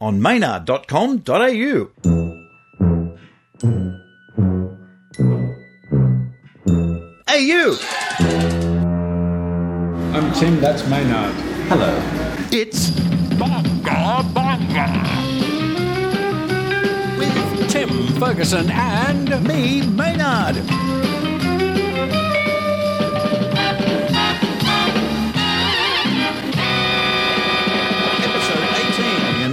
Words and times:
on 0.00 0.20
maynard.com.au. 0.22 1.90
Hey, 7.26 7.44
you! 7.44 7.76
I'm 10.14 10.32
Tim, 10.34 10.60
that's 10.60 10.88
Maynard. 10.88 11.34
Hello. 11.68 11.92
It's 12.50 12.90
Bunga 13.38 14.22
Bunga! 14.32 14.88
With 17.18 17.70
Tim 17.70 17.88
Ferguson 18.18 18.70
and. 18.70 19.28
me, 19.46 19.82
Maynard. 19.86 20.56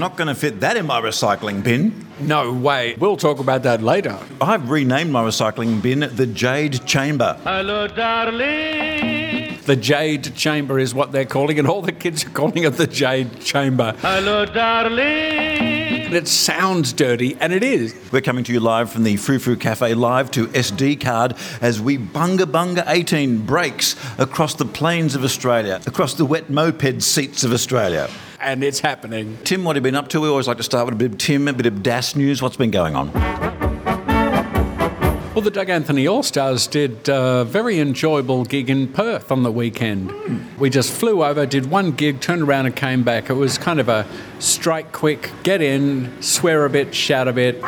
Not 0.05 0.17
going 0.17 0.27
to 0.27 0.35
fit 0.35 0.59
that 0.59 0.77
in 0.77 0.85
my 0.85 1.01
recycling 1.01 1.63
bin. 1.63 2.05
No 2.19 2.53
way. 2.53 2.95
We'll 2.99 3.17
talk 3.17 3.39
about 3.39 3.63
that 3.63 3.81
later. 3.81 4.15
I've 4.39 4.69
renamed 4.69 5.11
my 5.11 5.23
recycling 5.23 5.81
bin 5.81 6.01
the 6.01 6.27
Jade 6.27 6.85
Chamber. 6.85 7.39
Hello, 7.43 7.87
darling. 7.87 9.57
The 9.65 9.75
Jade 9.75 10.35
Chamber 10.35 10.77
is 10.77 10.93
what 10.93 11.11
they're 11.11 11.25
calling 11.25 11.57
it. 11.57 11.65
All 11.65 11.81
the 11.81 11.91
kids 11.91 12.23
are 12.23 12.29
calling 12.29 12.65
it 12.65 12.73
the 12.73 12.85
Jade 12.85 13.41
Chamber. 13.41 13.95
Hello, 13.97 14.45
darling. 14.45 15.64
And 16.15 16.25
it 16.25 16.29
sounds 16.29 16.93
dirty, 16.93 17.35
and 17.41 17.51
it 17.51 17.61
is. 17.61 17.93
We're 18.09 18.21
coming 18.21 18.45
to 18.45 18.53
you 18.53 18.61
live 18.61 18.89
from 18.89 19.03
the 19.03 19.17
Frou 19.17 19.37
Frou 19.37 19.57
Cafe 19.57 19.93
live 19.95 20.31
to 20.31 20.47
SD 20.47 21.01
card 21.01 21.35
as 21.59 21.81
we 21.81 21.97
Bunga 21.97 22.45
Bunga 22.45 22.85
18 22.87 23.39
breaks 23.45 23.97
across 24.17 24.55
the 24.55 24.63
plains 24.63 25.15
of 25.15 25.25
Australia, 25.25 25.81
across 25.85 26.13
the 26.13 26.23
wet 26.23 26.49
moped 26.49 27.03
seats 27.03 27.43
of 27.43 27.51
Australia. 27.51 28.09
And 28.39 28.63
it's 28.63 28.79
happening. 28.79 29.37
Tim, 29.43 29.65
what 29.65 29.75
have 29.75 29.83
you 29.83 29.91
been 29.91 29.97
up 29.97 30.07
to? 30.07 30.21
We 30.21 30.29
always 30.29 30.47
like 30.47 30.55
to 30.55 30.63
start 30.63 30.85
with 30.85 30.93
a 30.93 30.97
bit 30.97 31.11
of 31.11 31.17
Tim, 31.17 31.49
a 31.49 31.53
bit 31.53 31.65
of 31.65 31.83
DAS 31.83 32.15
news. 32.15 32.41
What's 32.41 32.55
been 32.55 32.71
going 32.71 32.95
on? 32.95 33.44
Well, 35.35 35.43
the 35.43 35.51
Doug 35.51 35.69
Anthony 35.69 36.07
All 36.07 36.23
Stars 36.23 36.65
did 36.65 37.09
a 37.09 37.43
very 37.43 37.77
enjoyable 37.77 38.45
gig 38.45 38.69
in 38.69 38.87
Perth 38.87 39.33
on 39.33 39.43
the 39.43 39.51
weekend. 39.51 40.09
We 40.57 40.69
just 40.69 40.93
flew 40.93 41.25
over, 41.25 41.45
did 41.45 41.65
one 41.65 41.91
gig, 41.91 42.21
turned 42.21 42.43
around 42.43 42.67
and 42.67 42.75
came 42.75 43.03
back. 43.03 43.29
It 43.29 43.33
was 43.33 43.57
kind 43.57 43.81
of 43.81 43.89
a 43.89 44.07
strike 44.39 44.93
quick, 44.93 45.29
get 45.43 45.61
in, 45.61 46.21
swear 46.21 46.63
a 46.63 46.69
bit, 46.69 46.95
shout 46.95 47.27
a 47.27 47.33
bit, 47.33 47.61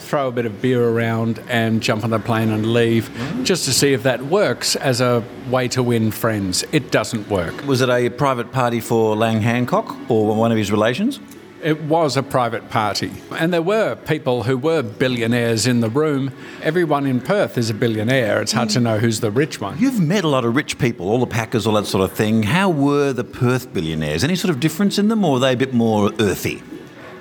throw 0.00 0.26
a 0.26 0.32
bit 0.32 0.46
of 0.46 0.60
beer 0.60 0.88
around 0.88 1.44
and 1.48 1.80
jump 1.80 2.02
on 2.02 2.10
the 2.10 2.18
plane 2.18 2.50
and 2.50 2.72
leave 2.72 3.08
just 3.44 3.66
to 3.66 3.72
see 3.72 3.92
if 3.92 4.02
that 4.02 4.24
works 4.24 4.74
as 4.74 5.00
a 5.00 5.22
way 5.48 5.68
to 5.68 5.80
win 5.80 6.10
friends. 6.10 6.64
It 6.72 6.90
doesn't 6.90 7.28
work. 7.30 7.64
Was 7.68 7.82
it 7.82 7.88
a 7.88 8.10
private 8.10 8.50
party 8.50 8.80
for 8.80 9.14
Lang 9.14 9.42
Hancock 9.42 9.96
or 10.10 10.34
one 10.34 10.50
of 10.50 10.58
his 10.58 10.72
relations? 10.72 11.20
It 11.68 11.82
was 11.82 12.16
a 12.16 12.22
private 12.22 12.70
party, 12.70 13.12
and 13.32 13.52
there 13.52 13.60
were 13.60 13.94
people 13.94 14.44
who 14.44 14.56
were 14.56 14.80
billionaires 14.80 15.66
in 15.66 15.80
the 15.80 15.90
room. 15.90 16.32
Everyone 16.62 17.04
in 17.04 17.20
Perth 17.20 17.58
is 17.58 17.68
a 17.68 17.74
billionaire. 17.74 18.40
It's 18.40 18.52
hard 18.52 18.70
to 18.70 18.78
mm. 18.78 18.84
know 18.84 18.98
who's 18.98 19.20
the 19.20 19.30
rich 19.30 19.60
one. 19.60 19.78
You've 19.78 20.00
met 20.00 20.24
a 20.24 20.28
lot 20.28 20.46
of 20.46 20.56
rich 20.56 20.78
people, 20.78 21.10
all 21.10 21.20
the 21.20 21.26
Packers, 21.26 21.66
all 21.66 21.74
that 21.74 21.84
sort 21.84 22.10
of 22.10 22.16
thing. 22.16 22.42
How 22.42 22.70
were 22.70 23.12
the 23.12 23.22
Perth 23.22 23.74
billionaires? 23.74 24.24
Any 24.24 24.34
sort 24.34 24.48
of 24.48 24.60
difference 24.60 24.98
in 24.98 25.08
them, 25.08 25.22
or 25.22 25.32
were 25.32 25.40
they 25.40 25.52
a 25.52 25.56
bit 25.58 25.74
more 25.74 26.10
earthy? 26.18 26.62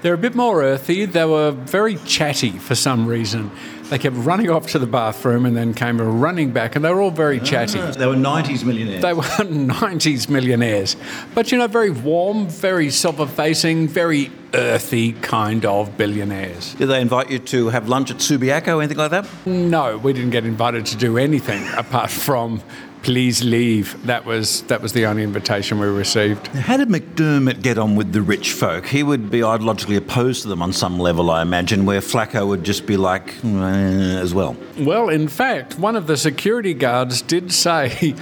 They're 0.01 0.13
a 0.13 0.17
bit 0.17 0.33
more 0.33 0.63
earthy. 0.63 1.03
They 1.03 1.25
were 1.25 1.51
very 1.51 1.97
chatty 2.05 2.51
for 2.51 2.73
some 2.73 3.05
reason. 3.05 3.51
They 3.89 3.97
kept 3.97 4.17
running 4.17 4.49
off 4.49 4.67
to 4.71 4.79
the 4.79 4.85
bathroom 4.85 5.45
and 5.45 5.55
then 5.55 5.73
came 5.73 6.01
running 6.01 6.51
back, 6.51 6.75
and 6.75 6.83
they 6.83 6.91
were 6.91 6.99
all 6.99 7.11
very 7.11 7.39
chatty. 7.39 7.79
Ah. 7.79 7.91
They 7.91 8.05
were 8.05 8.15
90s 8.15 8.65
millionaires. 8.65 9.01
They 9.01 9.13
were 9.13 9.21
90s 9.23 10.29
millionaires. 10.29 10.97
But, 11.33 11.51
you 11.51 11.57
know, 11.57 11.67
very 11.67 11.91
warm, 11.91 12.47
very 12.47 12.89
self 12.89 13.19
effacing, 13.19 13.87
very 13.87 14.29
earthy 14.53 15.13
kind 15.13 15.65
of 15.65 15.97
billionaires. 15.97 16.73
Did 16.75 16.87
they 16.87 17.01
invite 17.01 17.29
you 17.31 17.39
to 17.39 17.69
have 17.69 17.87
lunch 17.87 18.11
at 18.11 18.17
Subiaco, 18.17 18.79
anything 18.79 18.97
like 18.97 19.11
that? 19.11 19.27
No, 19.45 19.97
we 19.97 20.13
didn't 20.13 20.31
get 20.31 20.45
invited 20.45 20.85
to 20.87 20.97
do 20.97 21.17
anything 21.17 21.65
apart 21.77 22.09
from 22.09 22.61
please 23.03 23.43
leave. 23.43 24.05
That 24.05 24.25
was, 24.25 24.61
that 24.63 24.81
was 24.81 24.93
the 24.93 25.05
only 25.05 25.23
invitation 25.23 25.79
we 25.79 25.87
received. 25.87 26.47
How 26.47 26.77
did 26.77 26.89
McDermott 26.89 27.61
get 27.61 27.77
on 27.77 27.95
with 27.95 28.11
the 28.13 28.21
rich 28.21 28.51
folk? 28.53 28.85
He 28.87 29.03
would 29.03 29.29
be 29.29 29.39
ideologically 29.39 29.97
opposed 29.97 30.41
to 30.43 30.47
them 30.47 30.61
on 30.61 30.73
some 30.73 30.99
level, 30.99 31.31
I 31.31 31.41
imagine, 31.41 31.85
where 31.85 32.01
Flacco 32.01 32.47
would 32.47 32.63
just 32.63 32.85
be 32.85 32.97
like, 32.97 33.33
"Eh," 33.43 34.19
as 34.19 34.33
well. 34.33 34.55
Well, 34.77 35.09
in 35.09 35.27
fact, 35.27 35.79
one 35.79 35.95
of 35.95 36.07
the 36.07 36.17
security 36.17 36.73
guards 36.73 37.21
did 37.21 37.51
say 37.51 38.15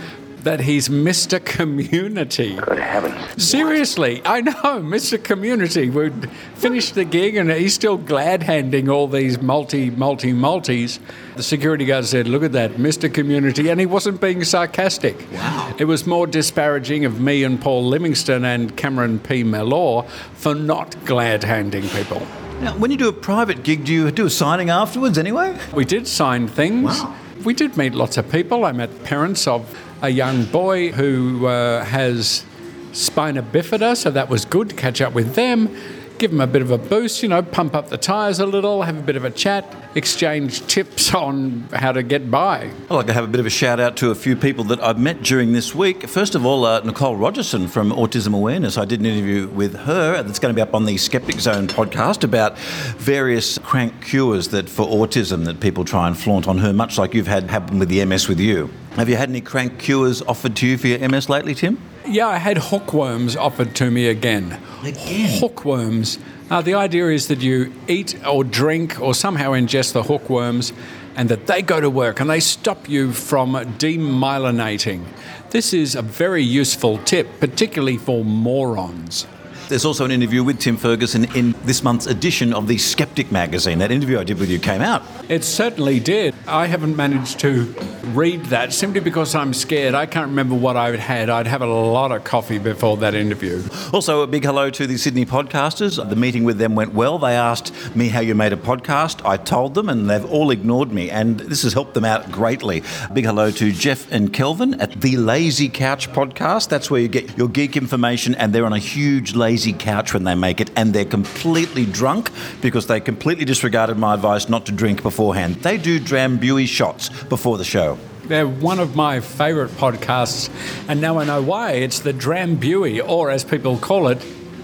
that 0.45 0.59
he's 0.59 0.89
Mr. 0.89 1.44
Community. 1.44 2.56
Good 2.56 2.78
heavens. 2.78 3.44
Seriously, 3.44 4.22
I 4.23 4.41
know, 4.41 4.53
Mr. 4.53 5.22
Community. 5.22 5.89
We 5.89 6.11
finished 6.53 6.94
the 6.94 7.03
gig 7.03 7.35
and 7.35 7.51
he's 7.51 7.73
still 7.73 7.97
glad 7.97 8.44
handing 8.44 8.88
all 8.88 9.07
these 9.07 9.41
multi, 9.41 9.89
multi, 9.89 10.34
multis. 10.34 11.00
The 11.35 11.41
security 11.41 11.84
guard 11.85 12.05
said, 12.05 12.28
Look 12.28 12.44
at 12.44 12.51
that, 12.51 12.73
Mr. 12.73 13.11
Community. 13.11 13.69
And 13.69 13.79
he 13.79 13.88
wasn't 13.88 14.22
being 14.22 14.44
sarcastic. 14.44 15.17
Wow. 15.34 15.73
It 15.79 15.85
was 15.85 16.05
more 16.05 16.28
disparaging 16.28 17.05
of 17.05 17.19
me 17.19 17.44
and 17.44 17.59
Paul 17.59 17.84
Livingston 17.88 18.45
and 18.45 18.78
Cameron 18.78 19.17
P. 19.19 19.44
Mellor 19.44 20.03
for 20.35 20.53
not 20.53 20.95
glad 21.05 21.44
handing 21.44 21.89
people. 21.89 22.19
Now, 22.61 22.78
when 22.78 22.91
you 22.91 22.97
do 22.97 23.09
a 23.09 23.13
private 23.13 23.63
gig, 23.63 23.84
do 23.85 23.91
you 23.91 24.11
do 24.11 24.28
a 24.28 24.29
signing 24.29 24.69
afterwards 24.69 25.17
anyway? 25.17 25.57
We 25.73 25.85
did 25.85 26.07
sign 26.07 26.47
things. 26.47 27.01
Wow. 27.01 27.16
We 27.44 27.53
did 27.53 27.78
meet 27.78 27.94
lots 27.94 28.17
of 28.17 28.31
people. 28.31 28.63
I 28.63 28.72
met 28.72 29.03
parents 29.03 29.47
of 29.47 29.75
a 30.05 30.09
young 30.09 30.45
boy 30.45 30.91
who 30.91 31.47
uh, 31.47 31.83
has 31.83 32.45
spina 32.93 33.41
bifida, 33.41 33.97
so 33.97 34.11
that 34.11 34.29
was 34.29 34.45
good. 34.45 34.69
To 34.69 34.75
catch 34.75 35.01
up 35.01 35.13
with 35.13 35.33
them, 35.33 35.75
give 36.19 36.29
them 36.29 36.41
a 36.41 36.45
bit 36.47 36.61
of 36.61 36.69
a 36.69 36.77
boost, 36.77 37.23
you 37.23 37.29
know, 37.29 37.41
pump 37.41 37.73
up 37.73 37.89
the 37.89 37.97
tyres 37.97 38.39
a 38.39 38.45
little, 38.45 38.83
have 38.83 38.99
a 38.99 39.01
bit 39.01 39.16
of 39.16 39.25
a 39.25 39.31
chat, 39.31 39.66
exchange 39.95 40.66
tips 40.67 41.13
on 41.13 41.61
how 41.73 41.91
to 41.94 42.03
get 42.03 42.29
by. 42.29 42.69
I'd 42.89 42.94
like 42.94 43.07
to 43.07 43.13
have 43.13 43.23
a 43.23 43.28
bit 43.28 43.39
of 43.39 43.45
a 43.45 43.50
shout 43.50 43.79
out 43.79 43.95
to 43.97 44.11
a 44.11 44.16
few 44.16 44.35
people 44.35 44.66
that 44.66 44.83
I've 44.83 45.00
met 45.00 45.23
during 45.23 45.53
this 45.53 45.73
week. 45.73 46.07
First 46.07 46.35
of 46.35 46.45
all, 46.45 46.66
uh, 46.66 46.81
Nicole 46.81 47.16
Rogerson 47.16 47.67
from 47.69 47.91
Autism 47.91 48.35
Awareness. 48.35 48.78
I 48.78 48.85
did 48.85 49.00
an 49.00 49.05
interview 49.05 49.47
with 49.47 49.75
her 49.75 50.22
that's 50.22 50.38
going 50.39 50.53
to 50.53 50.55
be 50.55 50.61
up 50.61 50.75
on 50.75 50.85
the 50.85 50.97
Skeptic 50.97 51.39
Zone 51.39 51.67
podcast 51.67 52.23
about 52.23 52.57
various 52.97 53.57
crank 53.59 54.03
cures 54.03 54.50
that 54.50 54.67
for 54.67 54.85
autism 54.85 55.45
that 55.45 55.61
people 55.61 55.85
try 55.85 56.07
and 56.07 56.17
flaunt 56.17 56.47
on 56.47 56.57
her, 56.57 56.73
much 56.73 56.97
like 56.97 57.13
you've 57.13 57.28
had 57.28 57.50
happen 57.50 57.79
with 57.79 57.89
the 57.89 58.03
MS 58.03 58.28
with 58.28 58.39
you. 58.39 58.69
Have 58.97 59.09
you 59.09 59.16
had 59.16 59.29
any 59.29 59.41
crank 59.41 59.79
cures 59.79 60.22
offered 60.22 60.55
to 60.57 60.67
you 60.67 60.78
for 60.78 60.88
your 60.88 61.07
MS 61.09 61.29
lately, 61.29 61.55
Tim? 61.55 61.81
Yeah, 62.05 62.28
I 62.28 62.38
had 62.38 62.57
hookworms 62.57 63.35
offered 63.35 63.75
to 63.75 63.89
me 63.89 64.07
again. 64.07 64.61
Again? 64.84 65.39
Hookworms. 65.39 66.19
Uh, 66.47 66.61
the 66.61 66.75
idea 66.75 67.07
is 67.07 67.28
that 67.28 67.41
you 67.41 67.73
eat 67.88 68.16
or 68.23 68.44
drink 68.44 69.01
or 69.01 69.16
somehow 69.16 69.51
ingest 69.51 69.94
the 69.94 70.03
hookworms 70.03 70.73
and 71.16 71.28
that 71.29 71.47
they 71.47 71.63
go 71.63 71.81
to 71.81 71.89
work 71.89 72.19
and 72.19 72.29
they 72.29 72.39
stop 72.39 72.88
you 72.88 73.11
from 73.11 73.53
demyelinating. 73.79 75.03
This 75.50 75.73
is 75.73 75.95
a 75.95 76.03
very 76.03 76.44
useful 76.44 77.00
tip, 77.00 77.39
particularly 77.39 77.97
for 77.97 78.23
morons. 78.23 79.25
There's 79.67 79.83
also 79.83 80.05
an 80.05 80.11
interview 80.11 80.43
with 80.43 80.59
Tim 80.59 80.77
Ferguson 80.77 81.25
in 81.35 81.55
this 81.63 81.81
month's 81.81 82.05
edition 82.05 82.53
of 82.53 82.67
the 82.67 82.77
Skeptic 82.77 83.31
magazine. 83.31 83.79
That 83.79 83.89
interview 83.91 84.19
I 84.19 84.23
did 84.23 84.37
with 84.37 84.49
you 84.49 84.59
came 84.59 84.81
out. 84.81 85.01
It 85.27 85.43
certainly 85.43 85.99
did. 85.99 86.35
I 86.47 86.67
haven't 86.67 86.95
managed 86.95 87.39
to 87.39 87.73
read 88.13 88.45
that 88.45 88.73
simply 88.73 88.99
because 88.99 89.33
I'm 89.33 89.55
scared. 89.55 89.95
I 89.95 90.05
can't 90.05 90.27
remember 90.27 90.53
what 90.53 90.77
I 90.77 90.95
had. 90.95 91.31
I'd 91.31 91.47
have 91.47 91.63
a 91.63 91.65
lot 91.65 92.11
of 92.11 92.23
coffee 92.23 92.59
before 92.59 92.97
that 92.97 93.15
interview. 93.15 93.63
Also, 93.91 94.21
a 94.21 94.27
big 94.27 94.45
hello 94.45 94.69
to 94.69 94.85
the 94.85 94.97
Sydney 94.97 95.25
podcasters. 95.25 95.97
The 96.07 96.15
meeting 96.15 96.43
with 96.43 96.59
them 96.59 96.75
went 96.75 96.93
well. 96.93 97.17
They 97.17 97.35
asked 97.35 97.73
me 97.95 98.09
how 98.09 98.19
you 98.19 98.35
made 98.35 98.53
a 98.53 98.57
podcast. 98.57 99.25
I 99.25 99.37
told 99.37 99.73
them, 99.73 99.89
and 99.89 100.07
they've 100.07 100.25
all 100.25 100.51
ignored 100.51 100.91
me. 100.91 101.09
And 101.09 101.39
this 101.39 101.63
has 101.63 101.73
helped 101.73 101.95
them 101.95 102.05
out 102.05 102.31
greatly. 102.31 102.83
Big 103.13 103.25
hello 103.25 103.49
to 103.49 103.71
Jeff 103.71 104.11
and 104.11 104.31
Kelvin 104.31 104.75
at 104.75 105.01
the 105.01 105.17
Lazy 105.17 105.69
Couch 105.69 106.11
podcast. 106.11 106.69
That's 106.69 106.91
where 106.91 107.01
you 107.01 107.07
get 107.07 107.35
your 107.35 107.49
geek 107.49 107.75
information, 107.75 108.35
and 108.35 108.53
they're 108.53 108.67
on 108.67 108.73
a 108.73 108.77
huge 108.77 109.33
lazy 109.33 109.54
couch 109.77 110.13
when 110.13 110.23
they 110.23 110.35
make 110.35 110.59
it, 110.61 110.69
and 110.75 110.93
they're 110.93 111.05
completely 111.05 111.85
drunk 111.85 112.31
because 112.61 112.87
they 112.87 112.99
completely 112.99 113.46
disregarded 113.46 113.97
my 113.97 114.13
advice 114.13 114.49
not 114.49 114.66
to 114.66 114.72
drink 114.72 115.03
beforehand. 115.03 115.55
They 115.55 115.78
do 115.78 115.99
Drambuie 115.99 116.67
shots 116.67 117.09
before 117.23 117.57
the 117.57 117.63
show. 117.63 117.97
They're 118.25 118.47
one 118.47 118.79
of 118.79 118.96
my 118.96 119.19
favourite 119.19 119.72
podcasts, 119.72 120.49
and 120.90 120.99
now 120.99 121.19
I 121.19 121.25
know 121.25 121.41
why. 121.41 121.73
It's 121.73 121.99
the 121.99 122.13
Drambuie, 122.13 123.07
or 123.07 123.29
as 123.29 123.43
people 123.43 123.78
call 123.78 124.07
it, 124.07 124.19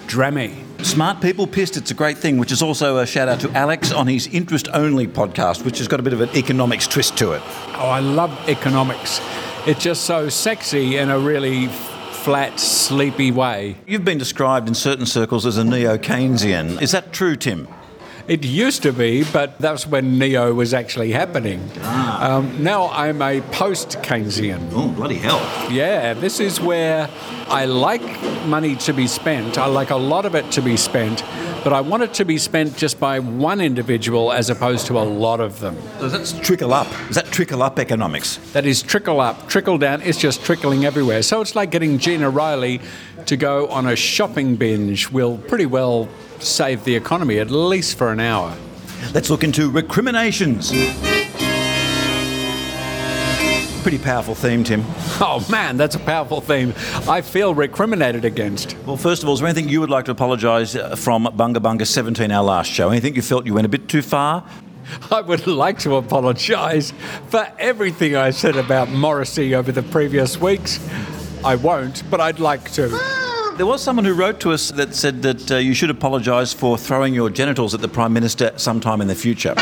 Drammy. 0.07 0.63
Smart 0.83 1.21
People 1.21 1.45
Pissed, 1.45 1.77
it's 1.77 1.91
a 1.91 1.93
great 1.93 2.17
thing, 2.17 2.39
which 2.39 2.51
is 2.51 2.63
also 2.63 2.97
a 2.97 3.05
shout 3.05 3.27
out 3.27 3.39
to 3.41 3.51
Alex 3.51 3.91
on 3.91 4.07
his 4.07 4.25
interest 4.27 4.67
only 4.73 5.05
podcast, 5.05 5.63
which 5.63 5.77
has 5.77 5.87
got 5.87 5.99
a 5.99 6.03
bit 6.03 6.11
of 6.11 6.21
an 6.21 6.29
economics 6.35 6.87
twist 6.87 7.15
to 7.19 7.33
it. 7.33 7.41
Oh, 7.75 7.89
I 7.89 7.99
love 7.99 8.31
economics. 8.49 9.21
It's 9.67 9.83
just 9.83 10.05
so 10.05 10.27
sexy 10.27 10.97
in 10.97 11.11
a 11.11 11.19
really 11.19 11.67
flat, 12.21 12.59
sleepy 12.59 13.31
way. 13.31 13.75
You've 13.87 14.05
been 14.05 14.19
described 14.19 14.67
in 14.67 14.75
certain 14.75 15.07
circles 15.07 15.45
as 15.47 15.57
a 15.57 15.63
neo 15.63 15.97
Keynesian. 15.97 16.79
Is 16.79 16.91
that 16.91 17.11
true, 17.11 17.35
Tim? 17.35 17.67
It 18.31 18.45
used 18.45 18.83
to 18.83 18.93
be, 18.93 19.25
but 19.25 19.59
that's 19.59 19.85
when 19.85 20.17
Neo 20.17 20.53
was 20.53 20.73
actually 20.73 21.11
happening. 21.11 21.59
Um, 21.81 22.63
now 22.63 22.87
I'm 22.91 23.21
a 23.21 23.41
post 23.51 23.97
Keynesian. 24.03 24.69
Oh, 24.71 24.87
bloody 24.87 25.15
hell. 25.15 25.41
Yeah, 25.69 26.13
this 26.13 26.39
is 26.39 26.61
where 26.61 27.09
I 27.49 27.65
like 27.65 28.01
money 28.45 28.77
to 28.77 28.93
be 28.93 29.05
spent. 29.05 29.57
I 29.57 29.65
like 29.65 29.89
a 29.89 29.97
lot 29.97 30.25
of 30.25 30.33
it 30.35 30.49
to 30.51 30.61
be 30.61 30.77
spent, 30.77 31.25
but 31.65 31.73
I 31.73 31.81
want 31.81 32.03
it 32.03 32.13
to 32.13 32.23
be 32.23 32.37
spent 32.37 32.77
just 32.77 33.01
by 33.01 33.19
one 33.19 33.59
individual 33.59 34.31
as 34.31 34.49
opposed 34.49 34.87
to 34.87 34.97
a 34.97 35.03
lot 35.03 35.41
of 35.41 35.59
them. 35.59 35.75
So 35.99 36.07
that's 36.07 36.31
trickle 36.31 36.73
up. 36.73 36.87
Is 37.09 37.17
that 37.17 37.25
trickle 37.25 37.61
up 37.61 37.79
economics? 37.79 38.37
That 38.53 38.65
is 38.65 38.81
trickle 38.81 39.19
up, 39.19 39.49
trickle 39.49 39.77
down. 39.77 40.03
It's 40.03 40.17
just 40.17 40.41
trickling 40.45 40.85
everywhere. 40.85 41.21
So 41.21 41.41
it's 41.41 41.53
like 41.53 41.69
getting 41.69 41.97
Gina 41.97 42.29
Riley 42.29 42.79
to 43.25 43.35
go 43.35 43.67
on 43.67 43.87
a 43.87 43.95
shopping 43.97 44.55
binge 44.55 45.11
will 45.11 45.37
pretty 45.37 45.65
well 45.65 46.07
save 46.43 46.83
the 46.83 46.95
economy, 46.95 47.39
at 47.39 47.51
least 47.51 47.97
for 47.97 48.11
an 48.11 48.19
hour. 48.19 48.55
Let's 49.13 49.29
look 49.29 49.43
into 49.43 49.69
recriminations. 49.69 50.71
Pretty 53.81 53.97
powerful 53.97 54.35
theme, 54.35 54.63
Tim. 54.63 54.83
Oh 55.19 55.45
man, 55.49 55.75
that's 55.75 55.95
a 55.95 55.99
powerful 55.99 56.39
theme. 56.39 56.73
I 57.07 57.21
feel 57.21 57.55
recriminated 57.55 58.25
against. 58.25 58.77
Well, 58.85 58.97
first 58.97 59.23
of 59.23 59.29
all, 59.29 59.33
is 59.33 59.39
there 59.39 59.49
anything 59.49 59.69
you 59.69 59.79
would 59.81 59.89
like 59.89 60.05
to 60.05 60.11
apologise 60.11 60.75
uh, 60.75 60.95
from 60.95 61.25
Bunga 61.25 61.57
Bunga 61.57 61.85
17, 61.85 62.31
our 62.31 62.43
last 62.43 62.71
show? 62.71 62.89
Anything 62.89 63.15
you 63.15 63.21
felt 63.23 63.45
you 63.45 63.55
went 63.55 63.65
a 63.65 63.69
bit 63.69 63.87
too 63.89 64.01
far? 64.03 64.43
I 65.11 65.21
would 65.21 65.47
like 65.47 65.79
to 65.79 65.95
apologise 65.95 66.93
for 67.29 67.47
everything 67.57 68.15
I 68.15 68.31
said 68.31 68.55
about 68.55 68.89
Morrissey 68.89 69.55
over 69.55 69.71
the 69.71 69.83
previous 69.83 70.39
weeks. 70.39 70.79
I 71.43 71.55
won't, 71.55 72.09
but 72.09 72.21
I'd 72.21 72.39
like 72.39 72.71
to. 72.73 73.30
There 73.57 73.65
was 73.65 73.83
someone 73.83 74.05
who 74.05 74.13
wrote 74.13 74.39
to 74.41 74.51
us 74.51 74.71
that 74.71 74.95
said 74.95 75.21
that 75.23 75.51
uh, 75.51 75.57
you 75.57 75.73
should 75.73 75.89
apologise 75.89 76.53
for 76.53 76.77
throwing 76.77 77.13
your 77.13 77.29
genitals 77.29 77.73
at 77.73 77.81
the 77.81 77.87
Prime 77.87 78.13
Minister 78.13 78.53
sometime 78.55 79.01
in 79.01 79.07
the 79.07 79.15
future. 79.15 79.53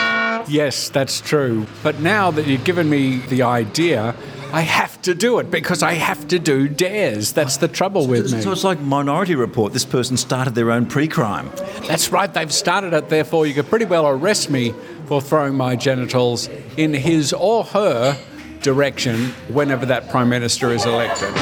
Yes, 0.47 0.89
that's 0.89 1.19
true. 1.19 1.65
But 1.83 1.99
now 1.99 2.31
that 2.31 2.47
you've 2.47 2.63
given 2.63 2.89
me 2.89 3.17
the 3.17 3.41
idea, 3.43 4.15
I 4.53 4.61
have 4.61 5.01
to 5.01 5.13
do 5.13 5.39
it 5.39 5.51
because 5.51 5.83
I 5.83 5.93
have 5.93 6.27
to 6.29 6.39
do 6.39 6.67
dares. 6.67 7.33
That's 7.33 7.57
the 7.57 7.67
trouble 7.67 8.07
with 8.07 8.31
me. 8.31 8.41
So 8.41 8.51
it's 8.51 8.63
like 8.63 8.79
Minority 8.79 9.35
Report. 9.35 9.73
This 9.73 9.85
person 9.85 10.17
started 10.17 10.55
their 10.55 10.71
own 10.71 10.85
pre-crime. 10.85 11.51
That's 11.87 12.11
right, 12.11 12.33
they've 12.33 12.53
started 12.53 12.93
it, 12.93 13.09
therefore, 13.09 13.47
you 13.47 13.53
could 13.53 13.69
pretty 13.69 13.85
well 13.85 14.07
arrest 14.07 14.49
me 14.49 14.73
for 15.07 15.19
throwing 15.19 15.55
my 15.55 15.75
genitals 15.75 16.47
in 16.77 16.93
his 16.93 17.33
or 17.33 17.63
her 17.65 18.17
direction 18.61 19.29
whenever 19.49 19.85
that 19.87 20.09
Prime 20.09 20.29
Minister 20.29 20.71
is 20.71 20.85
elected. 20.85 21.33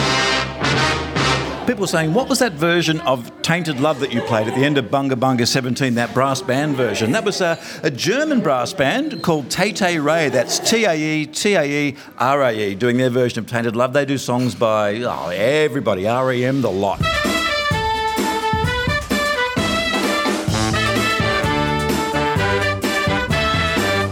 People 1.67 1.85
saying, 1.85 2.13
what 2.13 2.29
was 2.29 2.39
that 2.39 2.53
version 2.53 3.01
of 3.01 3.29
Tainted 3.41 3.81
Love 3.81 3.99
that 3.99 4.13
you 4.13 4.21
played 4.21 4.47
at 4.47 4.55
the 4.55 4.63
end 4.63 4.77
of 4.77 4.85
Bunga 4.85 5.15
Bunga 5.15 5.45
17, 5.45 5.95
that 5.95 6.13
brass 6.13 6.41
band 6.41 6.77
version? 6.77 7.11
That 7.11 7.25
was 7.25 7.41
a, 7.41 7.59
a 7.83 7.91
German 7.91 8.39
brass 8.39 8.71
band 8.71 9.21
called 9.21 9.51
Tay 9.51 9.99
Ray. 9.99 10.29
That's 10.29 10.59
T 10.59 10.85
A 10.85 10.95
E 10.95 11.25
T 11.25 11.55
A 11.55 11.65
E 11.65 11.95
R 12.19 12.41
A 12.43 12.53
E, 12.53 12.73
doing 12.73 12.95
their 12.95 13.09
version 13.09 13.39
of 13.39 13.47
Tainted 13.47 13.75
Love. 13.75 13.91
They 13.91 14.05
do 14.05 14.17
songs 14.17 14.55
by 14.55 15.01
oh, 15.01 15.27
everybody, 15.27 16.05
REM, 16.05 16.61
the 16.61 16.71
lot. 16.71 17.01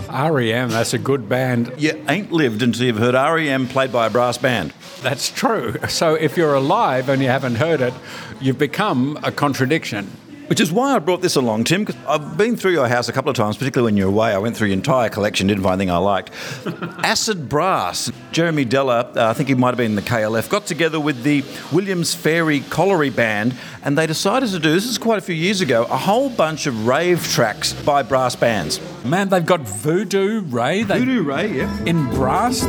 REM, 0.10 0.72
that's 0.72 0.94
a 0.94 0.98
good 0.98 1.30
band. 1.30 1.74
You 1.78 2.04
ain't 2.10 2.34
lived 2.34 2.62
until 2.62 2.86
you've 2.86 2.98
heard 2.98 3.13
REM 3.13 3.69
played 3.69 3.94
by 3.94 4.08
a 4.08 4.10
brass 4.10 4.38
band. 4.38 4.74
That's 5.06 5.30
true. 5.30 5.75
So 5.88 6.16
if 6.16 6.36
you're 6.36 6.56
alive 6.56 7.10
and 7.10 7.22
you 7.22 7.28
haven't 7.28 7.57
heard 7.57 7.80
it, 7.80 7.94
you've 8.42 8.57
become 8.57 9.19
a 9.22 9.31
contradiction. 9.31 10.07
Which 10.48 10.60
is 10.60 10.72
why 10.72 10.96
I 10.96 11.00
brought 11.00 11.22
this 11.22 11.36
along, 11.36 11.66
Tim, 11.66 11.86
because 11.86 12.02
I've 12.07 12.38
been 12.38 12.57
through 12.57 12.72
your 12.72 12.88
house 12.88 13.07
a 13.07 13.13
couple 13.13 13.30
of 13.30 13.36
times, 13.36 13.56
particularly 13.56 13.92
when 13.92 13.98
you 13.98 14.06
were 14.06 14.12
away. 14.12 14.34
I 14.34 14.40
went 14.40 14.57
through 14.57 14.69
your 14.69 14.78
entire 14.78 15.10
collection, 15.10 15.46
didn't 15.46 15.62
find 15.62 15.80
anything 15.80 15.92
I 15.92 15.98
liked. 15.98 16.31
Acid 17.04 17.48
Brass. 17.48 18.12
Jeremy 18.31 18.66
Deller, 18.66 19.16
uh, 19.16 19.30
I 19.30 19.34
think 19.34 19.50
he 19.50 19.54
might 19.54 19.69
have 19.69 19.78
been 19.78 19.92
in 19.92 19.96
the 19.96 20.02
KLF, 20.02 20.50
got 20.50 20.66
together 20.66 21.00
with 21.00 21.22
the 21.22 21.44
Williams 21.72 22.16
Fairey 22.16 22.68
Colliery 22.72 23.12
Band, 23.12 23.54
and 23.84 23.96
they 23.96 24.08
decided 24.08 24.50
to 24.50 24.60
do, 24.60 24.74
this 24.74 24.86
is 24.86 24.98
quite 24.98 25.19
a 25.19 25.22
few 25.22 25.36
years 25.36 25.62
ago, 25.62 25.84
a 25.84 25.98
whole 25.98 26.31
bunch 26.31 26.66
of 26.66 26.88
rave 26.88 27.24
tracks 27.28 27.74
by 27.74 28.01
brass 28.01 28.36
bands. 28.36 28.80
Man, 29.04 29.30
they've 29.30 29.46
got 29.46 29.62
Voodoo 29.62 30.42
Ray. 30.42 30.81
They, 30.81 30.98
Voodoo 30.98 31.22
Ray, 31.22 31.58
yeah. 31.58 31.84
In 31.86 32.10
brass. 32.10 32.66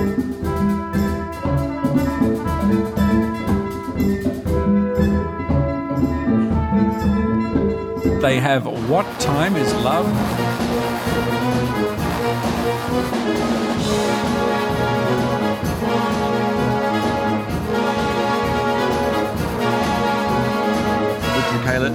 They 8.26 8.40
have 8.40 8.66
What 8.90 9.06
Time 9.20 9.54
is 9.54 9.72
Love? 9.84 10.04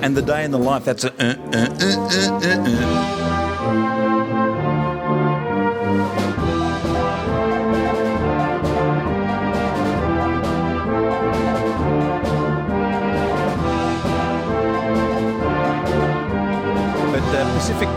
And 0.01 0.16
The 0.16 0.22
Day 0.22 0.45
in 0.45 0.51
the 0.51 0.57
Life, 0.57 0.86
that's 0.86 1.04
a. 1.04 1.12
Uh, 1.22 1.36
uh, 1.54 1.68
uh, 1.81 2.39
uh, 2.44 3.18
uh. 3.18 3.21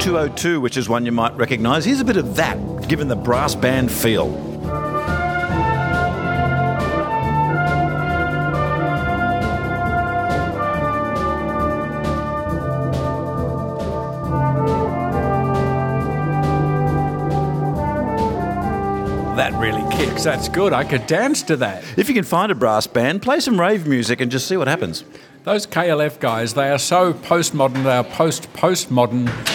202, 0.05 0.61
which 0.61 0.77
is 0.77 0.87
one 0.87 1.07
you 1.07 1.13
might 1.13 1.35
recognise, 1.35 1.87
here's 1.87 2.01
a 2.01 2.05
bit 2.05 2.19
of 2.19 2.37
that, 2.37 2.59
given 2.89 3.09
the 3.09 3.17
brass 3.17 3.55
band 3.55 3.91
feel. 3.91 4.31
That 19.37 19.55
really 19.55 19.91
kicks. 19.97 20.23
That's 20.23 20.51
good. 20.51 20.75
I 20.75 20.85
could 20.85 21.07
dance 21.07 21.43
to 21.45 21.57
that. 21.57 21.83
If 21.97 22.11
you 22.11 22.15
can 22.15 22.25
find 22.25 22.53
a 22.53 22.55
brass 22.55 22.87
band, 22.87 23.23
play 23.23 23.41
some 23.41 23.59
rave 23.59 23.87
music 23.87 24.21
and 24.21 24.31
just 24.31 24.47
see 24.47 24.59
what 24.59 24.69
happens. 24.69 25.03
Those 25.45 25.67
KLF 25.67 26.21
guys, 26.21 26.53
they 26.53 26.71
are 26.71 26.79
so 26.79 27.15
postmodern, 27.15 27.85
they 27.85 27.97
are 27.97 28.05
post 28.05 28.53
postmodern. 28.53 29.54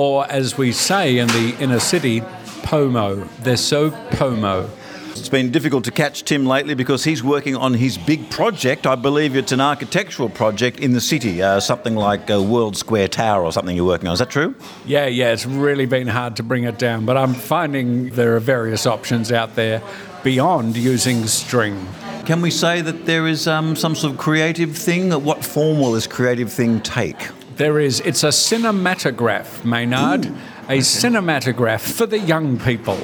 Or 0.00 0.24
as 0.30 0.56
we 0.56 0.72
say 0.72 1.18
in 1.18 1.28
the 1.28 1.54
inner 1.60 1.78
city, 1.78 2.22
pomo. 2.62 3.16
They're 3.40 3.58
so 3.58 3.90
pomo. 4.12 4.70
It's 5.10 5.28
been 5.28 5.50
difficult 5.50 5.84
to 5.84 5.90
catch 5.90 6.24
Tim 6.24 6.46
lately 6.46 6.72
because 6.72 7.04
he's 7.04 7.22
working 7.22 7.54
on 7.54 7.74
his 7.74 7.98
big 7.98 8.30
project. 8.30 8.86
I 8.86 8.94
believe 8.94 9.36
it's 9.36 9.52
an 9.52 9.60
architectural 9.60 10.30
project 10.30 10.80
in 10.80 10.94
the 10.94 11.02
city, 11.02 11.42
uh, 11.42 11.60
something 11.60 11.96
like 11.96 12.30
a 12.30 12.40
World 12.40 12.78
Square 12.78 13.08
Tower 13.08 13.44
or 13.44 13.52
something 13.52 13.76
you're 13.76 13.84
working 13.84 14.08
on. 14.08 14.14
Is 14.14 14.20
that 14.20 14.30
true? 14.30 14.54
Yeah, 14.86 15.04
yeah, 15.04 15.34
it's 15.34 15.44
really 15.44 15.84
been 15.84 16.08
hard 16.08 16.34
to 16.36 16.42
bring 16.42 16.64
it 16.64 16.78
down, 16.78 17.04
but 17.04 17.18
I'm 17.18 17.34
finding 17.34 18.08
there 18.08 18.34
are 18.36 18.40
various 18.40 18.86
options 18.86 19.30
out 19.30 19.54
there 19.54 19.82
beyond 20.24 20.78
using 20.78 21.26
string. 21.26 21.86
Can 22.24 22.40
we 22.40 22.50
say 22.50 22.80
that 22.80 23.04
there 23.04 23.26
is 23.26 23.46
um, 23.46 23.76
some 23.76 23.94
sort 23.94 24.14
of 24.14 24.18
creative 24.18 24.78
thing? 24.78 25.10
What 25.10 25.44
form 25.44 25.78
will 25.78 25.92
this 25.92 26.06
creative 26.06 26.50
thing 26.50 26.80
take? 26.80 27.18
There 27.60 27.78
is, 27.78 28.00
it's 28.00 28.24
a 28.24 28.28
cinematograph, 28.28 29.66
Maynard. 29.66 30.24
A 30.70 30.78
cinematograph 30.78 31.82
for 31.82 32.06
the 32.06 32.18
young 32.18 32.58
people 32.58 32.96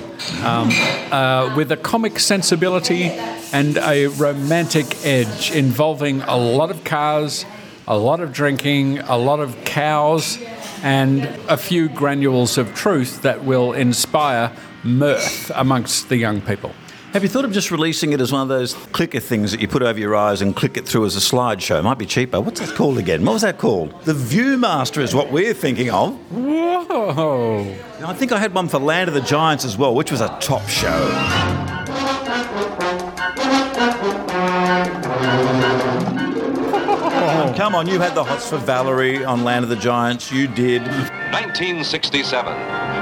um, 0.42 0.70
uh, 1.12 1.52
with 1.54 1.72
a 1.72 1.76
comic 1.76 2.18
sensibility 2.18 3.10
and 3.52 3.76
a 3.76 4.06
romantic 4.06 5.04
edge 5.04 5.50
involving 5.50 6.22
a 6.22 6.38
lot 6.38 6.70
of 6.70 6.84
cars, 6.84 7.44
a 7.86 7.98
lot 7.98 8.20
of 8.20 8.32
drinking, 8.32 9.00
a 9.00 9.18
lot 9.18 9.40
of 9.40 9.62
cows, 9.66 10.38
and 10.82 11.26
a 11.50 11.58
few 11.58 11.90
granules 11.90 12.56
of 12.56 12.74
truth 12.74 13.20
that 13.20 13.44
will 13.44 13.74
inspire 13.74 14.50
mirth 14.82 15.52
amongst 15.54 16.08
the 16.08 16.16
young 16.16 16.40
people. 16.40 16.72
Have 17.16 17.22
you 17.22 17.30
thought 17.30 17.46
of 17.46 17.52
just 17.52 17.70
releasing 17.70 18.12
it 18.12 18.20
as 18.20 18.30
one 18.30 18.42
of 18.42 18.48
those 18.48 18.74
clicker 18.92 19.20
things 19.20 19.50
that 19.50 19.62
you 19.62 19.68
put 19.68 19.82
over 19.82 19.98
your 19.98 20.14
eyes 20.14 20.42
and 20.42 20.54
click 20.54 20.76
it 20.76 20.86
through 20.86 21.06
as 21.06 21.16
a 21.16 21.18
slideshow? 21.18 21.78
It 21.78 21.82
might 21.82 21.96
be 21.96 22.04
cheaper. 22.04 22.42
What's 22.42 22.60
that 22.60 22.76
called 22.76 22.98
again? 22.98 23.24
What 23.24 23.32
was 23.32 23.40
that 23.40 23.56
called? 23.56 23.98
The 24.04 24.12
Viewmaster 24.12 25.00
is 25.00 25.14
what 25.14 25.32
we're 25.32 25.54
thinking 25.54 25.88
of. 25.88 26.12
Whoa! 26.30 27.74
I 28.04 28.12
think 28.12 28.32
I 28.32 28.38
had 28.38 28.52
one 28.52 28.68
for 28.68 28.78
Land 28.78 29.08
of 29.08 29.14
the 29.14 29.22
Giants 29.22 29.64
as 29.64 29.78
well, 29.78 29.94
which 29.94 30.10
was 30.10 30.20
a 30.20 30.28
top 30.40 30.68
show. 30.68 30.90
Come 37.56 37.74
on, 37.74 37.88
you 37.88 37.98
had 37.98 38.14
the 38.14 38.24
hots 38.24 38.50
for 38.50 38.58
Valerie 38.58 39.24
on 39.24 39.42
Land 39.42 39.62
of 39.62 39.70
the 39.70 39.76
Giants. 39.76 40.30
You 40.30 40.48
did. 40.48 40.82
1967, 40.82 42.52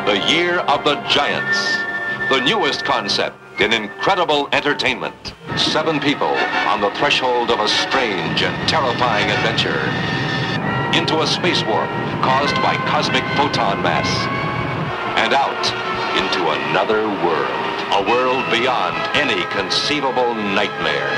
the 0.06 0.25
year 0.28 0.61
of 0.61 0.85
the 0.85 1.02
Giants. 1.09 1.59
The 2.30 2.38
newest 2.44 2.85
concept 2.85 3.40
in 3.61 3.73
incredible 3.73 4.49
entertainment. 4.53 5.15
Seven 5.57 6.01
people 6.01 6.29
on 6.69 6.81
the 6.81 6.91
threshold 6.93 7.51
of 7.51 7.61
a 7.61 7.69
strange 7.69 8.43
and 8.43 8.69
terrifying 8.69 9.31
adventure. 9.31 9.81
into 10.99 11.21
a 11.23 11.27
space 11.27 11.63
warp 11.65 11.89
caused 12.23 12.55
by 12.57 12.77
cosmic 12.87 13.25
photon 13.37 13.83
mass. 13.83 14.09
And 15.19 15.33
out 15.33 15.65
into 16.19 16.51
another 16.51 17.07
world. 17.25 17.61
A 17.93 18.03
world 18.11 18.45
beyond 18.51 18.97
any 19.17 19.43
conceivable 19.53 20.35
nightmare. 20.35 21.11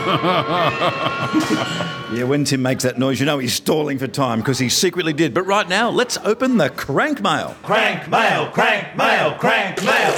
Yeah, 2.12 2.24
when 2.24 2.44
Tim 2.44 2.62
makes 2.62 2.82
that 2.82 2.98
noise, 2.98 3.20
you 3.20 3.26
know 3.26 3.38
he's 3.38 3.54
stalling 3.54 3.96
for 3.98 4.08
time 4.08 4.40
because 4.40 4.58
he 4.58 4.68
secretly 4.68 5.12
did. 5.12 5.32
But 5.32 5.44
right 5.44 5.68
now, 5.68 5.90
let's 5.90 6.18
open 6.24 6.56
the 6.56 6.68
crank 6.68 7.22
mail. 7.22 7.54
Crank 7.62 8.08
mail, 8.10 8.48
crank 8.50 8.96
mail, 8.96 9.34
crank 9.34 9.80
mail. 9.84 10.12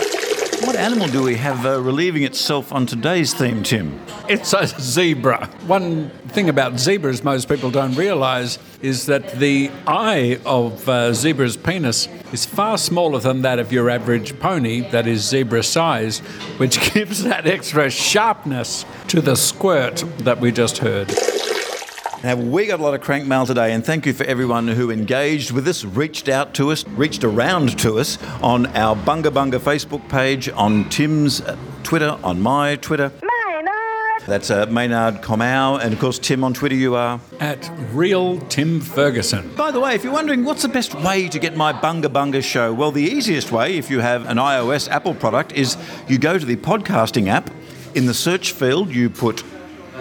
What 0.63 0.77
animal 0.77 1.09
do 1.09 1.25
we 1.25 1.35
have 1.39 1.67
uh, 1.67 1.81
relieving 1.81 2.23
itself 2.23 2.73
on 2.73 2.87
today's 2.87 3.35
theme, 3.35 3.65
Tim? 3.65 4.01
It's 4.29 4.53
a 4.53 4.69
zebra. 4.69 5.49
One 5.67 6.11
thing 6.29 6.49
about 6.49 6.79
zebras 6.79 7.25
most 7.25 7.49
people 7.49 7.73
don't 7.73 7.97
realise 7.97 8.61
is 8.81 9.07
that 9.07 9.33
the 9.41 9.73
eye 9.89 10.39
of 10.47 10.89
a 10.89 11.15
zebra's 11.15 11.57
penis 11.57 12.07
is 12.33 12.47
far 12.47 12.79
smaller 12.79 13.19
than 13.19 13.43
that 13.43 13.59
of 13.59 13.73
your 13.73 13.91
average 13.91 14.39
pony, 14.39 14.89
that 14.91 15.09
is 15.09 15.29
zebra 15.29 15.65
size, 15.65 16.21
which 16.59 16.79
gives 16.95 17.25
that 17.25 17.45
extra 17.45 17.91
sharpness 17.91 18.85
to 19.09 19.21
the 19.21 19.35
squirt 19.35 20.05
that 20.19 20.39
we 20.39 20.53
just 20.53 20.79
heard. 20.79 21.13
Now, 22.23 22.37
we 22.37 22.67
got 22.67 22.79
a 22.79 22.83
lot 22.85 22.95
of 22.95 23.01
crank 23.01 23.27
mail 23.27 23.47
today, 23.47 23.73
and 23.73 23.85
thank 23.85 24.07
you 24.07 24.13
for 24.13 24.23
everyone 24.23 24.69
who 24.69 24.93
engaged 24.93 25.51
with 25.51 25.67
us, 25.67 25.85
reached 25.85 26.29
out 26.29 26.55
to 26.55 26.71
us, 26.71 26.87
reached 26.91 27.25
around 27.25 27.77
to 27.81 27.99
us 27.99 28.17
on 28.41 28.67
our 28.77 28.95
Bunga 28.95 29.25
Bunga 29.25 29.59
Facebook 29.59 30.09
page, 30.09 30.49
on 30.51 30.89
Tim's 30.89 31.41
uh, 31.41 31.57
Twitter, 31.83 32.17
on 32.23 32.41
my 32.41 32.77
Twitter. 32.77 33.11
That's 34.29 34.53
uh, 34.53 34.67
Maynard 34.67 35.17
Comau, 35.17 35.83
and 35.83 35.93
of 35.93 35.99
course, 35.99 36.21
Tim 36.21 36.45
on 36.45 36.55
Twitter, 36.55 36.77
you 36.77 36.95
are. 36.95 37.21
At 37.41 37.69
Real 37.91 38.39
Tim 38.43 38.81
Ferguson. 38.81 39.53
By 39.57 39.73
the 39.73 39.81
way, 39.81 39.97
if 39.97 40.05
you're 40.05 40.13
wondering 40.13 40.45
what's 40.45 40.63
the 40.63 40.69
best 40.69 40.95
way 40.95 41.29
to 41.29 41.41
get 41.41 41.57
my 41.57 41.73
Bunga 41.73 42.05
Bunga 42.05 42.41
show, 42.41 42.73
well, 42.73 42.93
the 42.93 43.03
easiest 43.03 43.51
way, 43.51 43.77
if 43.77 43.91
you 43.91 43.99
have 43.99 44.27
an 44.27 44.37
iOS 44.37 44.89
Apple 44.89 45.15
product, 45.15 45.51
is 45.55 45.77
you 46.07 46.19
go 46.19 46.39
to 46.39 46.47
the 46.47 46.55
podcasting 46.55 47.27
app. 47.27 47.51
In 47.97 48.07
the 48.07 48.15
search 48.15 48.53
field, 48.53 48.95
you 48.95 49.11
put 49.11 49.43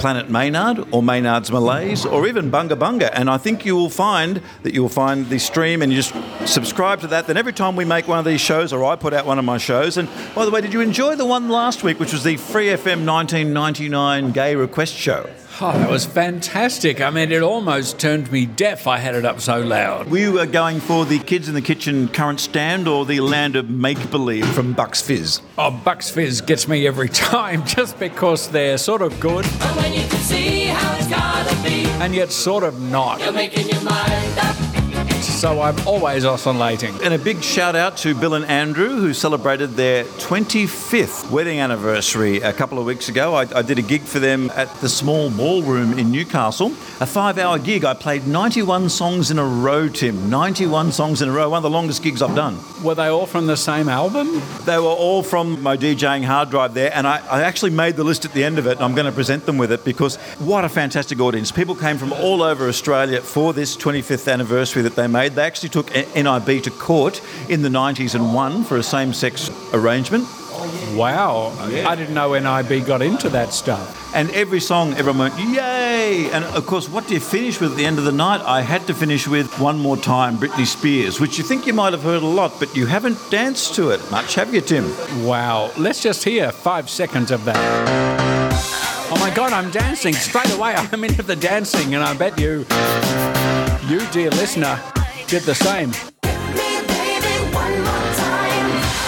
Planet 0.01 0.31
Maynard 0.31 0.87
or 0.89 1.03
Maynard's 1.03 1.51
Malays 1.51 2.07
or 2.07 2.25
even 2.25 2.49
Bunga 2.49 2.71
Bunga. 2.71 3.11
And 3.13 3.29
I 3.29 3.37
think 3.37 3.65
you 3.67 3.75
will 3.75 3.91
find 3.91 4.41
that 4.63 4.73
you 4.73 4.81
will 4.81 4.89
find 4.89 5.29
the 5.29 5.37
stream 5.37 5.83
and 5.83 5.93
you 5.93 6.01
just 6.01 6.15
subscribe 6.51 7.01
to 7.01 7.07
that. 7.07 7.27
Then 7.27 7.37
every 7.37 7.53
time 7.53 7.75
we 7.75 7.85
make 7.85 8.07
one 8.07 8.17
of 8.17 8.25
these 8.25 8.41
shows 8.41 8.73
or 8.73 8.83
I 8.83 8.95
put 8.95 9.13
out 9.13 9.27
one 9.27 9.37
of 9.37 9.45
my 9.45 9.59
shows, 9.59 9.97
and 9.97 10.09
by 10.33 10.43
the 10.45 10.49
way, 10.49 10.59
did 10.59 10.73
you 10.73 10.81
enjoy 10.81 11.15
the 11.15 11.25
one 11.27 11.49
last 11.49 11.83
week, 11.83 11.99
which 11.99 12.13
was 12.13 12.23
the 12.23 12.35
Free 12.37 12.69
FM 12.69 13.05
1999 13.05 14.31
Gay 14.31 14.55
Request 14.55 14.95
Show? 14.95 15.29
Oh, 15.63 15.71
that 15.77 15.91
was 15.91 16.07
fantastic. 16.07 17.01
I 17.01 17.11
mean, 17.11 17.31
it 17.31 17.43
almost 17.43 17.99
turned 17.99 18.31
me 18.31 18.47
deaf. 18.47 18.87
I 18.87 18.97
had 18.97 19.13
it 19.13 19.25
up 19.25 19.39
so 19.39 19.59
loud. 19.59 20.07
We 20.07 20.27
Were 20.27 20.43
you 20.43 20.45
going 20.47 20.79
for 20.79 21.05
the 21.05 21.19
Kids 21.19 21.47
in 21.47 21.53
the 21.53 21.61
Kitchen 21.61 22.07
current 22.07 22.39
stand 22.39 22.87
or 22.87 23.05
the 23.05 23.19
Land 23.19 23.55
of 23.55 23.69
Make 23.69 24.09
Believe 24.09 24.47
from 24.55 24.73
Bucks 24.73 25.03
Fizz? 25.03 25.39
Oh, 25.59 25.69
Bucks 25.69 26.09
Fizz 26.09 26.41
gets 26.41 26.67
me 26.67 26.87
every 26.87 27.09
time 27.33 27.63
just 27.63 27.99
because 27.99 28.49
they're 28.49 28.79
sort 28.79 29.03
of 29.03 29.19
good 29.19 29.45
But 29.59 29.75
when 29.75 29.93
you 29.93 30.01
can 30.01 30.19
see 30.21 30.65
how 30.65 30.97
it's 30.97 31.07
gotta 31.07 31.55
be, 31.63 31.85
and 32.01 32.15
yet 32.15 32.31
sort 32.31 32.63
of 32.63 32.81
not. 32.81 33.21
So 35.41 35.59
I'm 35.59 35.87
always 35.87 36.23
oscillating. 36.23 36.93
And 37.01 37.15
a 37.15 37.17
big 37.17 37.41
shout 37.41 37.75
out 37.75 37.97
to 37.97 38.13
Bill 38.13 38.35
and 38.35 38.45
Andrew, 38.45 38.89
who 38.89 39.11
celebrated 39.11 39.71
their 39.71 40.03
25th 40.03 41.31
wedding 41.31 41.59
anniversary 41.59 42.41
a 42.41 42.53
couple 42.53 42.77
of 42.77 42.85
weeks 42.85 43.09
ago. 43.09 43.33
I, 43.33 43.47
I 43.55 43.63
did 43.63 43.79
a 43.79 43.81
gig 43.81 44.03
for 44.03 44.19
them 44.19 44.51
at 44.51 44.71
the 44.81 44.87
small 44.87 45.31
ballroom 45.31 45.97
in 45.97 46.11
Newcastle. 46.11 46.67
A 46.99 47.07
five 47.07 47.39
hour 47.39 47.57
gig. 47.57 47.85
I 47.85 47.95
played 47.95 48.27
91 48.27 48.89
songs 48.89 49.31
in 49.31 49.39
a 49.39 49.43
row, 49.43 49.89
Tim. 49.89 50.29
91 50.29 50.91
songs 50.91 51.23
in 51.23 51.29
a 51.29 51.31
row. 51.31 51.49
One 51.49 51.57
of 51.57 51.63
the 51.63 51.71
longest 51.71 52.03
gigs 52.03 52.21
I've 52.21 52.35
done. 52.35 52.59
Were 52.83 52.93
they 52.93 53.07
all 53.07 53.25
from 53.25 53.47
the 53.47 53.57
same 53.57 53.89
album? 53.89 54.43
They 54.65 54.77
were 54.77 54.83
all 54.83 55.23
from 55.23 55.63
my 55.63 55.75
DJing 55.75 56.23
hard 56.23 56.51
drive 56.51 56.75
there, 56.75 56.91
and 56.93 57.07
I, 57.07 57.17
I 57.25 57.41
actually 57.41 57.71
made 57.71 57.95
the 57.95 58.03
list 58.03 58.25
at 58.25 58.33
the 58.33 58.43
end 58.43 58.59
of 58.59 58.67
it, 58.67 58.73
and 58.73 58.81
I'm 58.81 58.93
going 58.93 59.07
to 59.07 59.11
present 59.11 59.47
them 59.47 59.57
with 59.57 59.71
it 59.71 59.83
because 59.83 60.17
what 60.37 60.65
a 60.65 60.69
fantastic 60.69 61.19
audience. 61.19 61.51
People 61.51 61.73
came 61.73 61.97
from 61.97 62.13
all 62.13 62.43
over 62.43 62.67
Australia 62.67 63.21
for 63.21 63.53
this 63.53 63.75
25th 63.75 64.31
anniversary 64.31 64.83
that 64.83 64.95
they 64.95 65.07
made. 65.07 65.30
They 65.35 65.43
actually 65.43 65.69
took 65.69 65.93
NIB 65.93 66.63
to 66.63 66.71
court 66.71 67.21
in 67.49 67.61
the 67.61 67.69
90s 67.69 68.15
and 68.15 68.33
won 68.33 68.63
for 68.63 68.77
a 68.77 68.83
same 68.83 69.13
sex 69.13 69.49
arrangement. 69.73 70.27
Wow. 70.93 71.53
I 71.59 71.95
didn't 71.95 72.13
know 72.13 72.33
NIB 72.33 72.85
got 72.85 73.01
into 73.01 73.29
that 73.29 73.53
stuff. 73.53 73.97
And 74.13 74.29
every 74.31 74.59
song, 74.59 74.93
everyone 74.93 75.31
went, 75.31 75.39
yay! 75.39 76.29
And 76.31 76.43
of 76.43 76.65
course, 76.67 76.89
what 76.89 77.07
do 77.07 77.13
you 77.13 77.19
finish 77.19 77.59
with 77.59 77.71
at 77.71 77.77
the 77.77 77.85
end 77.85 77.97
of 77.97 78.03
the 78.03 78.11
night? 78.11 78.41
I 78.41 78.61
had 78.61 78.85
to 78.87 78.93
finish 78.93 79.27
with 79.27 79.59
One 79.59 79.79
More 79.79 79.97
Time, 79.97 80.37
Britney 80.37 80.67
Spears, 80.67 81.19
which 81.19 81.37
you 81.37 81.43
think 81.43 81.65
you 81.65 81.73
might 81.73 81.93
have 81.93 82.03
heard 82.03 82.21
a 82.21 82.27
lot, 82.27 82.59
but 82.59 82.75
you 82.75 82.85
haven't 82.85 83.17
danced 83.31 83.73
to 83.75 83.89
it 83.89 84.11
much, 84.11 84.35
have 84.35 84.53
you, 84.53 84.61
Tim? 84.61 84.85
Wow. 85.25 85.71
Let's 85.77 86.03
just 86.03 86.23
hear 86.23 86.51
five 86.51 86.89
seconds 86.89 87.31
of 87.31 87.45
that. 87.45 87.57
Oh 89.13 89.19
my 89.19 89.33
God, 89.33 89.53
I'm 89.53 89.71
dancing 89.71 90.13
straight 90.13 90.51
away. 90.53 90.73
I'm 90.75 91.03
into 91.03 91.23
the 91.23 91.35
dancing, 91.35 91.95
and 91.95 92.03
I 92.03 92.13
bet 92.13 92.39
you, 92.39 92.65
you, 93.89 94.05
dear 94.11 94.29
listener, 94.31 94.79
did 95.31 95.43
the 95.43 95.55
same. 95.55 95.91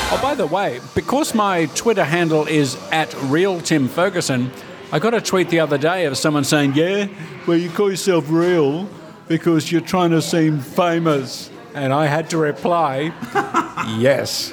Oh, 0.09 0.19
by 0.21 0.35
the 0.35 0.47
way, 0.47 0.79
because 0.95 1.35
my 1.35 1.65
Twitter 1.75 2.05
handle 2.05 2.47
is 2.47 2.77
at 2.93 3.13
real 3.23 3.59
Tim 3.59 3.89
Ferguson, 3.89 4.49
I 4.93 4.99
got 4.99 5.13
a 5.13 5.19
tweet 5.19 5.49
the 5.49 5.59
other 5.59 5.77
day 5.77 6.05
of 6.05 6.17
someone 6.17 6.45
saying, 6.45 6.75
"Yeah, 6.75 7.07
well, 7.45 7.57
you 7.57 7.69
call 7.69 7.89
yourself 7.89 8.23
real 8.29 8.87
because 9.27 9.69
you're 9.69 9.81
trying 9.81 10.11
to 10.11 10.21
seem 10.21 10.61
famous," 10.61 11.49
and 11.73 11.91
I 11.91 12.05
had 12.05 12.29
to 12.29 12.37
reply, 12.37 13.11
"Yes." 13.97 14.51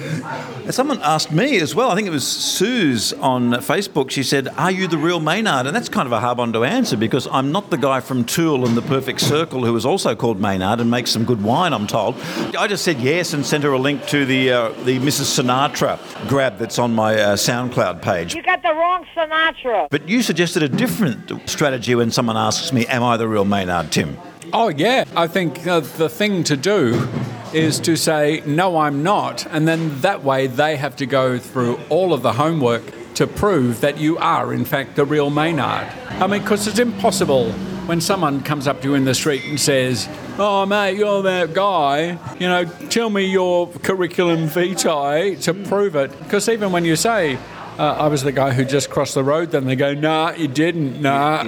And 0.64 0.74
someone 0.74 1.00
asked 1.02 1.32
me 1.32 1.58
as 1.58 1.74
well, 1.74 1.90
I 1.90 1.94
think 1.94 2.06
it 2.06 2.12
was 2.12 2.26
Suze 2.26 3.12
on 3.14 3.50
Facebook, 3.54 4.10
she 4.10 4.22
said, 4.22 4.48
Are 4.56 4.70
you 4.70 4.86
the 4.86 4.98
real 4.98 5.20
Maynard? 5.20 5.66
And 5.66 5.74
that's 5.74 5.88
kind 5.88 6.06
of 6.06 6.12
a 6.12 6.20
hard 6.20 6.38
one 6.38 6.52
to 6.52 6.64
answer 6.64 6.96
because 6.96 7.26
I'm 7.30 7.50
not 7.50 7.70
the 7.70 7.76
guy 7.76 8.00
from 8.00 8.24
Tool 8.24 8.66
and 8.66 8.76
the 8.76 8.82
Perfect 8.82 9.20
Circle 9.20 9.64
who 9.64 9.74
is 9.76 9.84
also 9.84 10.14
called 10.14 10.40
Maynard 10.40 10.80
and 10.80 10.90
makes 10.90 11.10
some 11.10 11.24
good 11.24 11.42
wine, 11.42 11.72
I'm 11.72 11.86
told. 11.86 12.16
I 12.56 12.66
just 12.68 12.84
said 12.84 13.00
yes 13.00 13.32
and 13.32 13.44
sent 13.44 13.64
her 13.64 13.72
a 13.72 13.78
link 13.78 14.06
to 14.08 14.24
the, 14.24 14.52
uh, 14.52 14.68
the 14.84 14.98
Mrs. 15.00 15.40
Sinatra 15.42 15.98
grab 16.28 16.58
that's 16.58 16.78
on 16.78 16.94
my 16.94 17.14
uh, 17.14 17.36
SoundCloud 17.36 18.02
page. 18.02 18.34
You 18.34 18.42
got 18.42 18.62
the 18.62 18.72
wrong 18.72 19.04
Sinatra. 19.16 19.88
But 19.90 20.08
you 20.08 20.22
suggested 20.22 20.62
a 20.62 20.68
different 20.68 21.48
strategy 21.48 21.94
when 21.94 22.10
someone 22.10 22.36
asks 22.36 22.72
me, 22.72 22.86
Am 22.86 23.02
I 23.02 23.16
the 23.16 23.26
real 23.26 23.44
Maynard, 23.44 23.90
Tim? 23.90 24.16
Oh, 24.52 24.68
yeah. 24.68 25.04
I 25.16 25.26
think 25.26 25.66
uh, 25.66 25.80
the 25.80 26.08
thing 26.08 26.44
to 26.44 26.56
do 26.56 27.08
is 27.52 27.80
to 27.80 27.96
say, 27.96 28.42
no, 28.46 28.78
I'm 28.78 29.02
not. 29.02 29.46
And 29.46 29.66
then 29.66 30.00
that 30.00 30.22
way 30.22 30.46
they 30.46 30.76
have 30.76 30.96
to 30.96 31.06
go 31.06 31.38
through 31.38 31.80
all 31.88 32.12
of 32.12 32.22
the 32.22 32.34
homework 32.34 32.82
to 33.14 33.26
prove 33.26 33.80
that 33.80 33.98
you 33.98 34.18
are, 34.18 34.52
in 34.52 34.64
fact, 34.64 34.96
the 34.96 35.04
real 35.04 35.30
Maynard. 35.30 35.86
I 36.08 36.26
mean, 36.26 36.42
because 36.42 36.66
it's 36.66 36.78
impossible 36.78 37.52
when 37.86 38.00
someone 38.00 38.40
comes 38.42 38.68
up 38.68 38.80
to 38.82 38.88
you 38.88 38.94
in 38.94 39.04
the 39.04 39.14
street 39.14 39.44
and 39.44 39.60
says, 39.60 40.08
Oh, 40.38 40.64
mate, 40.64 40.96
you're 40.96 41.22
that 41.22 41.52
guy. 41.52 42.18
You 42.38 42.48
know, 42.48 42.64
tell 42.88 43.10
me 43.10 43.24
your 43.24 43.68
curriculum 43.68 44.46
vitae 44.46 45.34
to 45.42 45.54
prove 45.54 45.96
it. 45.96 46.16
Because 46.20 46.48
even 46.48 46.72
when 46.72 46.84
you 46.84 46.96
say, 46.96 47.36
uh, 47.78 47.96
I 47.98 48.06
was 48.08 48.22
the 48.22 48.32
guy 48.32 48.52
who 48.52 48.64
just 48.64 48.90
crossed 48.90 49.14
the 49.14 49.24
road, 49.24 49.50
then 49.50 49.66
they 49.66 49.76
go, 49.76 49.92
Nah, 49.92 50.32
you 50.32 50.48
didn't. 50.48 51.02
Nah. 51.02 51.44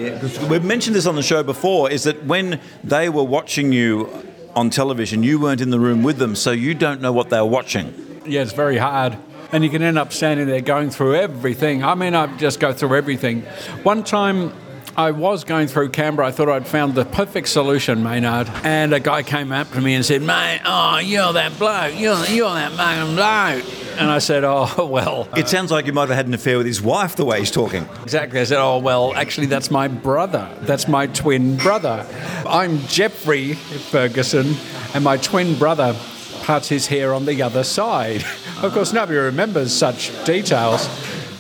We've 0.49 0.65
mentioned 0.65 0.97
this 0.97 1.07
on 1.07 1.15
the 1.15 1.23
show 1.23 1.43
before 1.43 1.91
is 1.91 2.05
that 2.05 2.25
when 2.25 2.61
they 2.83 3.09
were 3.09 3.25
watching 3.25 3.73
you 3.73 4.11
on 4.55 4.71
television, 4.71 5.23
you 5.23 5.41
weren't 5.41 5.61
in 5.61 5.71
the 5.71 5.81
room 5.81 6.03
with 6.03 6.19
them, 6.19 6.35
so 6.35 6.51
you 6.51 6.75
don't 6.75 7.01
know 7.01 7.13
what 7.13 7.31
they 7.31 7.39
were 7.39 7.47
watching. 7.47 8.21
Yeah, 8.27 8.43
it's 8.43 8.53
very 8.53 8.79
hard. 8.79 9.17
And 9.53 9.63
you 9.63 9.71
can 9.71 9.83
end 9.83 9.99
up 9.99 10.13
standing 10.13 10.47
there 10.47 10.61
going 10.61 10.91
through 10.91 11.17
everything. 11.17 11.85
I 11.85 11.95
mean, 11.95 12.15
I 12.15 12.35
just 12.39 12.59
go 12.59 12.73
through 12.73 12.97
everything. 12.97 13.43
One 13.83 14.03
time 14.03 14.53
I 14.97 15.11
was 15.13 15.45
going 15.45 15.69
through 15.69 15.91
Canberra, 15.91 16.29
I 16.29 16.31
thought 16.33 16.51
I'd 16.51 16.67
found 16.67 16.95
the 16.95 17.05
perfect 17.05 17.49
solution, 17.49 18.03
Maynard. 18.03 18.49
And 18.63 18.93
a 18.93 19.01
guy 19.01 19.23
came 19.23 19.51
up 19.51 19.71
to 19.71 19.81
me 19.81 19.95
and 19.95 20.05
said, 20.05 20.21
Mate, 20.23 20.61
oh, 20.65 20.99
you're 20.99 21.33
that 21.33 21.59
bloke. 21.59 21.99
You're, 21.99 22.25
you're 22.27 22.53
that 22.53 22.73
fucking 22.73 23.15
bloke. 23.15 23.99
And 23.99 24.11
I 24.11 24.19
said, 24.19 24.45
Oh, 24.45 24.87
well. 24.91 25.29
It 25.35 25.49
sounds 25.49 25.71
like 25.71 25.87
you 25.87 25.95
might 25.95 26.09
have 26.09 26.17
had 26.17 26.27
an 26.27 26.35
affair 26.35 26.59
with 26.59 26.67
his 26.67 26.83
wife 26.83 27.17
the 27.17 27.25
way 27.25 27.39
he's 27.39 27.51
talking. 27.51 27.89
Exactly. 28.03 28.41
I 28.41 28.45
said, 28.45 28.61
Oh, 28.61 28.79
well, 28.79 29.15
actually, 29.15 29.47
that's 29.47 29.71
my 29.71 29.89
brother. 29.89 30.55
That's 30.61 30.87
my 30.89 31.07
twin 31.07 31.57
brother. 31.57 32.07
I'm 32.47 32.79
Jeffrey 32.81 33.55
Ferguson, 33.55 34.55
and 34.95 35.03
my 35.03 35.17
twin 35.17 35.59
brother 35.59 35.97
parts 36.43 36.69
his 36.69 36.87
hair 36.89 37.15
on 37.15 37.25
the 37.25 37.41
other 37.41 37.65
side. 37.65 38.25
of 38.63 38.73
course, 38.73 38.93
nobody 38.93 39.19
remembers 39.19 39.73
such 39.73 40.11
details. 40.25 40.87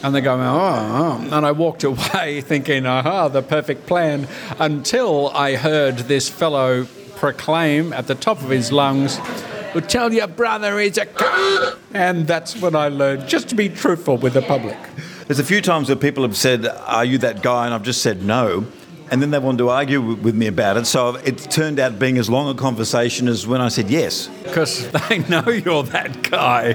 And 0.02 0.14
they 0.14 0.20
go, 0.20 0.34
oh, 0.34 0.40
oh. 0.40 1.28
And 1.30 1.46
I 1.46 1.52
walked 1.52 1.84
away 1.84 2.40
thinking, 2.44 2.86
aha, 2.86 3.28
the 3.28 3.42
perfect 3.42 3.86
plan, 3.86 4.26
until 4.58 5.28
I 5.30 5.56
heard 5.56 5.98
this 5.98 6.28
fellow 6.28 6.86
proclaim 7.16 7.92
at 7.92 8.08
the 8.08 8.16
top 8.16 8.42
of 8.42 8.50
his 8.50 8.72
lungs, 8.72 9.18
well, 9.74 9.84
tell 9.86 10.12
your 10.12 10.26
brother 10.26 10.78
he's 10.80 10.98
a. 10.98 11.06
And 11.94 12.26
that's 12.26 12.60
when 12.60 12.74
I 12.74 12.88
learned 12.88 13.28
just 13.28 13.48
to 13.50 13.54
be 13.54 13.68
truthful 13.68 14.16
with 14.16 14.34
the 14.34 14.42
public. 14.42 14.76
There's 15.26 15.38
a 15.38 15.44
few 15.44 15.62
times 15.62 15.88
where 15.88 15.96
people 15.96 16.24
have 16.24 16.36
said, 16.36 16.66
Are 16.66 17.04
you 17.04 17.16
that 17.18 17.42
guy? 17.42 17.64
And 17.64 17.74
I've 17.74 17.84
just 17.84 18.02
said 18.02 18.22
no. 18.22 18.66
And 19.12 19.20
then 19.20 19.30
they 19.30 19.38
wanted 19.38 19.58
to 19.58 19.68
argue 19.68 20.00
with 20.00 20.34
me 20.34 20.46
about 20.46 20.78
it. 20.78 20.86
So 20.86 21.16
it 21.16 21.36
turned 21.36 21.78
out 21.78 21.98
being 21.98 22.16
as 22.16 22.30
long 22.30 22.48
a 22.48 22.54
conversation 22.58 23.28
as 23.28 23.46
when 23.46 23.60
I 23.60 23.68
said 23.68 23.90
yes. 23.90 24.28
Because 24.42 24.90
they 25.08 25.18
know 25.18 25.46
you're 25.50 25.82
that 25.82 26.22
guy. 26.30 26.72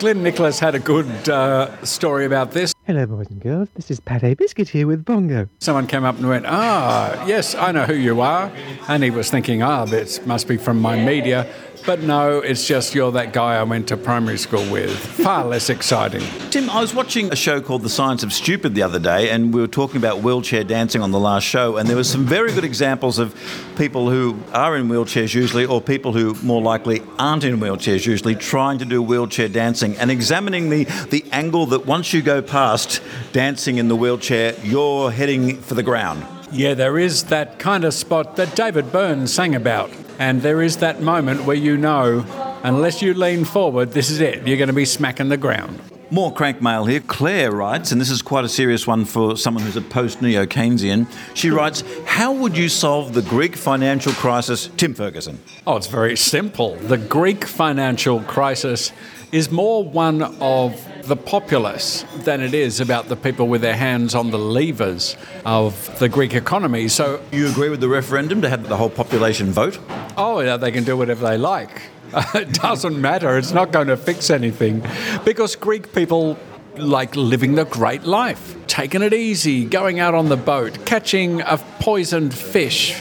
Glenn 0.00 0.24
Nicholas 0.24 0.58
had 0.58 0.74
a 0.74 0.80
good 0.80 1.28
uh, 1.28 1.84
story 1.84 2.24
about 2.24 2.50
this. 2.50 2.74
Hello, 2.84 3.06
boys 3.06 3.28
and 3.30 3.40
girls. 3.40 3.68
This 3.76 3.92
is 3.92 4.00
Pat 4.00 4.24
A. 4.24 4.34
Biscuit 4.34 4.70
here 4.70 4.88
with 4.88 5.04
Bongo. 5.04 5.48
Someone 5.60 5.86
came 5.86 6.02
up 6.02 6.16
and 6.18 6.28
went, 6.28 6.46
Ah, 6.48 7.24
yes, 7.28 7.54
I 7.54 7.70
know 7.70 7.84
who 7.84 7.94
you 7.94 8.20
are. 8.20 8.50
And 8.88 9.04
he 9.04 9.10
was 9.10 9.30
thinking, 9.30 9.62
Ah, 9.62 9.84
this 9.84 10.26
must 10.26 10.48
be 10.48 10.56
from 10.56 10.80
my 10.80 10.96
media. 10.96 11.48
But 11.84 12.00
no, 12.00 12.38
it's 12.38 12.64
just 12.64 12.94
you're 12.94 13.10
that 13.12 13.32
guy 13.32 13.56
I 13.56 13.64
went 13.64 13.88
to 13.88 13.96
primary 13.96 14.38
school 14.38 14.64
with. 14.70 14.96
Far 14.96 15.44
less 15.44 15.68
exciting. 15.68 16.22
Tim, 16.50 16.70
I 16.70 16.80
was 16.80 16.94
watching 16.94 17.32
a 17.32 17.36
show 17.36 17.60
called 17.60 17.82
The 17.82 17.88
Science 17.88 18.22
of 18.22 18.32
Stupid 18.32 18.76
the 18.76 18.82
other 18.82 19.00
day, 19.00 19.30
and 19.30 19.52
we 19.52 19.60
were 19.60 19.66
talking 19.66 19.96
about 19.96 20.22
wheelchair 20.22 20.62
dancing 20.62 21.02
on 21.02 21.10
the 21.10 21.18
last 21.18 21.42
show, 21.42 21.78
and 21.78 21.88
there 21.88 21.96
were 21.96 22.04
some 22.04 22.24
very 22.24 22.52
good 22.52 22.62
examples 22.62 23.18
of 23.18 23.34
people 23.76 24.10
who 24.10 24.38
are 24.52 24.76
in 24.76 24.88
wheelchairs 24.88 25.34
usually, 25.34 25.64
or 25.64 25.80
people 25.80 26.12
who 26.12 26.34
more 26.42 26.62
likely 26.62 27.02
aren't 27.18 27.42
in 27.42 27.58
wheelchairs 27.58 28.06
usually, 28.06 28.36
trying 28.36 28.78
to 28.78 28.84
do 28.84 29.02
wheelchair 29.02 29.48
dancing 29.48 29.96
and 29.96 30.08
examining 30.08 30.70
the, 30.70 30.84
the 31.10 31.24
angle 31.32 31.66
that 31.66 31.84
once 31.84 32.12
you 32.12 32.22
go 32.22 32.40
past 32.40 33.02
dancing 33.32 33.78
in 33.78 33.88
the 33.88 33.96
wheelchair, 33.96 34.54
you're 34.62 35.10
heading 35.10 35.56
for 35.56 35.74
the 35.74 35.82
ground. 35.82 36.24
Yeah, 36.52 36.74
there 36.74 36.98
is 36.98 37.24
that 37.24 37.58
kind 37.58 37.82
of 37.82 37.94
spot 37.94 38.36
that 38.36 38.54
David 38.54 38.92
Byrne 38.92 39.26
sang 39.26 39.54
about. 39.54 39.90
And 40.18 40.42
there 40.42 40.60
is 40.60 40.76
that 40.76 41.00
moment 41.00 41.44
where 41.44 41.56
you 41.56 41.78
know, 41.78 42.26
unless 42.62 43.00
you 43.00 43.14
lean 43.14 43.46
forward, 43.46 43.92
this 43.92 44.10
is 44.10 44.20
it. 44.20 44.46
You're 44.46 44.58
going 44.58 44.66
to 44.66 44.74
be 44.74 44.84
smacking 44.84 45.30
the 45.30 45.38
ground. 45.38 45.80
More 46.10 46.30
crank 46.30 46.60
mail 46.60 46.84
here. 46.84 47.00
Claire 47.00 47.50
writes, 47.50 47.90
and 47.90 47.98
this 47.98 48.10
is 48.10 48.20
quite 48.20 48.44
a 48.44 48.50
serious 48.50 48.86
one 48.86 49.06
for 49.06 49.34
someone 49.34 49.64
who's 49.64 49.76
a 49.76 49.80
post 49.80 50.20
neo 50.20 50.44
Keynesian. 50.44 51.10
She 51.32 51.48
writes, 51.48 51.84
How 52.04 52.32
would 52.34 52.54
you 52.54 52.68
solve 52.68 53.14
the 53.14 53.22
Greek 53.22 53.56
financial 53.56 54.12
crisis, 54.12 54.68
Tim 54.76 54.92
Ferguson? 54.92 55.40
Oh, 55.66 55.78
it's 55.78 55.86
very 55.86 56.18
simple. 56.18 56.76
The 56.76 56.98
Greek 56.98 57.46
financial 57.46 58.20
crisis 58.24 58.92
is 59.32 59.50
more 59.50 59.82
one 59.82 60.20
of 60.42 60.86
the 61.02 61.16
populace 61.16 62.04
than 62.18 62.40
it 62.40 62.54
is 62.54 62.80
about 62.80 63.08
the 63.08 63.16
people 63.16 63.48
with 63.48 63.60
their 63.60 63.76
hands 63.76 64.14
on 64.14 64.30
the 64.30 64.38
levers 64.38 65.16
of 65.44 65.98
the 65.98 66.08
Greek 66.08 66.34
economy. 66.34 66.88
So, 66.88 67.20
You 67.32 67.48
agree 67.48 67.68
with 67.68 67.80
the 67.80 67.88
referendum 67.88 68.40
to 68.42 68.48
have 68.48 68.68
the 68.68 68.76
whole 68.76 68.90
population 68.90 69.50
vote? 69.50 69.78
oh, 70.16 70.40
yeah, 70.40 70.56
they 70.56 70.70
can 70.70 70.84
do 70.84 70.96
whatever 70.96 71.26
they 71.26 71.38
like. 71.38 71.82
it 72.34 72.52
doesn't 72.54 73.00
matter. 73.00 73.38
It's 73.38 73.52
not 73.52 73.72
going 73.72 73.88
to 73.88 73.96
fix 73.96 74.28
anything 74.30 74.84
because 75.24 75.56
Greek 75.56 75.94
people 75.94 76.38
like 76.76 77.16
living 77.16 77.54
the 77.54 77.64
great 77.64 78.04
life, 78.04 78.54
taking 78.66 79.02
it 79.02 79.12
easy, 79.14 79.64
going 79.64 80.00
out 80.00 80.14
on 80.14 80.28
the 80.28 80.36
boat, 80.36 80.84
catching 80.86 81.40
a 81.42 81.58
poisoned 81.80 82.34
fish 82.34 82.94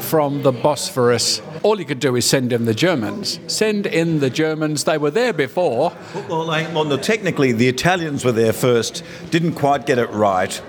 from 0.00 0.42
the 0.42 0.52
Bosphorus. 0.52 1.40
All 1.62 1.78
you 1.78 1.84
could 1.84 2.00
do 2.00 2.16
is 2.16 2.24
send 2.24 2.52
in 2.52 2.64
the 2.64 2.74
Germans. 2.74 3.38
Send 3.46 3.86
in 3.86 4.18
the 4.18 4.30
Germans. 4.30 4.84
They 4.84 4.98
were 4.98 5.12
there 5.12 5.32
before. 5.32 5.92
Well, 6.28 6.46
well, 6.46 6.84
no, 6.84 6.96
technically, 6.96 7.52
the 7.52 7.68
Italians 7.68 8.24
were 8.24 8.32
there 8.32 8.52
first, 8.52 9.04
didn't 9.30 9.54
quite 9.54 9.86
get 9.86 9.98
it 9.98 10.10
right, 10.10 10.60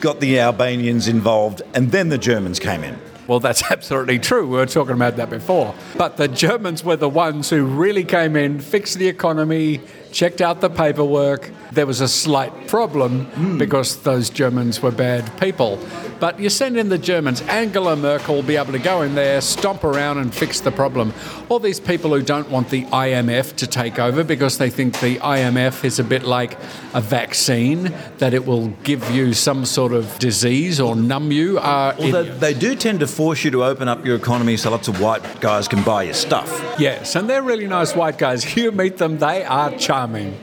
got 0.00 0.20
the 0.20 0.40
Albanians 0.40 1.06
involved, 1.06 1.60
and 1.74 1.92
then 1.92 2.08
the 2.08 2.16
Germans 2.16 2.58
came 2.58 2.82
in. 2.82 2.98
Well, 3.26 3.40
that's 3.40 3.62
absolutely 3.70 4.18
true. 4.18 4.46
We 4.46 4.56
were 4.56 4.66
talking 4.66 4.94
about 4.94 5.16
that 5.16 5.28
before. 5.30 5.74
But 5.96 6.16
the 6.16 6.28
Germans 6.28 6.82
were 6.82 6.96
the 6.96 7.10
ones 7.10 7.50
who 7.50 7.64
really 7.64 8.04
came 8.04 8.34
in, 8.34 8.58
fixed 8.58 8.98
the 8.98 9.06
economy, 9.06 9.82
checked 10.12 10.40
out 10.40 10.60
the 10.60 10.70
paperwork. 10.70 11.50
There 11.72 11.86
was 11.86 12.00
a 12.00 12.08
slight 12.08 12.66
problem 12.66 13.58
because 13.58 14.02
those 14.02 14.30
Germans 14.30 14.80
were 14.82 14.90
bad 14.90 15.38
people. 15.40 15.78
But 16.20 16.40
you 16.40 16.50
send 16.50 16.76
in 16.76 16.88
the 16.88 16.98
Germans, 16.98 17.42
Angela 17.42 17.94
Merkel 17.94 18.34
will 18.34 18.42
be 18.42 18.56
able 18.56 18.72
to 18.72 18.78
go 18.80 19.02
in 19.02 19.14
there, 19.14 19.40
stomp 19.40 19.84
around 19.84 20.18
and 20.18 20.34
fix 20.34 20.60
the 20.60 20.72
problem. 20.72 21.12
All 21.48 21.60
these 21.60 21.78
people 21.78 22.10
who 22.10 22.22
don't 22.22 22.50
want 22.50 22.70
the 22.70 22.84
IMF 22.86 23.54
to 23.56 23.68
take 23.68 24.00
over 24.00 24.24
because 24.24 24.58
they 24.58 24.68
think 24.68 24.98
the 24.98 25.18
IMF 25.18 25.84
is 25.84 26.00
a 26.00 26.04
bit 26.04 26.24
like 26.24 26.58
a 26.92 27.00
vaccine, 27.00 27.94
that 28.18 28.34
it 28.34 28.44
will 28.46 28.68
give 28.82 29.08
you 29.12 29.32
some 29.32 29.64
sort 29.64 29.92
of 29.92 30.18
disease 30.18 30.80
or 30.80 30.96
numb 30.96 31.30
you, 31.30 31.58
are 31.60 31.94
Although 31.94 32.22
idiots. 32.22 32.40
they 32.40 32.54
do 32.54 32.74
tend 32.74 32.98
to 33.00 33.06
force 33.06 33.44
you 33.44 33.52
to 33.52 33.62
open 33.64 33.86
up 33.86 34.04
your 34.04 34.16
economy 34.16 34.56
so 34.56 34.70
lots 34.72 34.88
of 34.88 35.00
white 35.00 35.22
guys 35.40 35.68
can 35.68 35.84
buy 35.84 36.02
your 36.04 36.14
stuff. 36.14 36.48
Yes, 36.80 37.14
and 37.14 37.30
they're 37.30 37.42
really 37.42 37.68
nice 37.68 37.94
white 37.94 38.18
guys. 38.18 38.44
You 38.58 38.72
meet 38.72 38.96
them, 38.96 39.18
they 39.18 39.44
are 39.44 39.70
charming. 39.76 39.97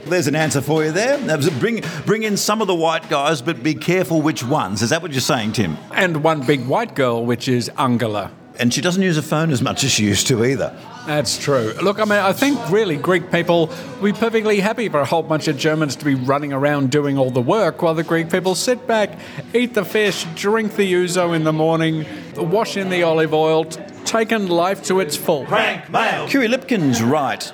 There's 0.06 0.28
an 0.28 0.36
answer 0.36 0.62
for 0.62 0.84
you 0.84 0.92
there. 0.92 1.18
Bring, 1.60 1.82
bring 2.06 2.24
in 2.24 2.36
some 2.38 2.62
of 2.62 2.68
the 2.68 2.76
white 2.76 3.10
guys, 3.10 3.42
but 3.42 3.64
be 3.64 3.74
careful 3.74 4.22
which 4.22 4.44
ones. 4.44 4.82
Is 4.82 4.90
that 4.90 5.02
what 5.02 5.12
you're 5.12 5.22
saying, 5.22 5.54
Tim? 5.54 5.78
And 5.94 6.24
one 6.24 6.46
big 6.46 6.66
white 6.66 6.96
girl, 6.96 7.26
which 7.26 7.48
is 7.48 7.70
Angela. 7.78 8.32
And 8.58 8.74
she 8.74 8.82
doesn't 8.82 9.04
use 9.04 9.18
a 9.18 9.22
phone 9.22 9.52
as 9.52 9.62
much 9.62 9.84
as 9.84 9.92
she 9.92 10.06
used 10.06 10.28
to 10.28 10.46
either. 10.46 10.74
That's 11.06 11.38
true. 11.38 11.74
Look, 11.84 12.00
I 12.00 12.06
mean, 12.06 12.14
I 12.14 12.34
think 12.34 12.58
really 12.72 12.96
Greek 12.98 13.30
people 13.32 13.70
would 14.02 14.14
be 14.14 14.20
perfectly 14.20 14.60
happy 14.60 14.90
for 14.90 15.02
a 15.02 15.06
whole 15.06 15.24
bunch 15.24 15.48
of 15.48 15.58
Germans 15.58 15.96
to 15.98 16.06
be 16.06 16.16
running 16.16 16.52
around 16.54 16.90
doing 16.90 17.18
all 17.18 17.30
the 17.30 17.42
work 17.42 17.82
while 17.82 17.94
the 17.94 18.04
Greek 18.04 18.32
people 18.32 18.56
sit 18.56 18.88
back, 18.88 19.20
eat 19.54 19.74
the 19.74 19.86
fish, 19.86 20.26
drink 20.36 20.76
the 20.76 20.94
ouzo 20.94 21.36
in 21.36 21.44
the 21.44 21.54
morning, 21.54 22.06
wash 22.38 22.78
in 22.78 22.90
the 22.90 23.04
olive 23.04 23.34
oil, 23.34 23.66
taken 24.16 24.48
life 24.48 24.82
to 24.82 25.02
its 25.02 25.18
full. 25.18 25.46
Crank 25.46 25.90
mail. 25.90 26.26
Curie 26.30 26.48
Lipkin's 26.48 27.04
right. 27.04 27.52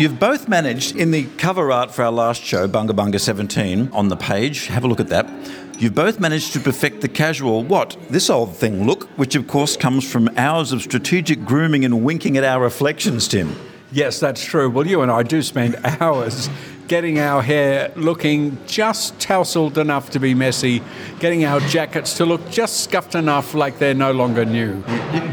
You've 0.00 0.18
both 0.18 0.48
managed 0.48 0.96
in 0.96 1.12
the 1.12 1.26
cover 1.38 1.70
art 1.70 1.92
for 1.92 2.02
our 2.02 2.10
last 2.10 2.42
show, 2.42 2.66
Bunga 2.66 2.90
Bunga 2.90 3.20
17, 3.20 3.88
on 3.92 4.08
the 4.08 4.16
page. 4.16 4.66
Have 4.66 4.82
a 4.82 4.88
look 4.88 4.98
at 4.98 5.06
that. 5.10 5.30
You've 5.78 5.94
both 5.94 6.18
managed 6.18 6.54
to 6.54 6.60
perfect 6.60 7.02
the 7.02 7.08
casual 7.08 7.62
what? 7.62 7.96
This 8.10 8.30
old 8.30 8.56
thing 8.56 8.84
look, 8.84 9.04
which 9.16 9.36
of 9.36 9.46
course 9.46 9.76
comes 9.76 10.10
from 10.10 10.28
hours 10.36 10.72
of 10.72 10.82
strategic 10.82 11.44
grooming 11.44 11.84
and 11.84 12.04
winking 12.04 12.36
at 12.36 12.42
our 12.42 12.60
reflections, 12.60 13.28
Tim. 13.28 13.54
Yes, 13.92 14.18
that's 14.18 14.44
true. 14.44 14.70
Well, 14.70 14.88
you 14.88 15.02
and 15.02 15.12
I 15.12 15.22
do 15.22 15.40
spend 15.40 15.76
hours 15.84 16.48
getting 16.92 17.18
our 17.18 17.40
hair 17.40 17.90
looking 17.96 18.58
just 18.66 19.18
tousled 19.18 19.78
enough 19.78 20.10
to 20.10 20.20
be 20.20 20.34
messy, 20.34 20.82
getting 21.20 21.42
our 21.42 21.58
jackets 21.60 22.18
to 22.18 22.26
look 22.26 22.50
just 22.50 22.84
scuffed 22.84 23.14
enough 23.14 23.54
like 23.54 23.78
they're 23.78 23.94
no 23.94 24.12
longer 24.12 24.44
new. 24.44 24.74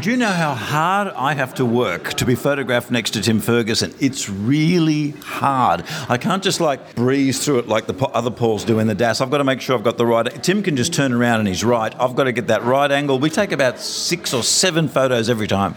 Do 0.00 0.10
you 0.10 0.16
know 0.16 0.30
how 0.30 0.54
hard 0.54 1.08
I 1.08 1.34
have 1.34 1.52
to 1.56 1.66
work 1.66 2.14
to 2.14 2.24
be 2.24 2.34
photographed 2.34 2.90
next 2.90 3.10
to 3.10 3.20
Tim 3.20 3.40
Ferguson? 3.40 3.94
It's 4.00 4.30
really 4.30 5.10
hard. 5.10 5.84
I 6.08 6.16
can't 6.16 6.42
just 6.42 6.62
like 6.62 6.94
breeze 6.94 7.44
through 7.44 7.58
it 7.58 7.68
like 7.68 7.86
the 7.86 8.06
other 8.06 8.30
Pauls 8.30 8.64
do 8.64 8.78
in 8.78 8.86
the 8.86 8.94
DAS. 8.94 9.20
I've 9.20 9.30
got 9.30 9.38
to 9.38 9.44
make 9.44 9.60
sure 9.60 9.76
I've 9.76 9.84
got 9.84 9.98
the 9.98 10.06
right. 10.06 10.42
Tim 10.42 10.62
can 10.62 10.78
just 10.78 10.94
turn 10.94 11.12
around 11.12 11.40
and 11.40 11.48
he's 11.48 11.62
right. 11.62 11.94
I've 12.00 12.16
got 12.16 12.24
to 12.24 12.32
get 12.32 12.46
that 12.46 12.64
right 12.64 12.90
angle. 12.90 13.18
We 13.18 13.28
take 13.28 13.52
about 13.52 13.78
six 13.78 14.32
or 14.32 14.42
seven 14.42 14.88
photos 14.88 15.28
every 15.28 15.46
time. 15.46 15.74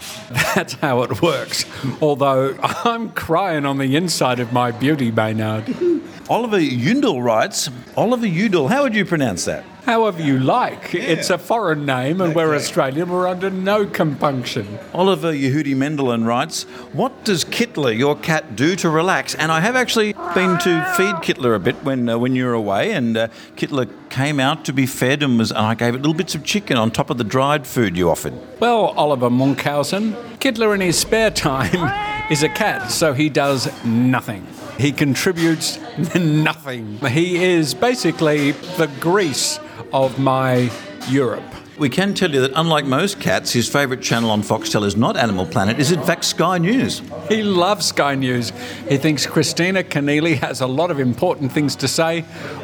That's 0.54 0.72
how 0.72 1.02
it 1.02 1.20
works. 1.20 1.66
Although 2.00 2.56
I'm 2.62 3.10
crying 3.10 3.66
on 3.66 3.76
the 3.76 3.96
inside 3.96 4.40
of 4.40 4.50
my 4.50 4.70
beauty, 4.70 5.10
Maynard. 5.10 5.73
Oliver 6.28 6.58
Yundel 6.58 7.22
writes, 7.22 7.68
Oliver 7.96 8.26
Udall, 8.26 8.68
how 8.68 8.82
would 8.82 8.94
you 8.94 9.04
pronounce 9.04 9.44
that? 9.44 9.64
However 9.84 10.22
you 10.22 10.38
like. 10.38 10.94
It's 10.94 11.28
a 11.28 11.36
foreign 11.36 11.84
name, 11.84 12.22
and 12.22 12.34
we're 12.34 12.54
Australian. 12.54 13.10
We're 13.10 13.28
under 13.28 13.50
no 13.50 13.84
compunction. 13.84 14.78
Oliver 14.94 15.30
Yehudi 15.30 15.76
Mendelin 15.76 16.26
writes, 16.26 16.62
What 16.94 17.24
does 17.24 17.44
Kittler, 17.44 17.94
your 17.96 18.16
cat, 18.16 18.56
do 18.56 18.76
to 18.76 18.88
relax? 18.88 19.34
And 19.34 19.52
I 19.52 19.60
have 19.60 19.76
actually 19.76 20.14
been 20.34 20.58
to 20.60 20.94
feed 20.96 21.16
Kittler 21.16 21.54
a 21.54 21.58
bit 21.58 21.76
when 21.84 22.08
uh, 22.08 22.16
when 22.16 22.34
you 22.34 22.46
were 22.46 22.54
away, 22.54 22.92
and 22.92 23.14
uh, 23.14 23.28
Kittler 23.56 23.90
came 24.08 24.40
out 24.40 24.64
to 24.64 24.72
be 24.72 24.86
fed 24.86 25.22
and, 25.22 25.36
was, 25.38 25.50
and 25.50 25.60
I 25.60 25.74
gave 25.74 25.94
it 25.94 25.98
little 25.98 26.14
bits 26.14 26.34
of 26.34 26.44
chicken 26.44 26.78
on 26.78 26.90
top 26.90 27.10
of 27.10 27.18
the 27.18 27.24
dried 27.24 27.66
food 27.66 27.94
you 27.94 28.08
offered. 28.08 28.32
Well, 28.60 28.86
Oliver 28.96 29.28
Munkhausen, 29.28 30.14
Kittler 30.38 30.74
in 30.74 30.80
his 30.80 30.98
spare 30.98 31.30
time 31.50 32.32
is 32.32 32.42
a 32.42 32.48
cat, 32.48 32.90
so 32.90 33.12
he 33.12 33.28
does 33.28 33.68
nothing. 33.84 34.46
He 34.78 34.92
contributes 34.92 35.78
nothing. 36.14 36.98
He 36.98 37.42
is 37.44 37.74
basically 37.74 38.52
the 38.52 38.90
grease 39.00 39.58
of 39.92 40.18
my 40.18 40.70
Europe. 41.08 41.44
We 41.76 41.88
can 41.88 42.14
tell 42.14 42.32
you 42.32 42.40
that 42.42 42.52
unlike 42.54 42.84
most 42.84 43.18
cats, 43.20 43.52
his 43.52 43.68
favourite 43.68 44.00
channel 44.00 44.30
on 44.30 44.42
Foxtel 44.42 44.84
is 44.84 44.96
not 44.96 45.16
Animal 45.16 45.44
Planet, 45.44 45.80
is 45.80 45.90
in 45.90 46.00
fact 46.02 46.24
Sky 46.24 46.58
News. 46.58 47.02
He 47.28 47.42
loves 47.42 47.86
Sky 47.86 48.14
News. 48.14 48.52
He 48.88 48.96
thinks 48.96 49.26
Kristina 49.26 49.82
Keneally 49.82 50.38
has 50.38 50.60
a 50.60 50.68
lot 50.68 50.92
of 50.92 51.00
important 51.00 51.50
things 51.50 51.74
to 51.76 51.88
say, 51.88 52.20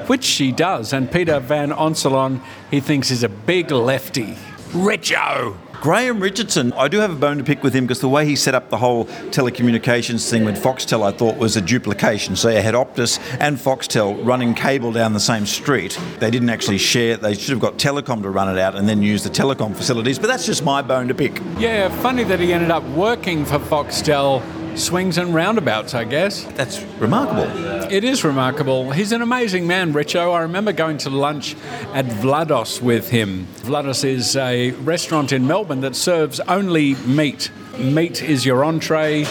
which 0.07 0.23
she 0.23 0.53
does. 0.53 0.93
And 0.93 1.11
Peter 1.11 1.41
Van 1.41 1.71
Onselen, 1.71 2.41
he 2.71 2.79
thinks 2.79 3.11
is 3.11 3.25
a 3.25 3.29
big 3.29 3.73
lefty. 3.73 4.37
Richo! 4.73 5.57
Graham 5.81 6.21
Richardson, 6.21 6.75
I 6.75 6.89
do 6.89 6.99
have 6.99 7.11
a 7.11 7.15
bone 7.15 7.39
to 7.39 7.45
pick 7.45 7.63
with 7.63 7.73
him 7.73 7.85
because 7.85 8.01
the 8.01 8.09
way 8.09 8.27
he 8.27 8.37
set 8.37 8.55
up 8.55 8.69
the 8.69 8.77
whole 8.77 9.07
telecommunications 9.07 10.29
thing 10.29 10.45
with 10.45 10.63
Foxtel, 10.63 11.03
I 11.03 11.11
thought 11.11 11.39
was 11.39 11.57
a 11.57 11.63
duplication. 11.63 12.37
So 12.37 12.51
you 12.51 12.61
had 12.61 12.75
Optus 12.75 13.19
and 13.41 13.57
Foxtel 13.57 14.23
running 14.23 14.53
cable 14.53 14.93
down 14.93 15.15
the 15.15 15.21
same 15.21 15.47
street. 15.47 15.99
They 16.19 16.31
didn't 16.31 16.51
actually 16.51 16.77
share, 16.77 17.17
they 17.17 17.33
should 17.33 17.53
have 17.53 17.61
got 17.61 17.79
Telecom 17.79 18.21
to 18.25 18.29
run 18.29 18.55
it 18.55 18.61
out 18.61 18.77
and 18.77 18.87
then 18.87 19.03
use 19.03 19.25
the 19.25 19.31
telecom 19.31 19.75
facilities, 19.75 20.19
but 20.19 20.27
that's 20.27 20.45
just 20.45 20.63
my 20.63 20.83
bone 20.83 21.09
to 21.09 21.15
pick. 21.15 21.41
Yeah, 21.57 21.89
funny 22.03 22.25
that 22.25 22.41
he 22.41 22.53
ended 22.53 22.71
up 22.71 22.85
working 22.91 23.47
for 23.47 23.59
Foxtel 23.59 24.43
swings 24.77 25.19
and 25.19 25.35
roundabouts, 25.35 25.95
I 25.95 26.05
guess. 26.05 26.45
That's 26.55 26.81
remarkable. 26.99 27.45
It 27.93 28.05
is 28.05 28.25
remarkable. 28.25 28.91
He's 28.91 29.13
an 29.13 29.23
amazing 29.23 29.67
man, 29.67 29.93
Richo. 29.93 30.35
I 30.35 30.43
remember 30.43 30.73
going 30.73 30.99
to 30.99 31.11
lunch 31.11 31.55
at 31.93 32.07
Vlados 32.07 32.81
with 32.81 33.11
him. 33.11 33.47
Vlados 33.63 34.05
is 34.05 34.37
a 34.37 34.71
restaurant 34.73 35.33
in 35.33 35.47
Melbourne 35.47 35.81
that 35.81 35.97
serves 35.97 36.41
only 36.41 36.95
meat. 37.07 37.51
Meat 37.79 38.23
is 38.23 38.47
your 38.47 38.65
entree 38.65 39.27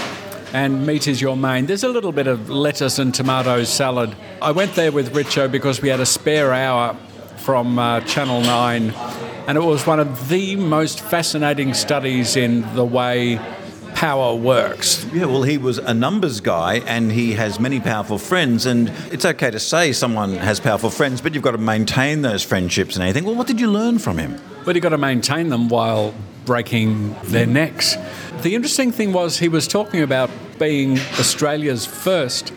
and 0.54 0.86
meat 0.86 1.08
is 1.08 1.22
your 1.22 1.38
main. 1.38 1.66
There's 1.66 1.84
a 1.84 1.90
little 1.90 2.12
bit 2.12 2.28
of 2.28 2.50
lettuce 2.50 3.00
and 3.00 3.14
tomato 3.14 3.64
salad. 3.64 4.16
I 4.42 4.52
went 4.52 4.76
there 4.76 4.92
with 4.92 5.14
Richo 5.14 5.52
because 5.52 5.82
we 5.82 5.90
had 5.90 6.00
a 6.00 6.06
spare 6.06 6.54
hour 6.54 6.96
from 7.38 7.80
uh, 7.80 8.02
Channel 8.02 8.42
9 8.42 8.94
and 9.50 9.58
it 9.58 9.62
was 9.62 9.88
one 9.88 10.00
of 10.00 10.30
the 10.30 10.56
most 10.56 11.00
fascinating 11.00 11.74
studies 11.74 12.36
in 12.36 12.62
the 12.76 12.86
way 12.86 13.40
power 14.00 14.34
works. 14.34 15.06
Yeah, 15.12 15.26
well, 15.26 15.44
he 15.44 15.58
was 15.58 15.78
a 15.78 15.94
numbers 15.94 16.40
guy 16.40 16.76
and 16.88 17.12
he 17.12 17.34
has 17.34 17.60
many 17.60 17.82
powerful 17.82 18.18
friends. 18.18 18.66
And 18.66 18.88
it's 19.12 19.26
okay 19.26 19.52
to 19.52 19.60
say 19.60 19.92
someone 19.92 20.36
has 20.36 20.62
powerful 20.62 20.90
friends, 20.90 21.20
but 21.20 21.34
you've 21.34 21.44
got 21.44 21.52
to 21.52 21.58
maintain 21.58 22.22
those 22.22 22.42
friendships 22.42 22.96
and 22.96 23.04
anything. 23.04 23.26
Well, 23.26 23.36
what 23.36 23.46
did 23.46 23.60
you 23.60 23.70
learn 23.70 24.00
from 24.00 24.18
him? 24.18 24.40
But 24.64 24.76
you've 24.76 24.84
got 24.84 24.90
to 24.90 24.98
maintain 24.98 25.50
them 25.50 25.68
while 25.68 26.14
breaking 26.46 27.14
their 27.24 27.46
necks. 27.46 27.98
The 28.42 28.56
interesting 28.56 28.94
thing 28.94 29.12
was 29.12 29.38
he 29.38 29.50
was 29.50 29.68
talking 29.68 30.02
about 30.02 30.30
being 30.58 30.98
Australia's 31.20 31.86
first 31.86 32.54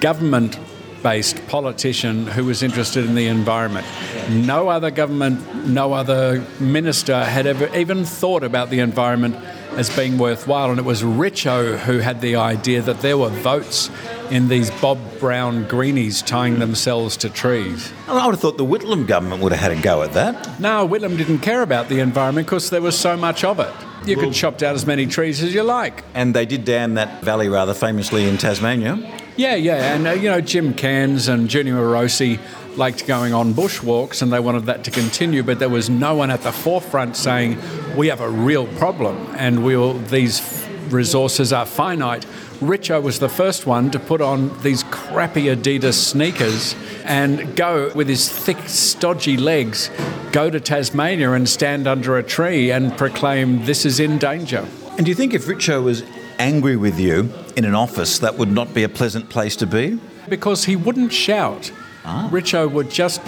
government 0.00 0.56
based 1.02 1.44
politician 1.48 2.28
who 2.28 2.44
was 2.44 2.62
interested 2.62 3.04
in 3.04 3.16
the 3.16 3.26
environment. 3.26 3.88
No 4.30 4.68
other 4.68 4.92
government, 4.92 5.66
no 5.66 5.92
other 5.92 6.44
minister 6.60 7.24
had 7.24 7.48
ever 7.48 7.74
even 7.76 8.04
thought 8.04 8.44
about 8.44 8.70
the 8.70 8.78
environment 8.78 9.36
as 9.76 9.94
being 9.94 10.18
worthwhile. 10.18 10.70
And 10.70 10.78
it 10.78 10.84
was 10.84 11.02
Richo 11.02 11.78
who 11.78 11.98
had 11.98 12.20
the 12.20 12.36
idea 12.36 12.82
that 12.82 13.00
there 13.00 13.18
were 13.18 13.28
votes 13.28 13.90
in 14.30 14.48
these 14.48 14.70
Bob 14.70 14.98
Brown 15.20 15.66
greenies 15.68 16.22
tying 16.22 16.58
themselves 16.58 17.16
to 17.18 17.30
trees. 17.30 17.92
I 18.08 18.24
would 18.26 18.32
have 18.34 18.40
thought 18.40 18.56
the 18.56 18.64
Whitlam 18.64 19.06
government 19.06 19.42
would 19.42 19.52
have 19.52 19.60
had 19.60 19.72
a 19.72 19.80
go 19.80 20.02
at 20.02 20.12
that. 20.14 20.60
No, 20.60 20.86
Whitlam 20.86 21.16
didn't 21.16 21.38
care 21.38 21.62
about 21.62 21.88
the 21.88 22.00
environment 22.00 22.46
because 22.46 22.70
there 22.70 22.82
was 22.82 22.98
so 22.98 23.16
much 23.16 23.44
of 23.44 23.60
it. 23.60 23.72
You 24.06 24.16
could 24.16 24.32
chop 24.32 24.58
down 24.58 24.74
as 24.74 24.86
many 24.86 25.06
trees 25.06 25.42
as 25.42 25.52
you 25.52 25.62
like. 25.62 26.04
And 26.14 26.34
they 26.34 26.46
did 26.46 26.64
dam 26.64 26.94
that 26.94 27.22
valley 27.22 27.48
rather 27.48 27.74
famously 27.74 28.28
in 28.28 28.38
Tasmania. 28.38 28.94
Yeah, 29.36 29.54
yeah, 29.54 29.94
and 29.94 30.06
uh, 30.06 30.12
you 30.12 30.30
know 30.30 30.40
Jim 30.40 30.72
Cairns 30.72 31.28
and 31.28 31.52
Junie 31.52 31.70
Morosi 31.70 32.40
liked 32.78 33.06
going 33.06 33.34
on 33.34 33.52
bushwalks, 33.52 34.22
and 34.22 34.32
they 34.32 34.40
wanted 34.40 34.64
that 34.64 34.84
to 34.84 34.90
continue. 34.90 35.42
But 35.42 35.58
there 35.58 35.68
was 35.68 35.90
no 35.90 36.14
one 36.14 36.30
at 36.30 36.40
the 36.40 36.52
forefront 36.52 37.16
saying 37.16 37.58
we 37.96 38.08
have 38.08 38.22
a 38.22 38.30
real 38.30 38.66
problem, 38.78 39.34
and 39.36 39.62
we 39.62 39.76
will, 39.76 39.98
these 39.98 40.66
resources 40.88 41.52
are 41.52 41.66
finite. 41.66 42.24
Richo 42.60 43.02
was 43.02 43.18
the 43.18 43.28
first 43.28 43.66
one 43.66 43.90
to 43.90 43.98
put 43.98 44.22
on 44.22 44.58
these 44.62 44.84
crappy 44.84 45.44
Adidas 45.44 45.94
sneakers 45.94 46.74
and 47.04 47.54
go 47.54 47.92
with 47.94 48.08
his 48.08 48.30
thick, 48.30 48.56
stodgy 48.66 49.36
legs, 49.36 49.90
go 50.32 50.48
to 50.48 50.58
Tasmania 50.58 51.32
and 51.32 51.46
stand 51.46 51.86
under 51.86 52.16
a 52.16 52.22
tree 52.22 52.70
and 52.70 52.96
proclaim 52.96 53.66
this 53.66 53.84
is 53.84 54.00
in 54.00 54.16
danger. 54.16 54.66
And 54.96 55.04
do 55.04 55.10
you 55.10 55.14
think 55.14 55.34
if 55.34 55.44
Richo 55.44 55.84
was 55.84 56.02
angry 56.38 56.76
with 56.76 56.98
you 56.98 57.32
in 57.56 57.64
an 57.64 57.74
office, 57.74 58.18
that 58.18 58.36
would 58.36 58.50
not 58.50 58.74
be 58.74 58.82
a 58.82 58.88
pleasant 58.88 59.28
place 59.28 59.56
to 59.56 59.66
be? 59.66 59.98
because 60.28 60.64
he 60.64 60.76
wouldn't 60.76 61.12
shout. 61.12 61.70
Richo 62.04 62.70
would 62.70 62.90
just 62.90 63.20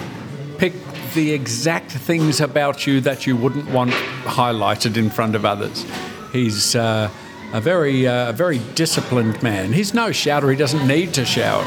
pick 0.58 0.72
the 1.14 1.32
exact 1.32 1.90
things 1.90 2.40
about 2.40 2.86
you 2.86 3.00
that 3.00 3.26
you 3.26 3.36
wouldn't 3.36 3.68
want 3.70 3.90
highlighted 4.24 4.96
in 4.96 5.10
front 5.10 5.34
of 5.34 5.44
others. 5.44 5.84
He's 6.32 6.76
uh, 6.76 7.10
a 7.52 7.60
very, 7.60 8.06
uh, 8.06 8.32
very 8.32 8.58
disciplined 8.74 9.42
man. 9.42 9.72
He's 9.72 9.94
no 9.94 10.12
shouter. 10.12 10.50
He 10.50 10.56
doesn't 10.56 10.86
need 10.86 11.14
to 11.14 11.24
shout. 11.24 11.64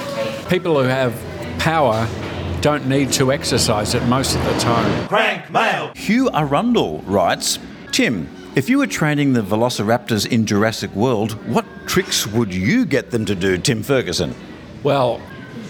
People 0.50 0.82
who 0.82 0.88
have 0.88 1.14
power 1.60 2.08
don't 2.62 2.88
need 2.88 3.12
to 3.14 3.32
exercise 3.32 3.96
it 3.96 4.04
most 4.06 4.36
of 4.36 4.44
the 4.46 4.58
time. 4.60 5.08
Crank 5.08 5.50
mail. 5.50 5.92
Hugh 5.96 6.30
Arundel 6.34 7.00
writes 7.00 7.58
Tim, 7.92 8.30
if 8.56 8.70
you 8.70 8.80
were 8.80 8.88
training 8.88 9.34
the 9.34 9.42
velociraptors 9.42 10.28
in 10.28 10.46
Jurassic 10.46 10.94
World, 10.94 11.32
what 11.48 11.66
tricks 11.88 12.28
would 12.28 12.54
you 12.54 12.86
get 12.86 13.12
them 13.12 13.26
to 13.26 13.36
do, 13.36 13.58
Tim 13.58 13.82
Ferguson? 13.82 14.36
Well, 14.84 15.22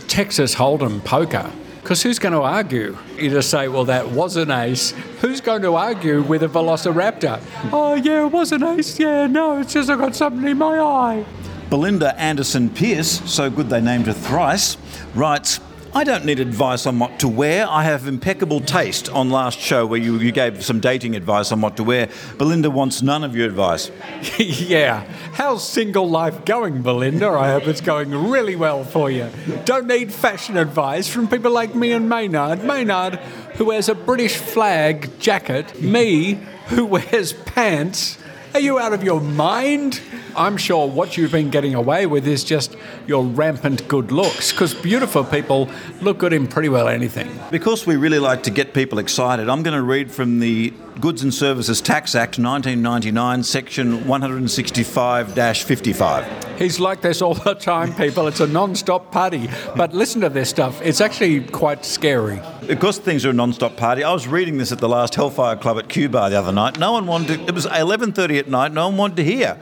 Texas 0.07 0.55
Hold'em 0.55 1.03
poker. 1.03 1.51
Because 1.81 2.01
who's 2.03 2.19
going 2.19 2.33
to 2.33 2.41
argue? 2.41 2.97
You 3.17 3.29
just 3.29 3.49
say, 3.49 3.67
well, 3.67 3.85
that 3.85 4.09
was 4.09 4.35
an 4.35 4.51
ace. 4.51 4.91
Who's 5.19 5.41
going 5.41 5.63
to 5.63 5.75
argue 5.75 6.21
with 6.21 6.43
a 6.43 6.47
velociraptor? 6.47 7.41
Oh, 7.71 7.95
yeah, 7.95 8.25
it 8.25 8.31
was 8.31 8.51
an 8.51 8.63
ace. 8.63 8.99
Yeah, 8.99 9.27
no, 9.27 9.59
it's 9.59 9.73
just 9.73 9.89
I 9.89 9.95
got 9.95 10.15
something 10.15 10.47
in 10.47 10.57
my 10.57 10.79
eye. 10.79 11.25
Belinda 11.69 12.19
Anderson 12.19 12.69
Pierce, 12.69 13.21
so 13.31 13.49
good 13.49 13.69
they 13.69 13.81
named 13.81 14.07
her 14.07 14.13
thrice, 14.13 14.77
writes 15.15 15.59
I 15.93 16.05
don't 16.05 16.23
need 16.23 16.39
advice 16.39 16.85
on 16.85 16.99
what 16.99 17.19
to 17.19 17.27
wear. 17.27 17.67
I 17.67 17.83
have 17.83 18.07
impeccable 18.07 18.61
taste 18.61 19.09
on 19.09 19.29
last 19.29 19.59
show 19.59 19.85
where 19.85 19.99
you, 19.99 20.17
you 20.19 20.31
gave 20.31 20.63
some 20.63 20.79
dating 20.79 21.17
advice 21.17 21.51
on 21.51 21.59
what 21.59 21.75
to 21.77 21.83
wear. 21.83 22.07
Belinda 22.37 22.71
wants 22.71 23.01
none 23.01 23.25
of 23.25 23.35
your 23.35 23.45
advice. 23.45 23.91
yeah. 24.39 25.03
How's 25.33 25.67
single 25.67 26.09
life 26.09 26.45
going, 26.45 26.81
Belinda? 26.81 27.27
I 27.27 27.51
hope 27.51 27.67
it's 27.67 27.81
going 27.81 28.11
really 28.29 28.55
well 28.55 28.85
for 28.85 29.11
you. 29.11 29.29
Don't 29.65 29.85
need 29.85 30.13
fashion 30.13 30.55
advice 30.55 31.09
from 31.09 31.27
people 31.27 31.51
like 31.51 31.75
me 31.75 31.91
and 31.91 32.07
Maynard. 32.07 32.63
Maynard, 32.63 33.15
who 33.55 33.65
wears 33.65 33.89
a 33.89 33.95
British 33.95 34.37
flag 34.37 35.19
jacket. 35.19 35.81
Me, 35.81 36.35
who 36.67 36.85
wears 36.85 37.33
pants. 37.33 38.17
Are 38.53 38.61
you 38.61 38.79
out 38.79 38.93
of 38.93 39.03
your 39.03 39.19
mind? 39.19 39.99
I'm 40.35 40.57
sure 40.57 40.87
what 40.87 41.17
you've 41.17 41.31
been 41.31 41.49
getting 41.49 41.75
away 41.75 42.05
with 42.05 42.27
is 42.27 42.43
just 42.43 42.75
your 43.07 43.23
rampant 43.23 43.87
good 43.87 44.11
looks, 44.11 44.51
because 44.51 44.73
beautiful 44.73 45.23
people 45.23 45.69
look 46.01 46.17
good 46.17 46.33
in 46.33 46.47
pretty 46.47 46.69
well 46.69 46.87
anything. 46.87 47.29
Because 47.49 47.85
we 47.85 47.95
really 47.95 48.19
like 48.19 48.43
to 48.43 48.51
get 48.51 48.73
people 48.73 48.99
excited, 48.99 49.49
I'm 49.49 49.63
going 49.63 49.75
to 49.75 49.83
read 49.83 50.11
from 50.11 50.39
the 50.39 50.73
Goods 50.99 51.23
and 51.23 51.33
Services 51.33 51.81
Tax 51.81 52.15
Act 52.15 52.37
1999, 52.37 53.43
section 53.43 54.07
165 54.07 55.33
55. 55.33 56.59
He's 56.59 56.79
like 56.79 57.01
this 57.01 57.21
all 57.21 57.33
the 57.33 57.55
time, 57.55 57.93
people. 57.95 58.27
It's 58.27 58.39
a 58.39 58.47
non 58.47 58.75
stop 58.75 59.11
party. 59.11 59.49
But 59.75 59.93
listen 59.93 60.21
to 60.21 60.29
this 60.29 60.49
stuff. 60.49 60.81
It's 60.81 61.01
actually 61.01 61.41
quite 61.41 61.85
scary. 61.85 62.39
Because 62.67 62.99
things 62.99 63.25
are 63.25 63.31
a 63.31 63.33
non-stop 63.33 63.75
party, 63.75 64.03
I 64.03 64.13
was 64.13 64.27
reading 64.27 64.57
this 64.57 64.71
at 64.71 64.77
the 64.77 64.87
last 64.87 65.15
Hellfire 65.15 65.55
Club 65.55 65.79
at 65.79 65.89
Q 65.89 66.09
Bar 66.09 66.29
the 66.29 66.37
other 66.37 66.51
night. 66.51 66.77
No 66.77 66.91
one 66.93 67.07
wanted 67.07 67.39
to, 67.39 67.45
it 67.45 67.55
was 67.55 67.65
11.30 67.65 68.39
at 68.39 68.47
night, 68.47 68.71
no 68.71 68.87
one 68.87 68.97
wanted 68.97 69.17
to 69.17 69.23
hear. 69.23 69.59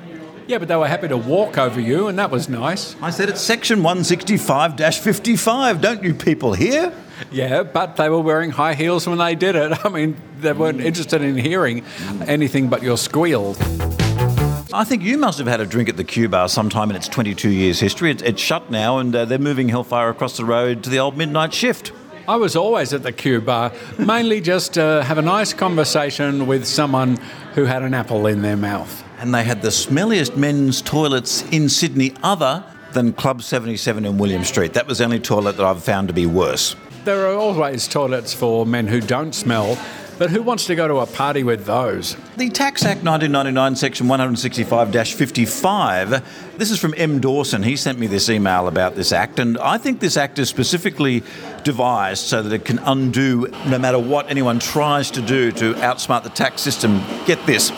Yeah, 0.49 0.57
but 0.57 0.67
they 0.67 0.75
were 0.75 0.87
happy 0.87 1.07
to 1.09 1.15
walk 1.15 1.59
over 1.59 1.79
you, 1.79 2.07
and 2.07 2.17
that 2.17 2.31
was 2.31 2.49
nice. 2.49 2.95
I 3.03 3.11
said 3.11 3.29
it's 3.29 3.39
section 3.39 3.81
165-55. 3.81 5.79
Don't 5.79 6.03
you 6.03 6.15
people 6.15 6.53
hear? 6.53 6.91
Yeah, 7.31 7.61
but 7.61 7.97
they 7.97 8.09
were 8.09 8.21
wearing 8.21 8.49
high 8.49 8.73
heels 8.73 9.05
when 9.05 9.19
they 9.19 9.35
did 9.35 9.55
it. 9.55 9.77
I 9.85 9.89
mean, 9.89 10.19
they 10.39 10.51
weren't 10.53 10.79
mm. 10.79 10.85
interested 10.85 11.21
in 11.21 11.37
hearing 11.37 11.83
mm. 11.83 12.27
anything 12.27 12.67
but 12.67 12.81
your 12.81 12.97
squeal. 12.97 13.55
I 14.73 14.83
think 14.85 15.03
you 15.03 15.19
must 15.19 15.37
have 15.37 15.45
had 15.45 15.61
a 15.61 15.67
drink 15.67 15.87
at 15.87 15.97
the 15.97 16.03
Q 16.03 16.27
Bar 16.29 16.49
sometime 16.49 16.89
in 16.89 16.95
its 16.95 17.07
22 17.07 17.51
years 17.51 17.79
history. 17.79 18.09
It's, 18.09 18.23
it's 18.23 18.41
shut 18.41 18.71
now, 18.71 18.97
and 18.97 19.15
uh, 19.15 19.25
they're 19.25 19.37
moving 19.37 19.69
Hellfire 19.69 20.09
across 20.09 20.35
the 20.35 20.45
road 20.45 20.83
to 20.83 20.89
the 20.89 20.97
old 20.97 21.15
midnight 21.15 21.53
shift. 21.53 21.91
I 22.27 22.37
was 22.37 22.55
always 22.55 22.91
at 22.91 23.03
the 23.03 23.11
Q 23.11 23.39
bar, 23.41 23.71
mainly 23.99 24.41
just 24.41 24.73
to 24.73 25.03
have 25.05 25.19
a 25.19 25.21
nice 25.21 25.53
conversation 25.53 26.47
with 26.47 26.65
someone 26.65 27.17
who 27.53 27.65
had 27.65 27.83
an 27.83 27.93
apple 27.93 28.25
in 28.25 28.41
their 28.41 28.57
mouth. 28.57 29.03
And 29.19 29.35
they 29.35 29.43
had 29.43 29.61
the 29.61 29.67
smelliest 29.67 30.37
men's 30.37 30.81
toilets 30.81 31.43
in 31.51 31.67
Sydney, 31.67 32.13
other 32.23 32.63
than 32.93 33.11
Club 33.11 33.43
77 33.43 34.05
in 34.05 34.17
William 34.17 34.45
Street. 34.45 34.73
That 34.73 34.87
was 34.87 34.99
the 34.99 35.03
only 35.03 35.19
toilet 35.19 35.57
that 35.57 35.65
I've 35.65 35.83
found 35.83 36.07
to 36.07 36.13
be 36.13 36.25
worse. 36.25 36.77
There 37.03 37.27
are 37.27 37.35
always 37.35 37.85
toilets 37.85 38.33
for 38.33 38.65
men 38.65 38.87
who 38.87 39.01
don't 39.01 39.35
smell, 39.35 39.77
but 40.17 40.29
who 40.29 40.41
wants 40.41 40.67
to 40.67 40.75
go 40.75 40.87
to 40.87 40.99
a 40.99 41.05
party 41.05 41.43
with 41.43 41.65
those? 41.65 42.15
The 42.37 42.49
Tax 42.49 42.83
Act 42.83 43.03
1999, 43.03 43.75
section 43.75 44.07
165 44.07 44.91
55. 44.93 46.57
This 46.57 46.71
is 46.71 46.79
from 46.79 46.93
M. 46.95 47.19
Dawson. 47.19 47.61
He 47.61 47.75
sent 47.75 47.99
me 47.99 48.07
this 48.07 48.29
email 48.29 48.69
about 48.69 48.95
this 48.95 49.11
act, 49.11 49.39
and 49.39 49.57
I 49.57 49.77
think 49.77 49.99
this 49.99 50.15
act 50.15 50.39
is 50.39 50.47
specifically 50.47 51.23
devised 51.63 52.25
so 52.25 52.41
that 52.41 52.53
it 52.53 52.65
can 52.65 52.79
undo 52.79 53.47
no 53.67 53.77
matter 53.77 53.99
what 53.99 54.29
anyone 54.29 54.59
tries 54.59 55.11
to 55.11 55.21
do 55.21 55.51
to 55.51 55.73
outsmart 55.75 56.23
the 56.23 56.29
tax 56.29 56.61
system. 56.61 57.01
Get 57.25 57.45
this 57.45 57.71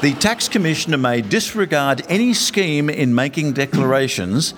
the 0.00 0.14
tax 0.14 0.48
commissioner 0.48 0.96
may 0.96 1.22
disregard 1.22 2.04
any 2.08 2.32
scheme 2.32 2.88
in 2.88 3.14
making 3.14 3.54
declarations. 3.54 4.54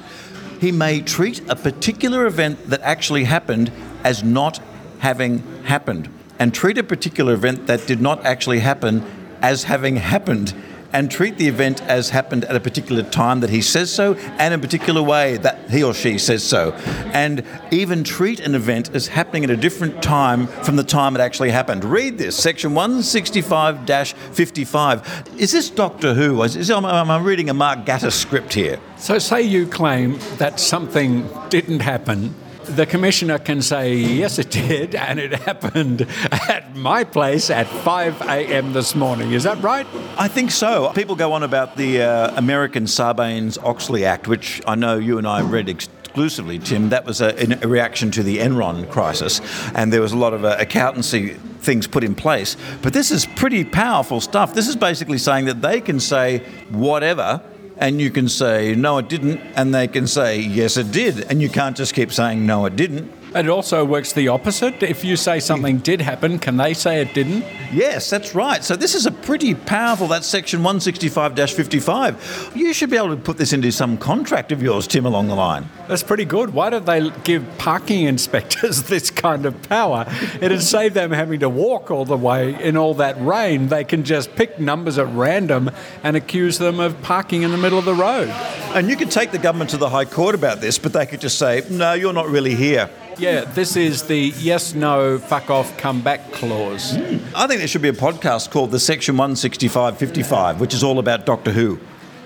He 0.61 0.71
may 0.71 1.01
treat 1.01 1.41
a 1.49 1.57
particular 1.57 2.27
event 2.27 2.69
that 2.69 2.83
actually 2.83 3.25
happened 3.25 3.73
as 4.05 4.23
not 4.23 4.61
having 4.99 5.39
happened 5.63 6.11
and 6.39 6.53
treat 6.53 6.77
a 6.77 6.83
particular 6.83 7.33
event 7.33 7.67
that 7.69 7.87
did 7.87 8.01
not 8.01 8.25
actually 8.27 8.59
happen 8.59 9.05
as 9.41 9.65
having 9.65 9.97
happened. 9.97 10.55
And 10.93 11.11
treat 11.11 11.39
the 11.39 11.49
event 11.49 11.83
as 11.83 12.11
happened 12.11 12.45
at 12.45 12.57
a 12.57 12.61
particular 12.61 13.03
time 13.03 13.41
that 13.41 13.51
he 13.51 13.63
says 13.63 13.93
so 13.93 14.15
and 14.15 14.53
in 14.53 14.61
a 14.61 14.63
particular 14.63 15.03
way 15.03 15.37
that 15.39 15.71
he 15.71 15.83
or 15.83 15.95
she 15.95 16.19
says 16.19 16.43
so. 16.43 16.73
And 17.13 17.45
even 17.71 18.05
treat 18.05 18.41
an 18.41 18.55
event 18.55 18.95
as 18.95 19.09
happening 19.09 19.45
at 19.45 19.51
a 19.51 19.57
different 19.57 20.03
time 20.03 20.47
from 20.47 20.77
the 20.77 20.85
time 20.85 21.15
it 21.15 21.21
actually 21.21 21.51
happened. 21.51 21.85
Read 21.85 22.19
this, 22.19 22.37
section 22.37 22.75
165 22.75 23.87
55. 24.33 25.29
Is 25.39 25.53
this 25.53 25.71
Doctor 25.71 26.15
Who? 26.15 26.43
Is, 26.43 26.57
is, 26.57 26.71
am, 26.71 26.85
I- 26.85 27.01
am 27.01 27.25
reading 27.25 27.51
a 27.51 27.55
Mark 27.55 27.85
Gatiss 27.85 28.13
script 28.13 28.55
here? 28.55 28.79
So, 28.97 29.19
say 29.19 29.43
you 29.43 29.67
claim 29.67 30.19
that 30.39 30.61
something 30.61 31.29
didn't 31.49 31.81
happen. 31.81 32.35
The 32.71 32.87
commissioner 32.87 33.39
can 33.39 33.63
say, 33.63 33.95
yes, 33.95 34.39
it 34.39 34.51
did, 34.51 34.95
and 34.95 35.19
it 35.19 35.33
happened 35.33 36.07
at 36.31 36.77
my 36.77 37.03
place 37.03 37.51
at 37.51 37.67
5 37.67 38.23
a.m. 38.23 38.73
this 38.73 38.95
morning. 38.95 39.33
Is 39.33 39.43
that 39.43 39.61
right? 39.61 39.87
I 40.17 40.29
think 40.29 40.53
so. 40.53 40.93
People 40.95 41.17
go 41.17 41.33
on 41.33 41.43
about 41.43 41.77
the 41.77 42.03
uh, 42.03 42.37
American 42.37 42.85
Sarbanes 42.85 43.59
Oxley 43.65 44.05
Act, 44.05 44.29
which 44.29 44.63
I 44.69 44.77
know 44.77 44.99
you 44.99 45.19
and 45.19 45.27
I 45.27 45.43
read 45.43 45.69
exclusively, 45.69 46.61
Tim. 46.61 46.91
That 46.91 47.05
was 47.05 47.21
a, 47.21 47.35
a 47.61 47.67
reaction 47.67 48.13
to 48.13 48.23
the 48.23 48.39
Enron 48.39 48.89
crisis, 48.89 49.41
and 49.75 49.93
there 49.93 50.01
was 50.01 50.13
a 50.13 50.17
lot 50.17 50.33
of 50.33 50.45
uh, 50.45 50.57
accountancy 50.59 51.35
things 51.61 51.89
put 51.89 52.05
in 52.05 52.15
place. 52.15 52.57
But 52.83 52.93
this 52.93 53.11
is 53.11 53.27
pretty 53.27 53.65
powerful 53.65 54.21
stuff. 54.21 54.55
This 54.55 54.69
is 54.69 54.77
basically 54.77 55.19
saying 55.19 55.47
that 55.47 55.61
they 55.61 55.81
can 55.81 55.99
say 55.99 56.39
whatever. 56.71 57.43
And 57.81 58.01
you 58.01 58.11
can 58.11 58.29
say, 58.29 58.75
no, 58.75 58.99
it 58.99 59.09
didn't. 59.09 59.41
And 59.57 59.75
they 59.75 59.89
can 59.89 60.07
say, 60.07 60.39
yes, 60.39 60.77
it 60.77 60.93
did. 60.93 61.23
And 61.31 61.41
you 61.41 61.49
can't 61.49 61.77
just 61.77 61.95
keep 61.95 62.13
saying, 62.13 62.45
no, 62.45 62.67
it 62.67 62.77
didn't. 62.77 63.11
It 63.35 63.49
also 63.49 63.85
works 63.85 64.13
the 64.13 64.27
opposite. 64.27 64.83
If 64.83 65.05
you 65.05 65.17
say 65.17 65.39
something 65.39 65.79
did 65.79 66.01
happen, 66.01 66.41
can 66.41 66.57
they 66.57 66.75
say 66.75 67.01
it 67.01 67.15
didn't? 67.15 67.45
Yes, 67.73 68.11
that's 68.11 68.35
right. 68.35 68.65
So 68.65 68.75
this 68.75 68.97
is 68.97 69.07
a 69.07 69.13
pretty 69.13 69.55
powerful, 69.55 70.09
that's 70.09 70.27
section 70.27 70.63
165-55. 70.63 72.57
You 72.57 72.73
should 72.73 72.91
be 72.91 72.97
able 72.97 73.11
to 73.11 73.17
put 73.17 73.39
this 73.39 73.53
into 73.53 73.71
some 73.71 73.99
contract 73.99 74.51
of 74.51 74.61
yours, 74.61 74.89
Tim, 74.89 75.07
along 75.07 75.29
the 75.29 75.37
line. 75.37 75.69
That's 75.87 76.03
pretty 76.03 76.25
good. 76.25 76.53
Why 76.53 76.71
don't 76.71 76.87
they 76.87 77.11
give 77.23 77.47
parking 77.57 78.05
inspectors 78.07 78.85
this 78.85 79.11
kind 79.11 79.47
of 79.47 79.63
power? 79.63 80.07
It'd 80.41 80.63
save 80.63 80.95
them 80.95 81.13
having 81.13 81.39
to 81.41 81.49
walk 81.49 81.93
all 81.93 82.05
the 82.05 82.17
way 82.17 82.61
in 82.61 82.77
all 82.77 82.95
that 82.95 83.21
rain. 83.21 83.69
They 83.69 83.85
can 83.85 84.03
just 84.03 84.35
pick 84.35 84.59
numbers 84.59 84.99
at 84.99 85.07
random 85.15 85.71
and 86.03 86.17
accuse 86.17 86.59
them 86.59 86.81
of 86.81 87.01
parking 87.03 87.43
in 87.43 87.53
the 87.53 87.59
middle 87.59 87.79
of 87.79 87.85
the 87.85 87.95
road. 87.95 88.29
And 88.75 88.89
you 88.89 88.97
could 88.97 89.13
take 89.13 89.31
the 89.31 89.39
government 89.39 89.71
to 89.71 89.77
the 89.77 89.89
High 89.89 90.05
Court 90.05 90.35
about 90.35 90.61
this, 90.61 90.79
but 90.79 90.93
they 90.93 91.07
could 91.07 91.21
just 91.21 91.39
say, 91.39 91.63
no, 91.71 91.93
you're 91.93 92.13
not 92.13 92.29
really 92.29 92.57
here. 92.57 92.91
Yeah, 93.21 93.45
this 93.45 93.77
is 93.77 94.05
the 94.05 94.33
yes, 94.39 94.73
no, 94.73 95.19
fuck 95.19 95.51
off, 95.51 95.77
come 95.77 96.01
back 96.01 96.33
clause. 96.33 96.97
I 97.35 97.47
think 97.47 97.59
there 97.59 97.69
should 97.69 97.83
be 97.83 97.91
a 97.91 97.93
podcast 97.93 98.51
called 98.51 98.71
the 98.71 98.81
Section 98.81 99.15
165-55, 99.17 100.59
which 100.59 100.73
is 100.73 100.83
all 100.83 100.99
about 100.99 101.27
Doctor 101.27 101.53
Who. 101.53 101.79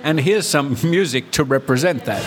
And 0.05 0.21
here's 0.21 0.47
some 0.47 0.77
music 0.85 1.33
to 1.33 1.43
represent 1.43 2.05
that. 2.05 2.23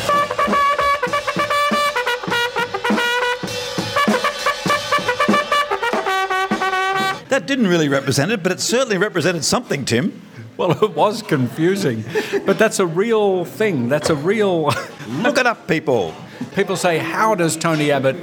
That 7.30 7.46
didn't 7.48 7.68
really 7.68 7.88
represent 7.88 8.34
it, 8.34 8.44
but 8.44 8.52
it 8.52 8.60
certainly 8.60 8.98
represented 8.98 9.46
something, 9.46 9.86
Tim. 9.86 10.22
Well, 10.58 10.72
it 10.84 10.94
was 10.94 11.22
confusing, 11.22 12.04
but 12.46 12.60
that's 12.60 12.80
a 12.80 12.86
real 12.86 13.46
thing. 13.46 13.88
That's 13.88 14.10
a 14.10 14.16
real. 14.16 14.66
Look 15.08 15.38
it 15.38 15.48
up, 15.48 15.70
people. 15.70 16.14
People 16.54 16.76
say, 16.76 16.98
How 16.98 17.34
does 17.34 17.56
Tony 17.56 17.92
Abbott 17.92 18.18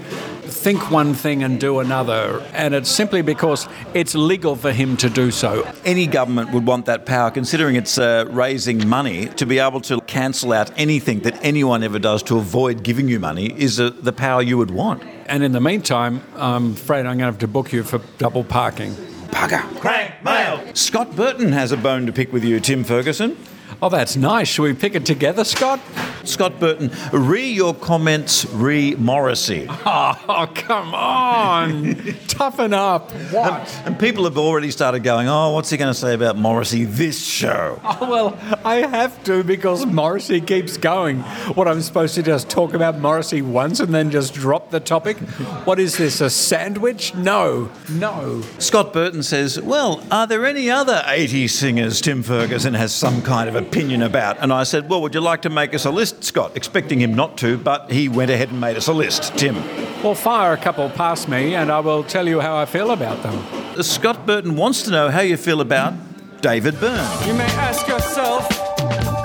think 0.64 0.90
one 0.90 1.12
thing 1.12 1.42
and 1.42 1.60
do 1.60 1.78
another? 1.78 2.40
And 2.54 2.74
it's 2.74 2.88
simply 2.88 3.20
because 3.20 3.68
it's 3.92 4.14
legal 4.14 4.56
for 4.56 4.72
him 4.72 4.96
to 4.96 5.10
do 5.10 5.30
so. 5.30 5.70
Any 5.84 6.06
government 6.06 6.52
would 6.52 6.66
want 6.66 6.86
that 6.86 7.04
power, 7.04 7.30
considering 7.30 7.76
it's 7.76 7.98
uh, 7.98 8.24
raising 8.30 8.88
money, 8.88 9.26
to 9.26 9.44
be 9.44 9.58
able 9.58 9.82
to 9.82 10.00
cancel 10.00 10.54
out 10.54 10.70
anything 10.78 11.20
that 11.20 11.38
anyone 11.44 11.82
ever 11.82 11.98
does 11.98 12.22
to 12.22 12.38
avoid 12.38 12.82
giving 12.82 13.08
you 13.08 13.20
money 13.20 13.52
is 13.60 13.78
uh, 13.78 13.90
the 14.00 14.12
power 14.12 14.40
you 14.40 14.56
would 14.56 14.70
want. 14.70 15.02
And 15.26 15.42
in 15.42 15.52
the 15.52 15.60
meantime, 15.60 16.22
I'm 16.34 16.72
afraid 16.72 17.00
I'm 17.00 17.18
going 17.18 17.18
to 17.18 17.24
have 17.26 17.38
to 17.40 17.48
book 17.48 17.70
you 17.70 17.84
for 17.84 18.00
double 18.16 18.42
parking. 18.42 18.94
Bugger. 19.28 19.62
Crank 19.80 20.24
mail. 20.24 20.64
Scott 20.72 21.14
Burton 21.14 21.52
has 21.52 21.72
a 21.72 21.76
bone 21.76 22.06
to 22.06 22.12
pick 22.12 22.32
with 22.32 22.42
you, 22.42 22.58
Tim 22.58 22.84
Ferguson. 22.84 23.36
Oh, 23.82 23.90
that's 23.90 24.16
nice. 24.16 24.48
Shall 24.48 24.64
we 24.64 24.72
pick 24.72 24.94
it 24.94 25.04
together, 25.04 25.44
Scott? 25.44 25.78
Scott 26.24 26.58
Burton, 26.60 26.90
re 27.12 27.50
your 27.50 27.74
comments, 27.74 28.44
re 28.46 28.94
Morrissey. 28.96 29.68
Oh, 29.86 30.50
come 30.54 30.94
on. 30.94 31.94
Toughen 32.28 32.72
up. 32.72 33.12
What? 33.30 33.82
And 33.84 33.98
people 33.98 34.24
have 34.24 34.38
already 34.38 34.70
started 34.70 35.00
going, 35.00 35.28
oh, 35.28 35.52
what's 35.52 35.70
he 35.70 35.76
going 35.76 35.92
to 35.92 35.98
say 35.98 36.14
about 36.14 36.36
Morrissey 36.36 36.84
this 36.84 37.24
show? 37.24 37.80
Oh, 37.94 38.10
well, 38.10 38.58
I 38.64 38.76
have 38.76 39.22
to 39.24 39.44
because 39.44 39.86
Morrissey 39.86 40.40
keeps 40.40 40.76
going. 40.76 41.20
What, 41.54 41.68
I'm 41.68 41.80
supposed 41.80 42.16
to 42.16 42.22
just 42.24 42.50
talk 42.50 42.74
about 42.74 42.98
Morrissey 42.98 43.40
once 43.40 43.78
and 43.78 43.94
then 43.94 44.10
just 44.10 44.34
drop 44.34 44.70
the 44.70 44.80
topic? 44.80 45.16
What 45.64 45.78
is 45.78 45.96
this, 45.96 46.20
a 46.20 46.28
sandwich? 46.28 47.14
No, 47.14 47.70
no. 47.88 48.42
Scott 48.58 48.92
Burton 48.92 49.22
says, 49.22 49.60
well, 49.60 50.04
are 50.10 50.26
there 50.26 50.44
any 50.44 50.70
other 50.70 51.02
80s 51.06 51.50
singers 51.50 52.00
Tim 52.00 52.22
Ferguson 52.22 52.74
has 52.74 52.92
some 52.92 53.22
kind 53.22 53.48
of 53.48 53.54
opinion 53.54 54.02
about? 54.02 54.38
And 54.40 54.52
I 54.52 54.64
said, 54.64 54.88
well, 54.88 55.00
would 55.02 55.14
you 55.14 55.20
like 55.20 55.42
to 55.42 55.50
make 55.50 55.72
us 55.72 55.84
a 55.84 55.90
list, 55.90 56.13
Scott? 56.20 56.56
Expecting 56.56 57.00
him 57.00 57.14
not 57.14 57.38
to, 57.38 57.56
but 57.58 57.90
he 57.90 58.08
went 58.08 58.30
ahead 58.30 58.50
and 58.50 58.60
made 58.60 58.76
us 58.76 58.88
a 58.88 58.92
list. 58.92 59.36
Tim. 59.38 59.56
Well, 60.02 60.14
fire 60.14 60.52
a 60.52 60.56
couple 60.56 60.88
past 60.90 61.28
me 61.28 61.54
and 61.54 61.70
I 61.72 61.80
will 61.80 62.04
tell 62.04 62.28
you 62.28 62.40
how 62.40 62.56
I 62.56 62.66
feel 62.66 62.90
about 62.90 63.22
them. 63.22 63.82
Scott 63.82 64.26
Burton 64.26 64.56
wants 64.56 64.82
to 64.82 64.90
know 64.90 65.08
how 65.08 65.20
you 65.20 65.36
feel 65.36 65.60
about 65.60 65.94
David 66.40 66.78
Byrne. 66.78 67.26
You 67.26 67.34
may 67.34 67.44
ask 67.44 67.88
yourself, 67.88 68.48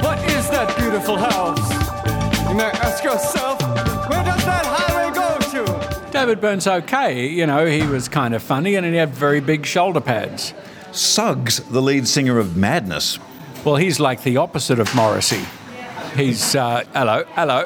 what 0.01 0.17
is 0.31 0.49
that 0.49 0.75
beautiful 0.77 1.17
house? 1.17 1.69
You 2.49 2.55
may 2.55 2.63
ask 2.63 3.03
yourself, 3.03 3.61
where 4.09 4.23
does 4.23 4.45
that 4.45 4.65
highway 4.65 5.13
go 5.13 5.37
to? 5.65 6.11
David 6.11 6.41
Byrne's 6.41 6.65
okay. 6.65 7.27
You 7.27 7.45
know, 7.45 7.65
he 7.65 7.83
was 7.85 8.07
kind 8.07 8.33
of 8.33 8.41
funny 8.41 8.75
and 8.75 8.85
he 8.85 8.95
had 8.95 9.09
very 9.09 9.41
big 9.41 9.65
shoulder 9.65 10.01
pads. 10.01 10.53
Suggs, 10.91 11.59
the 11.69 11.81
lead 11.81 12.07
singer 12.07 12.39
of 12.39 12.57
Madness. 12.57 13.19
Well, 13.63 13.75
he's 13.75 13.99
like 13.99 14.23
the 14.23 14.37
opposite 14.37 14.79
of 14.79 14.93
Morrissey. 14.95 15.43
He's, 16.15 16.55
uh, 16.55 16.83
hello, 16.93 17.23
hello, 17.29 17.65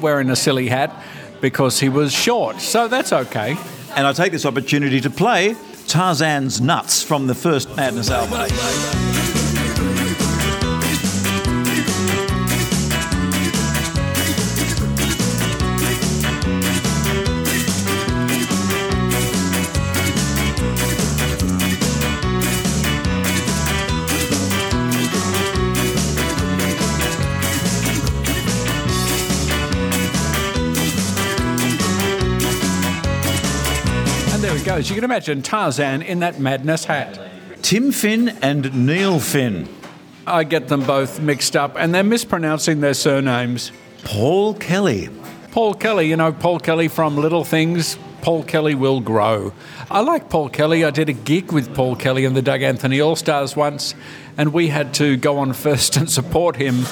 wearing 0.00 0.30
a 0.30 0.36
silly 0.36 0.68
hat 0.68 0.92
because 1.40 1.80
he 1.80 1.88
was 1.88 2.12
short. 2.12 2.60
So 2.60 2.88
that's 2.88 3.12
okay. 3.12 3.56
And 3.96 4.06
I 4.06 4.12
take 4.12 4.32
this 4.32 4.46
opportunity 4.46 5.00
to 5.00 5.10
play 5.10 5.56
Tarzan's 5.86 6.60
Nuts 6.60 7.02
from 7.02 7.26
the 7.26 7.34
first 7.34 7.74
Madness 7.76 8.10
album. 8.10 9.31
And 34.82 34.88
there 34.88 34.90
he 34.90 34.90
goes. 34.90 34.90
You 34.90 34.94
can 34.94 35.04
imagine 35.04 35.42
Tarzan 35.42 36.02
in 36.02 36.20
that 36.20 36.40
madness 36.40 36.84
hat. 36.84 37.18
Tim 37.62 37.92
Finn 37.92 38.28
and 38.42 38.86
Neil 38.86 39.20
Finn. 39.20 39.68
I 40.26 40.44
get 40.44 40.68
them 40.68 40.84
both 40.84 41.20
mixed 41.20 41.56
up 41.56 41.76
and 41.76 41.94
they're 41.94 42.04
mispronouncing 42.04 42.80
their 42.80 42.94
surnames. 42.94 43.72
Paul 44.04 44.54
Kelly. 44.54 45.08
Paul 45.52 45.74
Kelly, 45.74 46.08
you 46.08 46.16
know, 46.16 46.32
Paul 46.32 46.58
Kelly 46.58 46.88
from 46.88 47.16
Little 47.16 47.44
Things. 47.44 47.98
Paul 48.22 48.44
Kelly 48.44 48.74
will 48.74 49.00
grow. 49.00 49.52
I 49.90 50.00
like 50.00 50.30
Paul 50.30 50.48
Kelly. 50.48 50.84
I 50.84 50.90
did 50.90 51.08
a 51.08 51.12
gig 51.12 51.52
with 51.52 51.74
Paul 51.74 51.96
Kelly 51.96 52.24
and 52.24 52.36
the 52.36 52.42
Doug 52.42 52.62
Anthony 52.62 53.00
All 53.00 53.16
Stars 53.16 53.56
once, 53.56 53.94
and 54.38 54.52
we 54.52 54.68
had 54.68 54.94
to 54.94 55.16
go 55.16 55.38
on 55.38 55.52
first 55.52 55.96
and 55.96 56.08
support 56.08 56.56
him. 56.56 56.84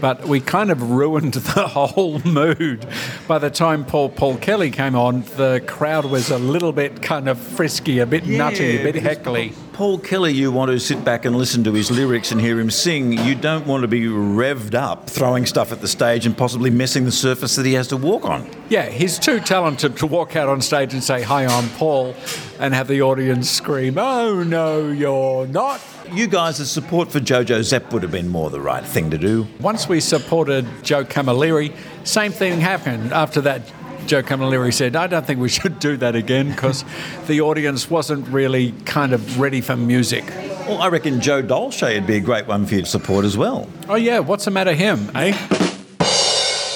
But 0.00 0.26
we 0.26 0.40
kind 0.40 0.70
of 0.70 0.90
ruined 0.90 1.34
the 1.34 1.66
whole 1.68 2.20
mood. 2.20 2.86
By 3.26 3.38
the 3.38 3.50
time 3.50 3.84
Paul 3.84 4.08
Paul 4.08 4.36
Kelly 4.36 4.70
came 4.70 4.94
on, 4.94 5.22
the 5.36 5.62
crowd 5.66 6.04
was 6.04 6.30
a 6.30 6.38
little 6.38 6.72
bit 6.72 7.02
kind 7.02 7.28
of 7.28 7.38
frisky, 7.38 7.98
a 7.98 8.06
bit 8.06 8.26
nutty, 8.26 8.78
a 8.78 8.82
bit 8.92 8.94
heckly. 9.02 9.52
Paul 9.72 9.98
Kelly, 9.98 10.32
you 10.32 10.50
want 10.50 10.72
to 10.72 10.80
sit 10.80 11.04
back 11.04 11.24
and 11.24 11.36
listen 11.36 11.62
to 11.62 11.72
his 11.72 11.88
lyrics 11.88 12.32
and 12.32 12.40
hear 12.40 12.58
him 12.58 12.68
sing. 12.68 13.12
You 13.12 13.36
don't 13.36 13.64
want 13.64 13.82
to 13.82 13.88
be 13.88 14.06
revved 14.06 14.74
up, 14.74 15.08
throwing 15.08 15.46
stuff 15.46 15.70
at 15.70 15.80
the 15.80 15.86
stage 15.86 16.26
and 16.26 16.36
possibly 16.36 16.68
messing 16.68 17.04
the 17.04 17.12
surface 17.12 17.54
that 17.54 17.64
he 17.64 17.74
has 17.74 17.86
to 17.88 17.96
walk 17.96 18.24
on. 18.24 18.50
Yeah, 18.70 18.86
he's 18.86 19.20
too 19.20 19.38
talented 19.38 19.96
to 19.98 20.06
walk 20.06 20.34
out 20.34 20.48
on 20.48 20.60
stage 20.62 20.94
and 20.94 21.04
say, 21.04 21.22
Hi, 21.22 21.46
I'm 21.46 21.68
Paul, 21.70 22.16
and 22.58 22.74
have 22.74 22.88
the 22.88 23.02
audience 23.02 23.48
scream, 23.48 23.98
Oh, 23.98 24.42
no, 24.42 24.88
you're 24.88 25.46
not. 25.46 25.80
You 26.12 26.26
guys' 26.26 26.70
support 26.70 27.12
for 27.12 27.20
Jo 27.20 27.44
Jo 27.44 27.62
Zep 27.62 27.92
would 27.92 28.02
have 28.02 28.12
been 28.12 28.28
more 28.28 28.50
the 28.50 28.60
right 28.60 28.84
thing 28.84 29.10
to 29.10 29.18
do. 29.18 29.46
Once 29.60 29.88
we 29.88 30.00
supported 30.00 30.66
Joe 30.82 31.04
Camilleri, 31.04 31.74
same 32.04 32.32
thing 32.32 32.60
happened. 32.60 33.12
After 33.12 33.40
that, 33.42 33.62
Joe 34.06 34.22
Camilleri 34.22 34.72
said, 34.72 34.96
I 34.96 35.06
don't 35.06 35.26
think 35.26 35.38
we 35.38 35.50
should 35.50 35.78
do 35.78 35.96
that 35.98 36.16
again 36.16 36.48
because 36.50 36.84
the 37.26 37.42
audience 37.42 37.90
wasn't 37.90 38.26
really 38.28 38.72
kind 38.86 39.12
of 39.12 39.38
ready 39.38 39.60
for 39.60 39.76
music. 39.76 40.24
Well, 40.66 40.80
I 40.80 40.88
reckon 40.88 41.20
Joe 41.20 41.42
Dolce 41.42 41.94
would 41.94 42.06
be 42.06 42.16
a 42.16 42.20
great 42.20 42.46
one 42.46 42.64
for 42.64 42.76
you 42.76 42.80
to 42.82 42.86
support 42.86 43.24
as 43.24 43.36
well. 43.36 43.68
Oh, 43.88 43.96
yeah, 43.96 44.20
what's 44.20 44.46
the 44.46 44.50
matter 44.50 44.72
him, 44.72 45.10
eh? 45.14 45.36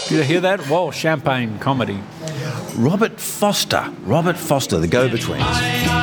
Did 0.09 0.19
you 0.19 0.23
hear 0.25 0.41
that? 0.43 0.61
Whoa, 0.67 0.91
champagne 0.91 1.59
comedy. 1.59 1.99
Robert 2.77 3.19
Forster. 3.19 3.91
Robert 4.03 4.37
Forster, 4.37 4.79
the 4.79 4.89
Go 4.89 5.09
Betweens. 5.09 6.02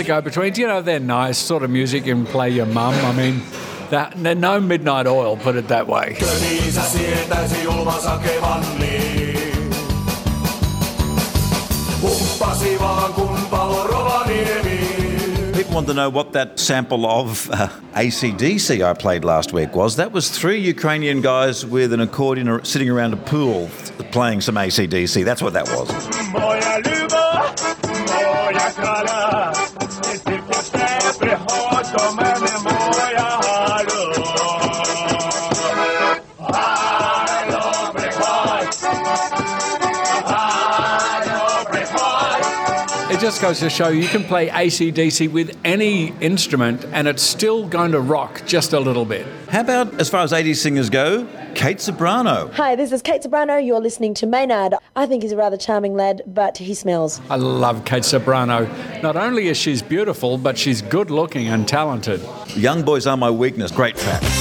The 0.00 0.06
go-betweens, 0.06 0.56
you 0.56 0.66
know, 0.66 0.80
they're 0.80 0.98
nice 0.98 1.36
sort 1.36 1.62
of 1.62 1.68
music 1.68 2.04
can 2.04 2.24
play 2.24 2.48
your 2.48 2.64
mum. 2.64 2.94
I 3.04 3.12
mean, 3.12 3.42
that, 3.90 4.16
no 4.16 4.58
midnight 4.58 5.06
oil, 5.06 5.36
put 5.36 5.56
it 5.56 5.68
that 5.68 5.86
way. 5.86 6.16
People 15.54 15.74
want 15.74 15.86
to 15.88 15.94
know 15.94 16.08
what 16.08 16.32
that 16.32 16.58
sample 16.58 17.04
of 17.04 17.50
uh, 17.50 17.68
ACDC 17.92 18.82
I 18.82 18.94
played 18.94 19.22
last 19.26 19.52
week 19.52 19.74
was. 19.74 19.96
That 19.96 20.12
was 20.12 20.30
three 20.30 20.58
Ukrainian 20.58 21.20
guys 21.20 21.66
with 21.66 21.92
an 21.92 22.00
accordion 22.00 22.64
sitting 22.64 22.88
around 22.88 23.12
a 23.12 23.18
pool 23.18 23.68
playing 24.12 24.40
some 24.40 24.54
ACDC. 24.54 25.26
That's 25.26 25.42
what 25.42 25.52
that 25.52 25.68
was. 25.68 26.10
Hoćo 31.92 32.29
just 43.30 43.42
goes 43.42 43.60
to 43.60 43.70
show 43.70 43.90
you 43.90 44.08
can 44.08 44.24
play 44.24 44.48
ACDC 44.48 45.30
with 45.30 45.56
any 45.64 46.08
instrument 46.20 46.84
and 46.86 47.06
it's 47.06 47.22
still 47.22 47.64
going 47.64 47.92
to 47.92 48.00
rock 48.00 48.42
just 48.44 48.72
a 48.72 48.80
little 48.80 49.04
bit. 49.04 49.24
How 49.48 49.60
about, 49.60 50.00
as 50.00 50.10
far 50.10 50.24
as 50.24 50.32
80s 50.32 50.56
singers 50.56 50.90
go, 50.90 51.28
Kate 51.54 51.76
Ceberano? 51.76 52.52
Hi, 52.54 52.74
this 52.74 52.90
is 52.90 53.02
Kate 53.02 53.22
Ceberano. 53.22 53.64
You're 53.64 53.80
listening 53.80 54.14
to 54.14 54.26
Maynard. 54.26 54.74
I 54.96 55.06
think 55.06 55.22
he's 55.22 55.30
a 55.30 55.36
rather 55.36 55.56
charming 55.56 55.94
lad, 55.94 56.22
but 56.26 56.58
he 56.58 56.74
smells. 56.74 57.20
I 57.30 57.36
love 57.36 57.84
Kate 57.84 58.02
Ceberano. 58.02 59.00
Not 59.00 59.16
only 59.16 59.46
is 59.46 59.56
she 59.56 59.80
beautiful, 59.80 60.36
but 60.36 60.58
she's 60.58 60.82
good 60.82 61.12
looking 61.12 61.46
and 61.46 61.68
talented. 61.68 62.20
Young 62.56 62.82
Boys 62.82 63.06
Are 63.06 63.16
My 63.16 63.30
Weakness. 63.30 63.70
Great 63.70 63.96
track. 63.96 64.39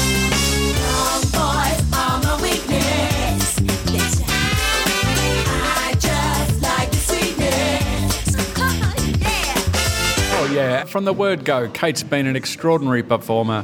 From 10.90 11.06
the 11.06 11.14
word 11.14 11.46
go, 11.46 11.70
Kate's 11.70 12.02
been 12.02 12.26
an 12.26 12.36
extraordinary 12.36 13.04
performer. 13.04 13.64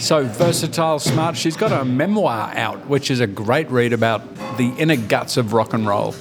So 0.00 0.24
versatile, 0.24 0.98
smart. 0.98 1.36
She's 1.36 1.56
got 1.56 1.70
a 1.70 1.84
memoir 1.84 2.52
out, 2.56 2.88
which 2.88 3.12
is 3.12 3.20
a 3.20 3.28
great 3.28 3.70
read 3.70 3.92
about 3.92 4.22
the 4.56 4.74
inner 4.76 4.96
guts 4.96 5.36
of 5.36 5.52
rock 5.52 5.72
and 5.72 5.86
roll. 5.86 6.16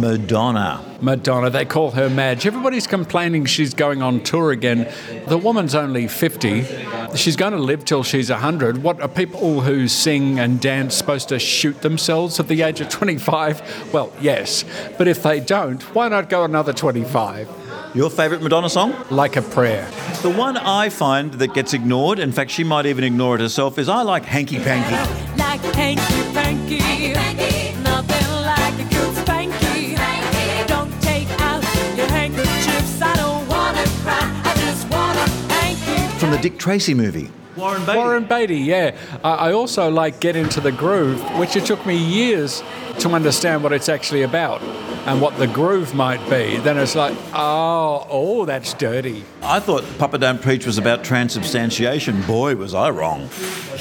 Madonna. 0.00 0.84
Madonna, 1.00 1.50
they 1.50 1.64
call 1.64 1.92
her 1.92 2.10
Madge. 2.10 2.46
Everybody's 2.46 2.88
complaining 2.88 3.44
she's 3.46 3.74
going 3.74 4.02
on 4.02 4.24
tour 4.24 4.50
again. 4.50 4.92
The 5.28 5.38
woman's 5.38 5.76
only 5.76 6.08
50. 6.08 6.64
She's 7.14 7.36
going 7.36 7.52
to 7.52 7.58
live 7.58 7.84
till 7.84 8.02
she's 8.02 8.28
100. 8.28 8.82
What 8.82 9.00
are 9.00 9.08
people 9.08 9.60
who 9.60 9.86
sing 9.86 10.40
and 10.40 10.60
dance 10.60 10.96
supposed 10.96 11.28
to 11.28 11.38
shoot 11.38 11.80
themselves 11.82 12.40
at 12.40 12.48
the 12.48 12.62
age 12.62 12.80
of 12.80 12.88
25? 12.88 13.92
Well, 13.92 14.12
yes. 14.20 14.64
But 14.98 15.06
if 15.06 15.22
they 15.22 15.38
don't, 15.38 15.80
why 15.94 16.08
not 16.08 16.28
go 16.28 16.42
another 16.42 16.72
25? 16.72 17.61
Your 17.94 18.08
favourite 18.08 18.42
Madonna 18.42 18.70
song? 18.70 18.94
Like 19.10 19.36
a 19.36 19.42
prayer. 19.42 19.86
The 20.22 20.30
one 20.30 20.56
I 20.56 20.88
find 20.88 21.30
that 21.34 21.52
gets 21.52 21.74
ignored, 21.74 22.18
in 22.18 22.32
fact, 22.32 22.50
she 22.50 22.64
might 22.64 22.86
even 22.86 23.04
ignore 23.04 23.34
it 23.34 23.42
herself, 23.42 23.78
is 23.78 23.86
I 23.90 24.00
like 24.00 24.24
Hanky 24.24 24.58
Panky. 24.58 24.94
Like 25.36 25.60
hanky 25.74 26.32
panky. 26.32 27.12
Nothing 27.82 28.32
like 28.46 28.74
a 28.74 28.88
good 28.88 29.14
spanky. 29.16 29.96
Don't 30.66 31.02
take 31.02 31.28
out 31.38 31.62
your 31.94 32.06
handkerchiefs. 32.06 33.02
I 33.02 33.14
don't 33.16 33.46
wanna 33.46 33.84
cry. 34.02 34.40
I 34.42 34.54
just 34.56 34.88
wanna 34.88 35.28
hanky. 35.52 36.18
From 36.18 36.30
the 36.30 36.38
Dick 36.38 36.58
Tracy 36.58 36.94
movie. 36.94 37.30
Warren 37.56 37.84
Beatty. 37.84 37.98
Warren 37.98 38.24
Beatty, 38.24 38.58
yeah. 38.58 38.96
I 39.22 39.42
I 39.42 39.52
also 39.52 39.90
like 39.90 40.20
Get 40.20 40.36
Into 40.36 40.60
the 40.60 40.72
Groove, 40.72 41.20
which 41.38 41.56
it 41.56 41.66
took 41.66 41.84
me 41.84 41.96
years 41.96 42.62
to 43.00 43.10
understand 43.10 43.62
what 43.62 43.72
it's 43.72 43.88
actually 43.88 44.22
about 44.22 44.62
and 45.06 45.20
what 45.20 45.36
the 45.38 45.46
groove 45.46 45.94
might 45.94 46.20
be. 46.30 46.58
Then 46.58 46.78
it's 46.78 46.94
like, 46.94 47.16
oh, 47.34 48.06
oh, 48.08 48.44
that's 48.44 48.72
dirty. 48.74 49.24
I 49.42 49.58
thought 49.58 49.82
Papa 49.98 50.18
Don't 50.18 50.40
Preach 50.40 50.64
was 50.64 50.78
about 50.78 51.02
transubstantiation. 51.02 52.22
Boy, 52.22 52.54
was 52.54 52.74
I 52.74 52.90
wrong. 52.90 53.28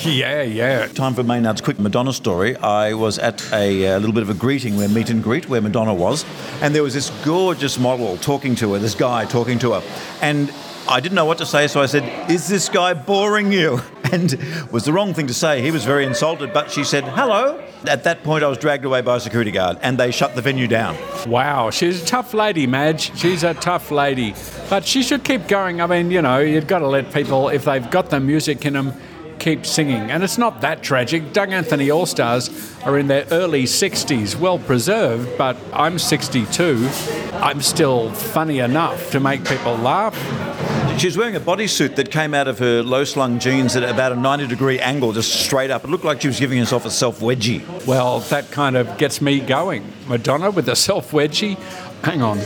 Yeah, 0.03 0.41
yeah. 0.41 0.87
Time 0.87 1.13
for 1.13 1.23
Maynard's 1.23 1.61
quick 1.61 1.77
Madonna 1.79 2.13
story. 2.13 2.55
I 2.57 2.93
was 2.93 3.19
at 3.19 3.41
a, 3.53 3.87
uh 3.87 3.99
little 3.99 4.13
bit 4.13 4.23
of 4.23 4.29
a 4.29 4.33
greeting 4.33 4.75
where 4.77 4.89
meet 4.89 5.09
and 5.09 5.21
greet 5.21 5.47
where 5.47 5.61
Madonna 5.61 5.93
was, 5.93 6.25
and 6.61 6.73
there 6.73 6.83
was 6.83 6.93
this 6.93 7.11
gorgeous 7.23 7.77
model 7.77 8.17
talking 8.17 8.55
to 8.55 8.73
her, 8.73 8.79
this 8.79 8.95
guy 8.95 9.25
talking 9.25 9.59
to 9.59 9.73
her, 9.73 9.83
and 10.21 10.51
I 10.87 10.99
didn't 10.99 11.15
know 11.15 11.25
what 11.25 11.37
to 11.37 11.45
say, 11.45 11.67
so 11.67 11.81
I 11.81 11.85
said, 11.85 12.29
"Is 12.29 12.47
this 12.47 12.69
guy 12.69 12.93
boring 12.93 13.51
you?" 13.51 13.81
And 14.11 14.37
was 14.73 14.83
the 14.83 14.91
wrong 14.91 15.13
thing 15.13 15.27
to 15.27 15.33
say. 15.33 15.61
He 15.61 15.71
was 15.71 15.85
very 15.85 16.05
insulted, 16.05 16.51
but 16.51 16.69
she 16.69 16.83
said, 16.83 17.05
"Hello." 17.05 17.63
At 17.87 18.03
that 18.03 18.23
point, 18.23 18.43
I 18.43 18.47
was 18.47 18.57
dragged 18.57 18.83
away 18.83 19.01
by 19.01 19.15
a 19.15 19.19
security 19.21 19.51
guard, 19.51 19.77
and 19.81 19.97
they 19.97 20.11
shut 20.11 20.35
the 20.35 20.41
venue 20.41 20.67
down. 20.67 20.97
Wow, 21.25 21.69
she's 21.69 22.03
a 22.03 22.05
tough 22.05 22.33
lady, 22.33 22.67
Madge. 22.67 23.17
She's 23.17 23.43
a 23.43 23.53
tough 23.53 23.89
lady. 23.89 24.35
But 24.69 24.85
she 24.85 25.01
should 25.01 25.23
keep 25.23 25.47
going. 25.47 25.81
I 25.81 25.87
mean, 25.87 26.11
you 26.11 26.21
know, 26.21 26.39
you've 26.39 26.67
got 26.67 26.79
to 26.79 26.87
let 26.87 27.13
people, 27.13 27.47
if 27.49 27.65
they've 27.65 27.89
got 27.89 28.09
the 28.09 28.19
music 28.19 28.65
in 28.65 28.73
them, 28.73 28.93
keep 29.41 29.65
singing. 29.65 30.11
And 30.11 30.23
it's 30.23 30.37
not 30.37 30.61
that 30.61 30.83
tragic. 30.83 31.33
Doug 31.33 31.51
Anthony 31.51 31.89
All 31.89 32.05
Stars 32.05 32.49
are 32.83 32.99
in 32.99 33.07
their 33.07 33.25
early 33.31 33.63
60s, 33.63 34.35
well 34.39 34.59
preserved, 34.59 35.37
but 35.37 35.57
I'm 35.73 35.97
62. 35.97 36.87
I'm 37.33 37.61
still 37.61 38.11
funny 38.11 38.59
enough 38.59 39.09
to 39.11 39.19
make 39.19 39.43
people 39.43 39.75
laugh. 39.77 40.70
She 41.01 41.07
was 41.07 41.17
wearing 41.17 41.35
a 41.35 41.39
bodysuit 41.39 41.95
that 41.95 42.11
came 42.11 42.35
out 42.35 42.47
of 42.47 42.59
her 42.59 42.83
low 42.83 43.03
slung 43.05 43.39
jeans 43.39 43.75
at 43.75 43.81
about 43.81 44.11
a 44.11 44.15
90 44.15 44.45
degree 44.45 44.79
angle, 44.79 45.13
just 45.13 45.33
straight 45.33 45.71
up. 45.71 45.83
It 45.83 45.89
looked 45.89 46.03
like 46.03 46.21
she 46.21 46.27
was 46.27 46.39
giving 46.39 46.59
herself 46.59 46.85
a 46.85 46.91
self 46.91 47.21
wedgie. 47.21 47.65
Well, 47.87 48.19
that 48.29 48.51
kind 48.51 48.77
of 48.77 48.99
gets 48.99 49.19
me 49.19 49.39
going. 49.39 49.83
Madonna 50.05 50.51
with 50.51 50.69
a 50.69 50.75
self 50.75 51.09
wedgie. 51.09 51.57
Hang 52.03 52.21
on. 52.21 52.37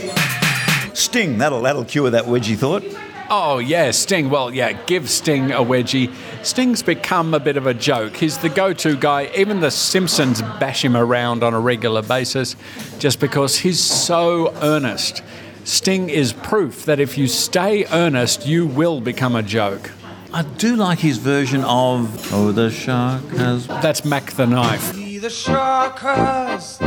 Sting, 0.95 1.37
that'll, 1.39 1.63
that'll 1.63 1.83
cure 1.83 2.09
that 2.09 2.23
wedgie 2.23 2.55
thought. 2.55 2.85
Oh, 3.29 3.57
yeah, 3.57 3.91
Sting. 3.91 4.29
Well, 4.29 4.53
yeah, 4.53 4.71
give 4.85 5.09
Sting 5.09 5.51
a 5.51 5.57
wedgie. 5.57 6.13
Sting's 6.45 6.81
become 6.81 7.33
a 7.33 7.41
bit 7.41 7.57
of 7.57 7.67
a 7.67 7.73
joke. 7.73 8.15
He's 8.15 8.37
the 8.37 8.47
go 8.47 8.71
to 8.71 8.95
guy. 8.95 9.29
Even 9.35 9.59
The 9.59 9.69
Simpsons 9.69 10.41
bash 10.41 10.85
him 10.85 10.95
around 10.95 11.43
on 11.43 11.53
a 11.53 11.59
regular 11.59 12.01
basis 12.01 12.55
just 12.99 13.19
because 13.19 13.57
he's 13.57 13.81
so 13.81 14.53
earnest. 14.61 15.23
Sting 15.65 16.09
is 16.11 16.31
proof 16.31 16.85
that 16.85 16.99
if 16.99 17.17
you 17.17 17.27
stay 17.27 17.85
earnest, 17.87 18.45
you 18.45 18.67
will 18.67 19.01
become 19.01 19.35
a 19.35 19.41
joke. 19.41 19.89
I 20.31 20.43
do 20.43 20.75
like 20.75 20.99
his 20.99 21.17
version 21.17 21.63
of 21.63 22.31
Oh, 22.31 22.51
the 22.51 22.69
shark 22.69 23.27
has. 23.29 23.65
That's 23.65 24.05
Mack 24.05 24.33
the 24.33 24.45
Knife. 24.45 24.93
See 24.93 25.17
the 25.17 25.31
shark 25.31 25.97
has 25.99 26.79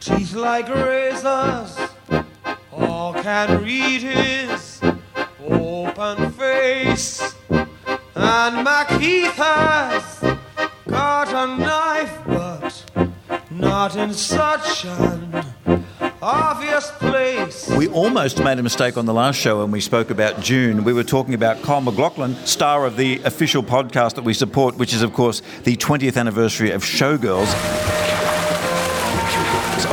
teeth 0.00 0.32
like 0.34 0.70
razors. 0.70 1.78
All 2.72 3.12
can 3.12 3.62
read 3.62 4.00
his 4.00 4.80
open 5.42 6.32
face. 6.32 7.34
And 7.50 8.64
Mac 8.64 8.88
Heath 9.02 9.34
has 9.34 10.36
got 10.88 11.28
a 11.28 11.58
knife, 11.58 12.18
but 12.26 13.10
not 13.50 13.96
in 13.96 14.14
such 14.14 14.86
an 14.86 15.44
obvious 16.24 16.90
place. 16.92 17.68
We 17.68 17.86
almost 17.88 18.42
made 18.42 18.58
a 18.58 18.62
mistake 18.62 18.96
on 18.96 19.04
the 19.04 19.12
last 19.12 19.36
show 19.36 19.58
when 19.60 19.70
we 19.70 19.80
spoke 19.80 20.08
about 20.08 20.42
Dune. 20.42 20.82
We 20.82 20.94
were 20.94 21.04
talking 21.04 21.34
about 21.34 21.62
Kyle 21.62 21.82
MacLachlan, 21.82 22.34
star 22.46 22.86
of 22.86 22.96
the 22.96 23.20
official 23.24 23.62
podcast 23.62 24.14
that 24.14 24.24
we 24.24 24.32
support, 24.32 24.76
which 24.76 24.94
is, 24.94 25.02
of 25.02 25.12
course, 25.12 25.42
the 25.64 25.76
20th 25.76 26.16
anniversary 26.16 26.70
of 26.70 26.82
Showgirls. 26.82 27.52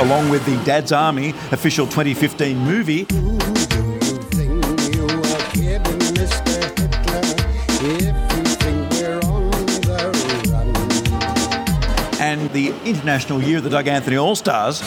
Along 0.01 0.29
with 0.29 0.45
the 0.45 0.55
Dad's 0.63 0.93
Army 0.93 1.31
official 1.51 1.85
2015 1.85 2.57
movie. 2.57 3.05
And 12.21 12.49
the 12.51 12.73
International 12.85 13.43
Year 13.43 13.57
of 13.57 13.65
the 13.65 13.69
Doug 13.69 13.87
Anthony 13.87 14.15
All 14.15 14.35
Stars. 14.35 14.81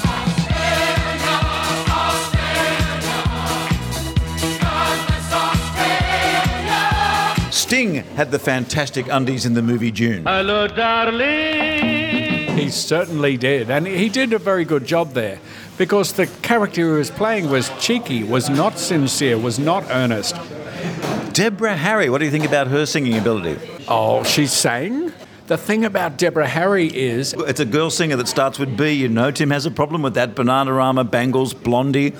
Sting 7.65 7.94
had 8.15 8.31
the 8.31 8.38
fantastic 8.38 9.06
undies 9.10 9.46
in 9.46 9.54
the 9.54 9.62
movie 9.62 9.90
Dune. 9.90 10.25
Hello, 10.25 10.69
darling. 10.69 12.58
He 12.58 12.69
certainly 12.69 13.38
did. 13.38 13.71
And 13.71 13.87
he 13.87 14.10
did 14.10 14.35
a 14.35 14.38
very 14.38 14.67
good 14.67 14.85
job 14.85 15.15
there 15.15 15.38
because 15.79 16.12
the 16.12 16.27
character 16.42 16.83
he 16.83 16.98
was 16.98 17.10
playing 17.10 17.48
was 17.48 17.71
cheeky, 17.81 18.23
was 18.23 18.50
not 18.50 18.79
sincere, 18.79 19.38
was 19.38 19.58
not 19.58 19.83
earnest. 19.88 20.37
Deborah 21.33 21.75
Harry, 21.75 22.10
what 22.10 22.19
do 22.19 22.27
you 22.27 22.31
think 22.31 22.44
about 22.44 22.67
her 22.67 22.85
singing 22.85 23.17
ability? 23.17 23.58
Oh, 23.88 24.23
she 24.25 24.46
sang? 24.46 25.15
The 25.46 25.56
thing 25.56 25.87
about 25.87 26.19
Deborah 26.19 26.46
Harry 26.46 26.88
is 26.88 27.33
It's 27.33 27.60
a 27.60 27.65
girl 27.65 27.88
singer 27.88 28.17
that 28.17 28.29
starts 28.29 28.58
with 28.58 28.77
B, 28.77 28.92
you 28.92 29.08
know. 29.08 29.31
Tim 29.31 29.50
has 29.50 29.65
a 29.65 29.71
problem 29.71 30.02
with 30.02 30.15
that. 30.15 30.35
Bananarama, 30.35 31.10
Bangles, 31.10 31.54
Blondie. 31.54 32.12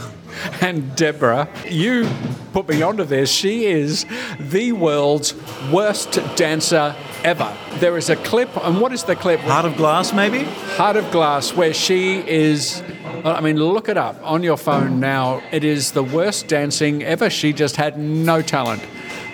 And 0.61 0.95
Deborah, 0.97 1.49
you 1.69 2.09
put 2.53 2.69
me 2.69 2.83
onto 2.83 3.05
this. 3.05 3.31
She 3.31 3.67
is 3.67 4.07
the 4.39 4.73
world's 4.73 5.35
worst 5.71 6.21
dancer 6.37 6.95
ever. 7.23 7.57
There 7.75 7.97
is 7.97 8.11
a 8.11 8.17
clip, 8.17 8.57
and 8.65 8.81
what 8.81 8.93
is 8.93 9.05
the 9.05 9.17
clip? 9.17 9.41
Heart 9.41 9.67
of 9.67 9.77
Glass, 9.77 10.13
maybe? 10.13 10.45
Heart 10.77 10.97
of 10.97 11.11
Glass, 11.11 11.55
where 11.55 11.75
she 11.75 12.19
is. 12.29 12.83
I 13.25 13.41
mean, 13.41 13.57
look 13.57 13.89
it 13.89 13.97
up 13.97 14.17
on 14.23 14.43
your 14.43 14.57
phone 14.57 15.01
now. 15.01 15.43
It 15.51 15.65
is 15.65 15.93
the 15.93 16.03
worst 16.03 16.47
dancing 16.47 17.03
ever. 17.03 17.31
She 17.31 17.53
just 17.53 17.77
had 17.77 17.99
no 17.99 18.43
talent. 18.43 18.83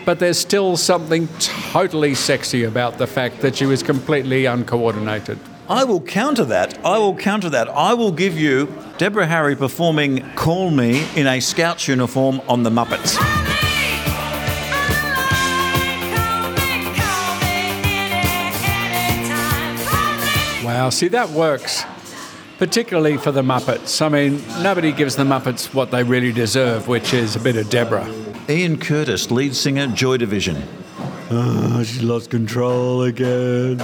But 0.07 0.19
there's 0.19 0.39
still 0.39 0.77
something 0.77 1.29
totally 1.39 2.15
sexy 2.15 2.65
about 2.65 2.99
the 2.99 3.07
fact 3.07 3.41
that 3.41 3.57
she 3.57 3.67
was 3.67 3.83
completely 3.83 4.47
uncoordinated. 4.47 5.39
I 5.71 5.85
will 5.85 6.01
counter 6.01 6.45
that. 6.47 6.85
I 6.85 6.99
will 6.99 7.15
counter 7.15 7.49
that. 7.51 7.69
I 7.69 7.95
will 7.95 8.11
give 8.11 8.37
you 8.37 8.75
Deborah 8.99 9.29
Harry 9.29 9.55
performing 9.55 10.29
Call 10.35 10.73
Me 10.73 11.07
in 11.15 11.29
a 11.29 11.39
Scout's 11.39 11.87
uniform 11.87 12.41
on 12.49 12.65
the 12.65 12.71
Muppets. 12.71 13.17
Wow, 20.65 20.91
see, 20.91 21.07
that 21.07 21.31
works, 21.31 21.85
particularly 22.59 23.17
for 23.17 23.31
the 23.31 23.43
Muppets. 23.43 24.05
I 24.05 24.09
mean, 24.09 24.43
nobody 24.65 24.91
gives 24.91 25.15
the 25.15 25.23
Muppets 25.23 25.73
what 25.73 25.93
they 25.93 26.03
really 26.03 26.33
deserve, 26.33 26.89
which 26.89 27.15
is 27.15 27.37
a 27.37 27.41
bit 27.41 27.55
of 27.55 27.71
Deborah. 27.71 28.13
Ian 28.49 28.77
Curtis, 28.77 29.31
lead 29.31 29.55
singer, 29.55 29.87
Joy 29.87 30.17
Division. 30.17 30.65
Oh, 31.33 31.85
she 31.85 32.01
lost 32.01 32.29
control 32.31 33.03
again. 33.03 33.79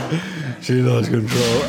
She 0.63 0.83
lost 0.83 1.11
control. 1.11 1.63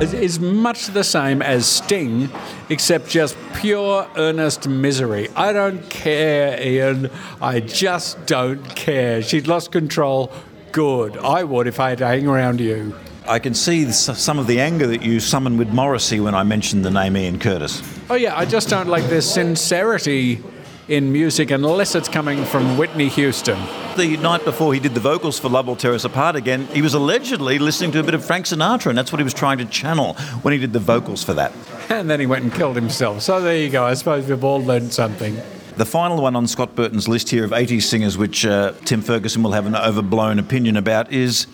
It 0.00 0.14
is 0.14 0.40
much 0.40 0.86
the 0.86 1.04
same 1.04 1.40
as 1.40 1.66
Sting, 1.66 2.30
except 2.68 3.08
just 3.08 3.36
pure 3.54 4.08
earnest 4.16 4.66
misery. 4.66 5.28
I 5.36 5.52
don't 5.52 5.88
care, 5.88 6.60
Ian. 6.60 7.08
I 7.40 7.60
just 7.60 8.26
don't 8.26 8.64
care. 8.74 9.22
She'd 9.22 9.46
lost 9.46 9.70
control. 9.70 10.32
Good. 10.72 11.16
I 11.18 11.44
would 11.44 11.68
if 11.68 11.78
I 11.78 11.90
had 11.90 11.98
to 11.98 12.06
hang 12.06 12.26
around 12.26 12.60
you. 12.60 12.96
I 13.28 13.38
can 13.38 13.54
see 13.54 13.92
some 13.92 14.40
of 14.40 14.48
the 14.48 14.60
anger 14.60 14.88
that 14.88 15.02
you 15.02 15.20
summoned 15.20 15.58
with 15.60 15.68
Morrissey 15.68 16.18
when 16.18 16.34
I 16.34 16.42
mentioned 16.42 16.84
the 16.84 16.90
name 16.90 17.16
Ian 17.16 17.38
Curtis. 17.38 17.99
Oh, 18.10 18.16
yeah, 18.16 18.36
I 18.36 18.44
just 18.44 18.68
don't 18.68 18.88
like 18.88 19.04
this 19.04 19.32
sincerity 19.32 20.42
in 20.88 21.12
music 21.12 21.52
unless 21.52 21.94
it's 21.94 22.08
coming 22.08 22.44
from 22.44 22.76
Whitney 22.76 23.08
Houston. 23.10 23.56
The 23.96 24.16
night 24.16 24.44
before 24.44 24.74
he 24.74 24.80
did 24.80 24.94
the 24.94 25.00
vocals 25.00 25.38
for 25.38 25.48
Love 25.48 25.68
Will 25.68 25.76
Tear 25.76 25.94
Us 25.94 26.04
Apart 26.04 26.34
again, 26.34 26.66
he 26.72 26.82
was 26.82 26.92
allegedly 26.92 27.60
listening 27.60 27.92
to 27.92 28.00
a 28.00 28.02
bit 28.02 28.14
of 28.14 28.24
Frank 28.24 28.46
Sinatra, 28.46 28.86
and 28.86 28.98
that's 28.98 29.12
what 29.12 29.20
he 29.20 29.22
was 29.22 29.32
trying 29.32 29.58
to 29.58 29.64
channel 29.64 30.14
when 30.42 30.50
he 30.50 30.58
did 30.58 30.72
the 30.72 30.80
vocals 30.80 31.22
for 31.22 31.34
that. 31.34 31.52
And 31.88 32.10
then 32.10 32.18
he 32.18 32.26
went 32.26 32.42
and 32.42 32.52
killed 32.52 32.74
himself. 32.74 33.22
So 33.22 33.40
there 33.40 33.56
you 33.56 33.70
go. 33.70 33.84
I 33.84 33.94
suppose 33.94 34.28
we've 34.28 34.42
all 34.42 34.60
learned 34.60 34.92
something. 34.92 35.40
The 35.76 35.86
final 35.86 36.20
one 36.20 36.34
on 36.34 36.48
Scott 36.48 36.74
Burton's 36.74 37.06
list 37.06 37.30
here 37.30 37.44
of 37.44 37.52
80s 37.52 37.82
singers, 37.82 38.18
which 38.18 38.44
uh, 38.44 38.72
Tim 38.84 39.02
Ferguson 39.02 39.44
will 39.44 39.52
have 39.52 39.66
an 39.66 39.76
overblown 39.76 40.40
opinion 40.40 40.76
about, 40.76 41.12
is 41.12 41.46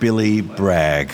Billy 0.00 0.40
Bragg. 0.40 1.12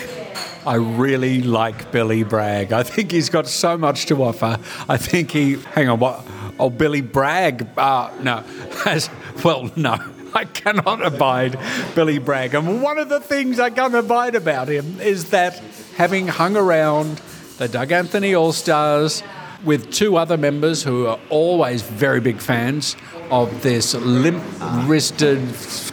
I 0.67 0.75
really 0.75 1.43
like 1.43 1.93
Billy 1.93 2.25
Bragg. 2.25 2.73
I 2.73 2.83
think 2.83 3.12
he's 3.12 3.31
got 3.31 3.47
so 3.47 3.79
much 3.79 4.07
to 4.07 4.23
offer. 4.25 4.59
I 4.89 4.97
think 4.97 5.31
he. 5.31 5.55
Hang 5.75 5.89
on, 5.89 6.01
what? 6.01 6.27
Oh, 6.59 6.71
Billy 6.71 7.03
Bragg. 7.03 7.69
Uh, 7.77 8.11
no. 8.21 8.43
As, 8.87 9.09
well, 9.45 9.71
no. 9.77 9.97
I 10.35 10.45
cannot 10.45 11.07
abide 11.07 11.59
Billy 11.95 12.19
Bragg. 12.19 12.55
And 12.55 12.83
one 12.83 12.99
of 12.99 13.09
the 13.09 13.21
things 13.21 13.61
I 13.61 13.71
can't 13.71 13.95
abide 13.95 14.35
about 14.35 14.69
him 14.69 15.01
is 15.01 15.31
that 15.31 15.59
having 15.97 16.27
hung 16.27 16.57
around 16.57 17.21
the 17.59 17.69
Doug 17.69 17.93
Anthony 17.93 18.35
All 18.35 18.53
Stars 18.53 19.23
with 19.64 19.92
two 19.92 20.16
other 20.16 20.36
members 20.36 20.82
who 20.82 21.07
are 21.07 21.18
always 21.30 21.82
very 21.82 22.20
big 22.20 22.40
fans 22.40 22.96
of 23.30 23.62
this 23.62 23.94
limp 23.94 24.42
wristed, 24.84 25.40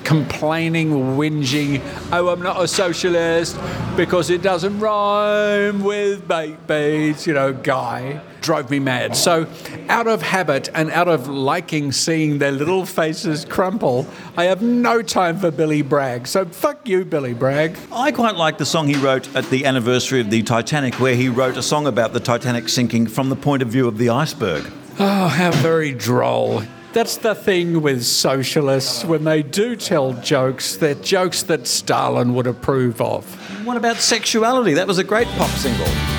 complaining, 0.04 0.90
whinging, 1.18 1.82
oh, 2.12 2.30
I'm 2.30 2.42
not 2.42 2.62
a 2.62 2.68
socialist 2.68 3.58
because 3.96 4.30
it 4.30 4.42
doesn't 4.42 4.80
rhyme 4.80 5.84
with 5.84 6.28
baked 6.28 6.68
beans, 6.68 7.26
you 7.26 7.34
know, 7.34 7.54
guy, 7.54 8.22
drove 8.44 8.70
me 8.70 8.78
mad. 8.78 9.16
So, 9.16 9.48
out 9.90 10.06
of 10.06 10.22
habit 10.22 10.70
and 10.76 10.92
out 10.92 11.08
of 11.08 11.28
liking 11.28 11.92
seeing 11.92 12.38
their 12.38 12.52
little 12.52 12.86
faces 12.86 13.46
crumple, 13.46 14.06
I 14.38 14.44
have 14.46 14.62
no 14.62 15.02
time 15.02 15.40
for 15.40 15.50
Billy 15.50 15.82
Bragg. 15.82 16.28
So, 16.28 16.46
fuck 16.46 16.88
you, 16.88 17.06
Billy 17.06 17.34
Bragg. 17.34 17.78
I 17.92 18.12
quite 18.12 18.36
like 18.36 18.58
the 18.58 18.66
song 18.66 18.88
he 18.88 18.96
wrote 18.96 19.34
at 19.36 19.50
the 19.50 19.66
anniversary 19.66 20.20
of 20.22 20.30
the 20.30 20.44
Titanic, 20.44 20.96
where 20.96 21.16
he 21.16 21.30
wrote 21.30 21.58
a 21.58 21.64
song 21.64 21.88
about 21.88 22.14
the 22.14 22.20
Titanic 22.20 22.70
sinking 22.70 23.08
from 23.08 23.30
the 23.30 23.36
point 23.36 23.64
of 23.64 23.70
view 23.70 23.88
of 23.88 23.98
the 23.98 24.10
iceberg. 24.10 24.72
Oh, 25.00 25.28
how 25.28 25.52
very 25.52 25.94
droll. 25.94 26.62
That's 26.94 27.18
the 27.18 27.34
thing 27.34 27.82
with 27.82 28.04
socialists. 28.04 29.04
When 29.04 29.24
they 29.24 29.42
do 29.42 29.76
tell 29.76 30.14
jokes, 30.14 30.76
they're 30.76 30.94
jokes 30.94 31.42
that 31.44 31.66
Stalin 31.66 32.36
would 32.36 32.46
approve 32.46 33.02
of. 33.02 33.26
What 33.66 33.78
about 33.78 33.96
sexuality? 33.96 34.76
That 34.76 34.86
was 34.86 35.00
a 35.00 35.04
great 35.04 35.28
pop 35.30 35.50
single. 35.50 36.13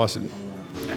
Wasn't. 0.00 0.32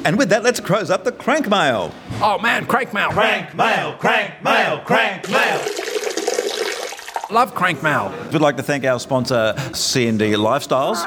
And 0.06 0.18
with 0.18 0.30
that, 0.30 0.44
let's 0.44 0.62
close 0.62 0.90
up 0.90 1.04
the 1.04 1.12
crank 1.12 1.50
mail. 1.50 1.94
Oh 2.22 2.38
man, 2.40 2.66
crank 2.66 2.94
mail. 2.94 3.10
Crank 3.10 3.54
mail, 3.54 3.98
crank 4.00 4.42
mail, 4.42 4.80
crank 4.86 5.30
mail. 5.30 5.60
Love 7.30 7.54
crank 7.54 7.84
mail. 7.84 8.14
We'd 8.32 8.42
like 8.42 8.56
to 8.58 8.64
thank 8.64 8.86
our 8.86 9.00
sponsor, 9.02 9.56
C&D 9.74 10.36
Lifestyles. 10.36 11.00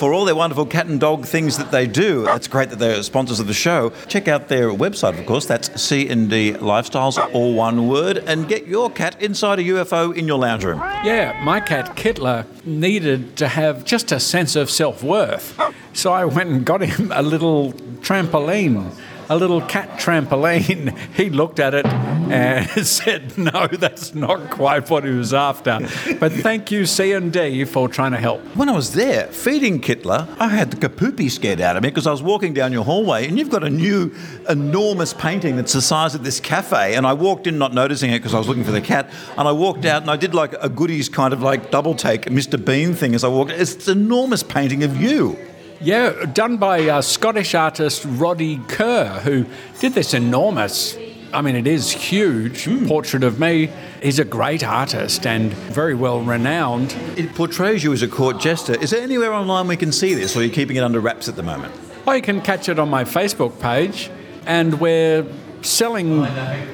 For 0.00 0.12
all 0.12 0.24
their 0.24 0.34
wonderful 0.34 0.66
cat 0.66 0.86
and 0.86 0.98
dog 0.98 1.24
things 1.24 1.56
that 1.56 1.70
they 1.70 1.86
do, 1.86 2.26
it's 2.30 2.48
great 2.48 2.70
that 2.70 2.80
they're 2.80 3.00
sponsors 3.04 3.38
of 3.38 3.46
the 3.46 3.54
show. 3.54 3.92
Check 4.08 4.26
out 4.26 4.48
their 4.48 4.70
website, 4.70 5.16
of 5.16 5.24
course. 5.24 5.46
That's 5.46 5.80
C&D 5.80 6.54
Lifestyles, 6.54 7.16
all 7.32 7.54
one 7.54 7.86
word, 7.86 8.18
and 8.26 8.48
get 8.48 8.66
your 8.66 8.90
cat 8.90 9.22
inside 9.22 9.60
a 9.60 9.62
UFO 9.62 10.12
in 10.16 10.26
your 10.26 10.38
lounge 10.38 10.64
room. 10.64 10.80
Yeah, 11.04 11.40
my 11.44 11.60
cat 11.60 11.94
Kittler 11.94 12.44
needed 12.64 13.36
to 13.36 13.46
have 13.46 13.84
just 13.84 14.10
a 14.10 14.18
sense 14.18 14.56
of 14.56 14.68
self 14.68 15.04
worth. 15.04 15.56
So 15.94 16.12
I 16.12 16.24
went 16.24 16.50
and 16.50 16.66
got 16.66 16.80
him 16.80 17.12
a 17.14 17.22
little 17.22 17.72
trampoline, 18.02 18.92
a 19.30 19.36
little 19.36 19.60
cat 19.62 19.90
trampoline. 19.90 20.98
He 21.14 21.30
looked 21.30 21.60
at 21.60 21.72
it 21.72 21.86
and 21.86 22.68
said, 22.86 23.38
"No, 23.38 23.68
that's 23.68 24.12
not 24.12 24.50
quite 24.50 24.90
what 24.90 25.04
he 25.04 25.10
was 25.10 25.32
after." 25.32 25.78
But 26.18 26.32
thank 26.32 26.72
you, 26.72 26.84
C 26.84 27.12
and 27.12 27.32
D, 27.32 27.64
for 27.64 27.88
trying 27.88 28.10
to 28.10 28.18
help. 28.18 28.40
When 28.56 28.68
I 28.68 28.72
was 28.72 28.94
there 28.94 29.28
feeding 29.28 29.80
Kittler, 29.80 30.26
I 30.40 30.48
had 30.48 30.72
the 30.72 30.88
kapoopy 30.88 31.30
scared 31.30 31.60
out 31.60 31.76
of 31.76 31.84
me 31.84 31.90
because 31.90 32.08
I 32.08 32.10
was 32.10 32.22
walking 32.22 32.54
down 32.54 32.72
your 32.72 32.84
hallway 32.84 33.28
and 33.28 33.38
you've 33.38 33.50
got 33.50 33.62
a 33.62 33.70
new 33.70 34.12
enormous 34.48 35.14
painting 35.14 35.54
that's 35.54 35.74
the 35.74 35.82
size 35.82 36.16
of 36.16 36.24
this 36.24 36.40
cafe. 36.40 36.96
And 36.96 37.06
I 37.06 37.12
walked 37.12 37.46
in 37.46 37.56
not 37.56 37.72
noticing 37.72 38.10
it 38.10 38.18
because 38.18 38.34
I 38.34 38.38
was 38.38 38.48
looking 38.48 38.64
for 38.64 38.72
the 38.72 38.80
cat. 38.80 39.08
And 39.38 39.46
I 39.46 39.52
walked 39.52 39.84
out 39.84 40.02
and 40.02 40.10
I 40.10 40.16
did 40.16 40.34
like 40.34 40.54
a 40.60 40.68
goodies 40.68 41.08
kind 41.08 41.32
of 41.32 41.40
like 41.40 41.70
double 41.70 41.94
take, 41.94 42.22
Mr. 42.22 42.62
Bean 42.62 42.94
thing 42.94 43.14
as 43.14 43.22
I 43.22 43.28
walked. 43.28 43.52
It's 43.52 43.86
an 43.86 43.98
enormous 43.98 44.42
painting 44.42 44.82
of 44.82 45.00
you. 45.00 45.38
Yeah, 45.84 46.24
done 46.32 46.56
by 46.56 46.88
uh, 46.88 47.02
Scottish 47.02 47.54
artist 47.54 48.06
Roddy 48.08 48.56
Kerr, 48.68 49.20
who 49.22 49.44
did 49.80 49.92
this 49.92 50.14
enormous, 50.14 50.96
I 51.30 51.42
mean, 51.42 51.56
it 51.56 51.66
is 51.66 51.92
huge 51.92 52.66
portrait 52.88 53.22
of 53.22 53.38
me. 53.38 53.70
He's 54.02 54.18
a 54.18 54.24
great 54.24 54.64
artist 54.64 55.26
and 55.26 55.52
very 55.52 55.94
well 55.94 56.22
renowned. 56.22 56.92
It 57.18 57.34
portrays 57.34 57.84
you 57.84 57.92
as 57.92 58.00
a 58.00 58.08
court 58.08 58.40
jester. 58.40 58.80
Is 58.80 58.92
there 58.92 59.02
anywhere 59.02 59.34
online 59.34 59.68
we 59.68 59.76
can 59.76 59.92
see 59.92 60.14
this 60.14 60.34
or 60.34 60.40
are 60.40 60.44
you 60.44 60.50
keeping 60.50 60.76
it 60.76 60.82
under 60.82 61.00
wraps 61.00 61.28
at 61.28 61.36
the 61.36 61.42
moment? 61.42 61.74
You 62.06 62.22
can 62.22 62.40
catch 62.40 62.70
it 62.70 62.78
on 62.78 62.88
my 62.88 63.04
Facebook 63.04 63.60
page, 63.60 64.10
and 64.46 64.80
we're 64.80 65.26
selling 65.64 66.24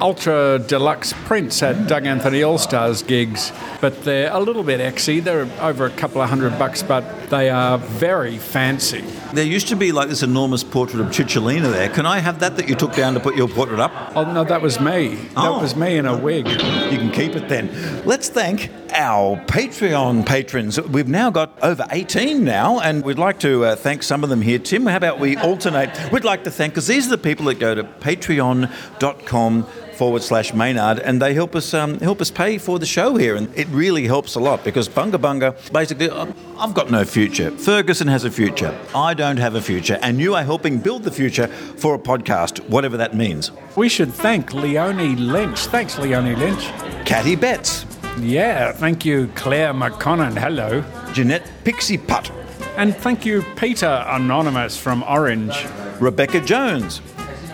ultra 0.00 0.58
deluxe 0.58 1.12
prints 1.24 1.62
at 1.62 1.86
Doug 1.86 2.06
Anthony 2.06 2.42
All 2.42 2.58
Stars 2.58 3.02
gigs, 3.02 3.52
but 3.80 4.02
they're 4.04 4.32
a 4.32 4.40
little 4.40 4.62
bit 4.64 4.80
exy. 4.80 5.22
They're 5.22 5.48
over 5.60 5.86
a 5.86 5.90
couple 5.90 6.20
of 6.20 6.28
hundred 6.28 6.58
bucks, 6.58 6.82
but 6.82 7.30
they 7.30 7.48
are 7.50 7.78
very 7.78 8.38
fancy. 8.38 9.02
There 9.32 9.44
used 9.44 9.68
to 9.68 9.76
be 9.76 9.92
like 9.92 10.08
this 10.08 10.22
enormous 10.22 10.64
portrait 10.64 11.00
of 11.00 11.06
Cicciolina 11.08 11.70
there. 11.70 11.88
Can 11.88 12.04
I 12.04 12.18
have 12.18 12.40
that 12.40 12.56
that 12.56 12.68
you 12.68 12.74
took 12.74 12.94
down 12.94 13.14
to 13.14 13.20
put 13.20 13.36
your 13.36 13.48
portrait 13.48 13.78
up? 13.78 13.92
Oh 14.16 14.30
no, 14.30 14.44
that 14.44 14.60
was 14.60 14.80
me. 14.80 15.18
Oh. 15.36 15.42
That 15.54 15.62
was 15.62 15.76
me 15.76 15.96
in 15.96 16.06
a 16.06 16.16
wig. 16.16 16.48
You 16.48 16.98
can 16.98 17.12
keep 17.12 17.36
it 17.36 17.48
then. 17.48 17.70
Let's 18.04 18.28
thank 18.28 18.70
our 18.92 19.36
Patreon 19.46 20.26
patrons. 20.26 20.80
We've 20.80 21.08
now 21.08 21.30
got 21.30 21.58
over 21.62 21.86
18 21.90 22.44
now, 22.44 22.80
and 22.80 23.04
we'd 23.04 23.18
like 23.18 23.40
to 23.40 23.64
uh, 23.64 23.76
thank 23.76 24.02
some 24.02 24.22
of 24.24 24.30
them 24.30 24.42
here. 24.42 24.58
Tim, 24.58 24.86
how 24.86 24.96
about 24.96 25.18
we 25.18 25.36
alternate? 25.36 25.90
We'd 26.12 26.24
like 26.24 26.44
to 26.44 26.50
thank, 26.50 26.74
because 26.74 26.86
these 26.86 27.06
are 27.06 27.10
the 27.10 27.18
people 27.18 27.46
that 27.46 27.58
go 27.58 27.74
to 27.74 27.84
patreon.com 27.84 29.66
forward 30.00 30.22
slash 30.22 30.54
Maynard, 30.54 30.98
and 30.98 31.20
they 31.20 31.34
help 31.34 31.54
us 31.54 31.74
um, 31.74 31.98
help 32.00 32.22
us 32.22 32.30
pay 32.30 32.56
for 32.56 32.78
the 32.78 32.86
show 32.86 33.16
here, 33.16 33.36
and 33.36 33.54
it 33.54 33.68
really 33.68 34.06
helps 34.06 34.34
a 34.34 34.40
lot 34.40 34.64
because 34.64 34.88
Bunga 34.88 35.18
Bunga, 35.18 35.54
basically, 35.74 36.08
uh, 36.08 36.26
I've 36.56 36.72
got 36.72 36.90
no 36.90 37.04
future. 37.04 37.50
Ferguson 37.50 38.08
has 38.08 38.24
a 38.24 38.30
future. 38.30 38.74
I 38.94 39.12
don't 39.12 39.36
have 39.36 39.56
a 39.56 39.60
future, 39.60 39.98
and 40.00 40.18
you 40.18 40.34
are 40.34 40.42
helping 40.42 40.78
build 40.78 41.02
the 41.02 41.10
future 41.10 41.48
for 41.48 41.94
a 41.94 41.98
podcast, 41.98 42.66
whatever 42.70 42.96
that 42.96 43.14
means. 43.14 43.50
We 43.76 43.90
should 43.90 44.10
thank 44.10 44.54
Leonie 44.54 45.16
Lynch. 45.16 45.66
Thanks, 45.66 45.98
Leonie 45.98 46.34
Lynch. 46.34 46.64
Catty 47.04 47.36
Betts, 47.36 47.84
Yeah, 48.18 48.72
thank 48.72 49.04
you, 49.04 49.28
Claire 49.34 49.72
McConnon. 49.72 50.36
Hello. 50.38 50.84
Jeanette 51.12 51.48
Pixie 51.64 51.98
Putt, 51.98 52.30
And 52.76 52.94
thank 52.94 53.24
you, 53.24 53.42
Peter 53.56 54.04
Anonymous 54.08 54.76
from 54.76 55.02
Orange, 55.04 55.66
Rebecca 56.00 56.40
Jones, 56.40 57.00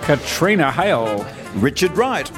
Katrina 0.03 0.71
Hale, 0.71 1.27
Richard 1.55 1.97
Wright, 1.97 2.31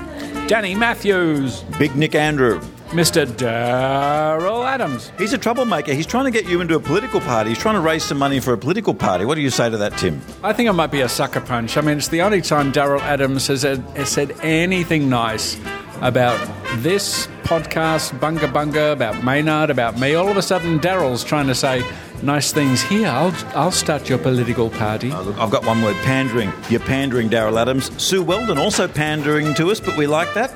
Danny 0.47 0.75
Matthews, 0.75 1.62
Big 1.79 1.95
Nick 1.97 2.14
Andrew. 2.14 2.61
Mr. 2.89 3.27
Daryl 3.27 4.66
Adams. 4.66 5.12
He's 5.19 5.35
a 5.35 5.39
troublemaker. 5.39 5.93
He's 5.93 6.07
trying 6.07 6.25
to 6.25 6.31
get 6.31 6.49
you 6.49 6.62
into 6.62 6.75
a 6.75 6.81
political 6.81 7.21
party. 7.21 7.51
He's 7.51 7.59
trying 7.59 7.75
to 7.75 7.83
raise 7.83 8.03
some 8.03 8.16
money 8.16 8.41
for 8.41 8.55
a 8.55 8.59
political 8.59 8.95
party. 8.95 9.27
What 9.27 9.35
do 9.35 9.43
you 9.43 9.51
say 9.51 9.69
to 9.69 9.77
that, 9.77 9.99
Tim? 9.99 10.23
I 10.43 10.55
think 10.55 10.71
I 10.71 10.73
might 10.73 10.91
be 10.91 11.03
a 11.03 11.09
sucker 11.09 11.43
punch. 11.43 11.77
I 11.77 11.83
mean, 11.83 11.99
it's 11.99 12.09
the 12.09 12.23
only 12.23 12.41
time 12.41 12.73
Daryl 12.73 13.01
Adams 13.01 13.47
has, 13.49 13.64
has 13.64 14.09
said 14.09 14.35
anything 14.41 15.11
nice 15.11 15.59
about 16.01 16.38
this 16.76 17.26
podcast, 17.42 18.18
Bunga 18.18 18.51
Bunga, 18.53 18.92
about 18.92 19.24
Maynard, 19.24 19.70
about 19.70 19.99
me. 19.99 20.14
All 20.14 20.28
of 20.28 20.36
a 20.36 20.42
sudden, 20.42 20.78
Daryl's 20.78 21.24
trying 21.24 21.46
to 21.46 21.55
say 21.55 21.84
nice 22.22 22.53
things 22.53 22.82
here. 22.82 23.09
I'll, 23.09 23.34
I'll 23.55 23.70
start 23.72 24.09
your 24.09 24.18
political 24.18 24.70
party. 24.70 25.11
Oh, 25.12 25.22
look, 25.22 25.38
I've 25.38 25.51
got 25.51 25.64
one 25.64 25.82
word 25.82 25.96
pandering. 26.05 26.53
You're 26.68 26.80
pandering, 26.80 27.28
Daryl 27.28 27.61
Adams. 27.61 27.90
Sue 28.03 28.22
Weldon 28.22 28.59
also 28.59 28.86
pandering 28.86 29.55
to 29.55 29.70
us, 29.70 29.80
but 29.80 29.96
we 29.96 30.07
like 30.07 30.32
that. 30.34 30.53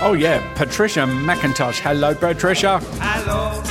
Oh, 0.00 0.12
yeah, 0.12 0.40
Patricia 0.54 1.00
McIntosh. 1.00 1.78
Hello, 1.80 2.14
Patricia. 2.14 2.80
Hello, 3.00 3.62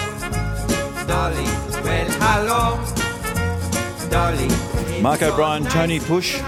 Dolly. 1.08 1.44
Well, 1.84 2.08
hello, 2.20 4.10
Dolly. 4.10 5.02
Mark 5.02 5.22
O'Brien, 5.22 5.64
Tony 5.66 6.00
Push, 6.00 6.40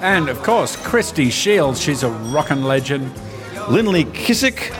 And, 0.00 0.28
of 0.28 0.42
course, 0.42 0.74
Christy 0.76 1.30
Shields. 1.30 1.80
She's 1.80 2.02
a 2.02 2.10
rockin' 2.10 2.64
legend. 2.64 3.12
Linley 3.68 4.04
Kissick, 4.06 4.74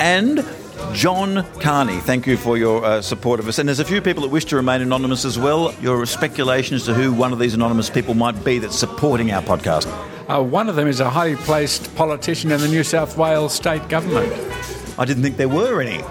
and 0.00 0.44
John 0.92 1.44
Carney. 1.60 1.98
Thank 1.98 2.26
you 2.26 2.36
for 2.36 2.56
your 2.56 2.84
uh, 2.84 3.02
support 3.02 3.40
of 3.40 3.48
us. 3.48 3.58
And 3.58 3.68
there's 3.68 3.80
a 3.80 3.84
few 3.84 4.00
people 4.00 4.22
that 4.22 4.30
wish 4.30 4.44
to 4.46 4.56
remain 4.56 4.80
anonymous 4.80 5.24
as 5.24 5.38
well. 5.38 5.74
Your 5.80 6.04
speculation 6.06 6.76
as 6.76 6.84
to 6.84 6.94
who 6.94 7.12
one 7.12 7.32
of 7.32 7.38
these 7.38 7.54
anonymous 7.54 7.90
people 7.90 8.14
might 8.14 8.42
be 8.44 8.58
that's 8.58 8.78
supporting 8.78 9.30
our 9.32 9.42
podcast. 9.42 9.86
Uh, 10.28 10.42
one 10.42 10.68
of 10.68 10.76
them 10.76 10.88
is 10.88 11.00
a 11.00 11.08
highly 11.10 11.36
placed 11.36 11.94
politician 11.94 12.50
in 12.50 12.60
the 12.60 12.68
New 12.68 12.82
South 12.82 13.16
Wales 13.16 13.52
state 13.52 13.88
government. 13.88 14.32
I 14.98 15.04
didn't 15.04 15.22
think 15.22 15.36
there 15.36 15.48
were 15.48 15.80
any. 15.80 16.02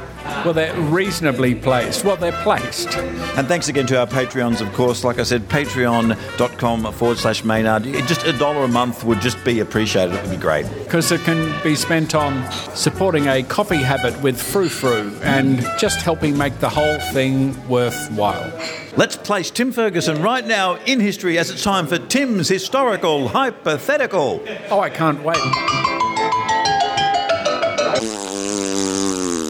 Well, 0.43 0.53
they're 0.53 0.75
reasonably 0.79 1.55
placed. 1.55 2.03
Well, 2.03 2.17
they're 2.17 2.31
placed. 2.43 2.95
And 3.37 3.47
thanks 3.47 3.67
again 3.67 3.87
to 3.87 3.99
our 3.99 4.07
Patreons, 4.07 4.61
of 4.61 4.71
course. 4.73 5.03
Like 5.03 5.17
I 5.19 5.23
said, 5.23 5.43
patreon.com 5.49 6.93
forward 6.93 7.17
slash 7.17 7.43
Maynard. 7.43 7.83
Just 8.07 8.25
a 8.25 8.33
dollar 8.33 8.63
a 8.63 8.67
month 8.67 9.03
would 9.03 9.21
just 9.21 9.43
be 9.43 9.59
appreciated. 9.59 10.15
It 10.15 10.21
would 10.21 10.31
be 10.31 10.37
great. 10.37 10.65
because 10.83 11.11
it 11.11 11.21
can 11.21 11.53
be 11.63 11.75
spent 11.75 12.13
on 12.15 12.49
supporting 12.75 13.27
a 13.27 13.43
coffee 13.43 13.81
habit 13.81 14.19
with 14.21 14.41
Frou 14.41 14.69
Frou 14.69 15.15
and 15.23 15.61
just 15.79 16.01
helping 16.01 16.37
make 16.37 16.59
the 16.59 16.69
whole 16.69 16.99
thing 17.11 17.55
worthwhile. 17.67 18.51
Let's 18.97 19.15
place 19.17 19.49
Tim 19.51 19.71
Ferguson 19.71 20.21
right 20.21 20.45
now 20.45 20.75
in 20.85 20.99
history 20.99 21.37
as 21.37 21.49
it's 21.49 21.63
time 21.63 21.87
for 21.87 21.97
Tim's 21.97 22.47
historical 22.47 23.27
hypothetical. 23.29 24.43
Oh, 24.69 24.79
I 24.79 24.89
can't 24.89 25.21
wait. 25.23 25.94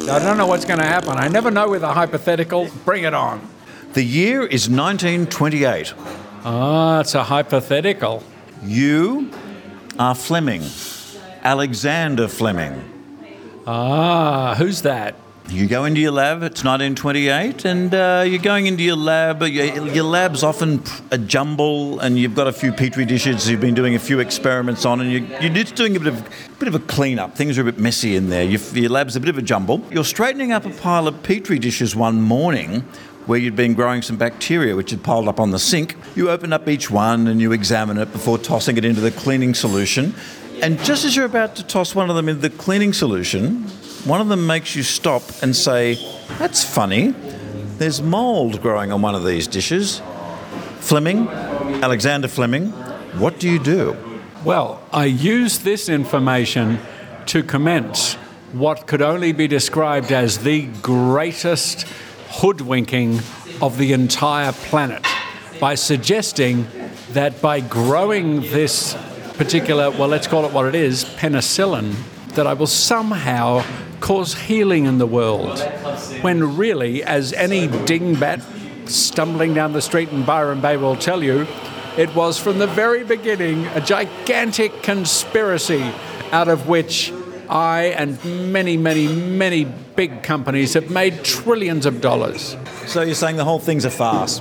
I 0.08 0.20
don't 0.20 0.38
know 0.38 0.46
what's 0.46 0.66
going 0.66 0.80
to 0.80 0.86
happen. 0.86 1.18
I 1.18 1.28
never 1.28 1.50
know 1.50 1.70
with 1.70 1.82
a 1.82 1.92
hypothetical. 1.92 2.70
Bring 2.86 3.06
it 3.06 3.16
on. 3.16 3.42
The 3.94 4.04
year 4.04 4.42
is 4.44 4.70
1928. 4.70 5.94
Ah, 6.44 7.00
it's 7.00 7.16
a 7.16 7.24
hypothetical. 7.24 8.22
You 8.64 9.32
are 9.98 10.14
Fleming, 10.14 10.64
Alexander 11.42 12.28
Fleming. 12.28 12.84
Ah, 13.66 14.54
who's 14.58 14.84
that? 14.84 15.16
You 15.50 15.68
go 15.68 15.86
into 15.86 16.02
your 16.02 16.12
lab, 16.12 16.38
it's 16.38 16.64
1928, 16.64 17.66
and 17.66 17.94
uh, 17.94 18.24
you're 18.28 18.42
going 18.42 18.66
into 18.66 18.84
your 18.84 18.96
lab. 18.96 19.44
Your, 19.44 19.88
your 19.88 20.04
lab's 20.04 20.42
often 20.42 20.84
a 21.12 21.20
jumble, 21.20 22.00
and 22.00 22.18
you've 22.18 22.34
got 22.34 22.48
a 22.48 22.52
few 22.52 22.72
petri 22.72 23.06
dishes 23.06 23.48
you've 23.48 23.62
been 23.62 23.76
doing 23.76 23.94
a 23.94 24.00
few 24.00 24.20
experiments 24.20 24.86
on, 24.86 25.02
and 25.02 25.12
you, 25.12 25.20
you're 25.40 25.54
just 25.54 25.76
doing 25.76 25.96
a 25.96 26.00
bit 26.00 26.08
of, 26.08 26.30
bit 26.58 26.68
of 26.68 26.74
a 26.74 26.80
clean-up. 26.80 27.36
Things 27.36 27.60
are 27.60 27.62
a 27.62 27.66
bit 27.66 27.78
messy 27.78 28.16
in 28.16 28.30
there. 28.30 28.44
Your, 28.44 28.60
your 28.74 28.90
lab's 28.90 29.16
a 29.16 29.20
bit 29.20 29.30
of 29.30 29.38
a 29.38 29.42
jumble. 29.44 29.84
You're 29.92 30.04
straightening 30.04 30.52
up 30.52 30.66
a 30.66 30.72
pile 30.72 31.08
of 31.08 31.22
petri 31.22 31.60
dishes 31.60 31.96
one 31.96 32.22
morning 32.22 32.82
where 33.28 33.38
you'd 33.38 33.56
been 33.56 33.76
growing 33.76 34.02
some 34.02 34.18
bacteria 34.18 34.76
which 34.76 34.90
had 34.92 35.04
piled 35.04 35.28
up 35.28 35.40
on 35.40 35.52
the 35.52 35.60
sink. 35.60 35.96
You 36.16 36.32
open 36.32 36.54
up 36.54 36.68
each 36.68 36.90
one 36.90 37.28
and 37.28 37.40
you 37.40 37.52
examine 37.52 37.98
it 37.98 38.12
before 38.12 38.38
tossing 38.38 38.78
it 38.78 38.86
into 38.86 39.02
the 39.02 39.12
cleaning 39.12 39.54
solution. 39.54 40.16
And 40.62 40.80
just 40.80 41.06
as 41.06 41.16
you're 41.16 41.26
about 41.26 41.56
to 41.58 41.64
toss 41.64 41.94
one 41.94 42.10
of 42.10 42.16
them 42.16 42.30
into 42.30 42.42
the 42.42 42.56
cleaning 42.56 42.94
solution, 42.94 43.66
one 44.06 44.22
of 44.22 44.28
them 44.28 44.46
makes 44.46 44.76
you 44.76 44.84
stop 44.84 45.24
and 45.42 45.56
say, 45.56 45.96
That's 46.38 46.64
funny. 46.64 47.14
There's 47.78 48.02
mould 48.02 48.62
growing 48.62 48.92
on 48.92 49.02
one 49.02 49.16
of 49.16 49.26
these 49.26 49.48
dishes. 49.48 50.02
Fleming, 50.80 51.28
Alexander 51.28 52.28
Fleming, 52.28 52.72
what 53.20 53.40
do 53.40 53.50
you 53.50 53.60
do? 53.60 53.98
Well, 54.44 54.82
I 54.94 55.06
use 55.06 55.60
this 55.60 55.90
information 55.90 56.80
to 57.26 57.42
commence 57.42 58.14
what 58.54 58.86
could 58.86 59.02
only 59.02 59.32
be 59.32 59.48
described 59.48 60.12
as 60.12 60.38
the 60.38 60.68
greatest 60.84 61.88
hoodwinking 62.30 63.20
of 63.62 63.78
the 63.78 63.94
entire 63.94 64.52
planet 64.52 65.04
by 65.60 65.74
suggesting 65.74 66.68
that 67.12 67.42
by 67.42 67.60
growing 67.60 68.42
this 68.42 68.96
particular, 69.34 69.90
well, 69.90 70.08
let's 70.08 70.28
call 70.28 70.46
it 70.46 70.54
what 70.54 70.66
it 70.68 70.76
is, 70.76 71.06
penicillin, 71.06 71.96
that 72.36 72.46
I 72.46 72.54
will 72.54 72.68
somehow 72.68 73.64
cause 74.06 74.36
healing 74.36 74.86
in 74.86 75.00
the 75.00 75.08
world. 75.08 75.60
When 76.22 76.58
really, 76.58 77.04
as 77.04 77.34
any 77.34 77.68
dingbat 77.68 78.88
stumbling 78.88 79.56
down 79.56 79.74
the 79.74 79.82
street 79.82 80.10
in 80.10 80.24
Byron 80.24 80.62
Bay 80.62 80.78
will 80.78 80.96
tell 80.96 81.24
you, 81.24 81.48
it 81.98 82.14
was 82.14 82.38
from 82.38 82.60
the 82.60 82.68
very 82.68 83.04
beginning 83.04 83.66
a 83.68 83.82
gigantic 83.82 84.84
conspiracy 84.84 85.82
out 86.32 86.50
of 86.50 86.68
which 86.68 87.12
I 87.50 87.96
and 87.98 88.24
many, 88.54 88.78
many, 88.78 89.08
many 89.08 89.66
big 89.96 90.22
companies 90.22 90.76
have 90.76 90.92
made 90.92 91.24
trillions 91.24 91.88
of 91.88 92.00
dollars. 92.00 92.56
So 92.86 93.02
you're 93.02 93.16
saying 93.16 93.38
the 93.38 93.44
whole 93.44 93.58
thing's 93.58 93.86
a 93.86 93.90
farce? 93.90 94.40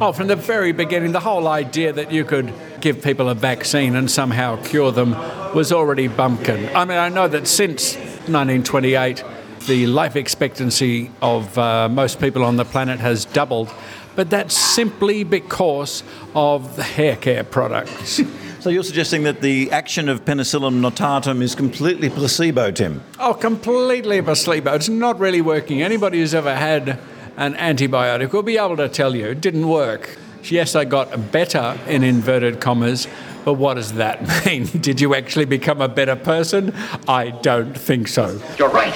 Oh, 0.00 0.12
from 0.16 0.28
the 0.28 0.36
very 0.36 0.72
beginning, 0.72 1.12
the 1.12 1.20
whole 1.20 1.48
idea 1.48 1.92
that 1.92 2.12
you 2.12 2.24
could 2.24 2.50
give 2.82 3.00
people 3.00 3.30
a 3.30 3.34
vaccine 3.34 3.96
and 3.96 4.10
somehow 4.10 4.62
cure 4.62 4.92
them 4.92 5.12
was 5.54 5.72
already 5.72 6.08
bumpkin. 6.08 6.68
I 6.76 6.84
mean, 6.84 6.98
I 6.98 7.08
know 7.08 7.28
that 7.28 7.46
since 7.46 7.94
1928, 7.94 9.24
the 9.66 9.86
life 9.86 10.16
expectancy 10.16 11.10
of 11.22 11.56
uh, 11.56 11.88
most 11.88 12.20
people 12.20 12.44
on 12.44 12.56
the 12.56 12.64
planet 12.64 13.00
has 13.00 13.24
doubled, 13.24 13.72
but 14.16 14.28
that's 14.28 14.56
simply 14.56 15.24
because 15.24 16.02
of 16.34 16.76
the 16.76 16.82
hair 16.82 17.16
care 17.16 17.44
products. 17.44 18.20
So 18.62 18.70
you're 18.70 18.84
suggesting 18.84 19.24
that 19.24 19.40
the 19.40 19.72
action 19.72 20.08
of 20.08 20.24
Penicillium 20.24 20.80
notatum 20.80 21.42
is 21.42 21.56
completely 21.56 22.08
placebo, 22.08 22.70
Tim? 22.70 23.02
Oh, 23.18 23.34
completely 23.34 24.22
placebo. 24.22 24.74
It's 24.74 24.88
not 24.88 25.18
really 25.18 25.40
working. 25.40 25.82
Anybody 25.82 26.20
who's 26.20 26.32
ever 26.32 26.54
had 26.54 27.00
an 27.36 27.54
antibiotic 27.54 28.32
will 28.32 28.44
be 28.44 28.58
able 28.58 28.76
to 28.76 28.88
tell 28.88 29.16
you 29.16 29.30
it 29.30 29.40
didn't 29.40 29.68
work. 29.68 30.16
Yes, 30.44 30.74
I 30.74 30.84
got 30.84 31.30
better 31.32 31.78
in 31.86 32.02
inverted 32.02 32.60
commas, 32.60 33.06
but 33.44 33.54
what 33.54 33.74
does 33.74 33.94
that 33.94 34.44
mean? 34.46 34.66
Did 34.66 35.00
you 35.00 35.14
actually 35.14 35.44
become 35.44 35.80
a 35.80 35.88
better 35.88 36.16
person? 36.16 36.74
I 37.08 37.30
don't 37.30 37.76
think 37.76 38.08
so. 38.08 38.40
You're 38.58 38.68
right. 38.68 38.94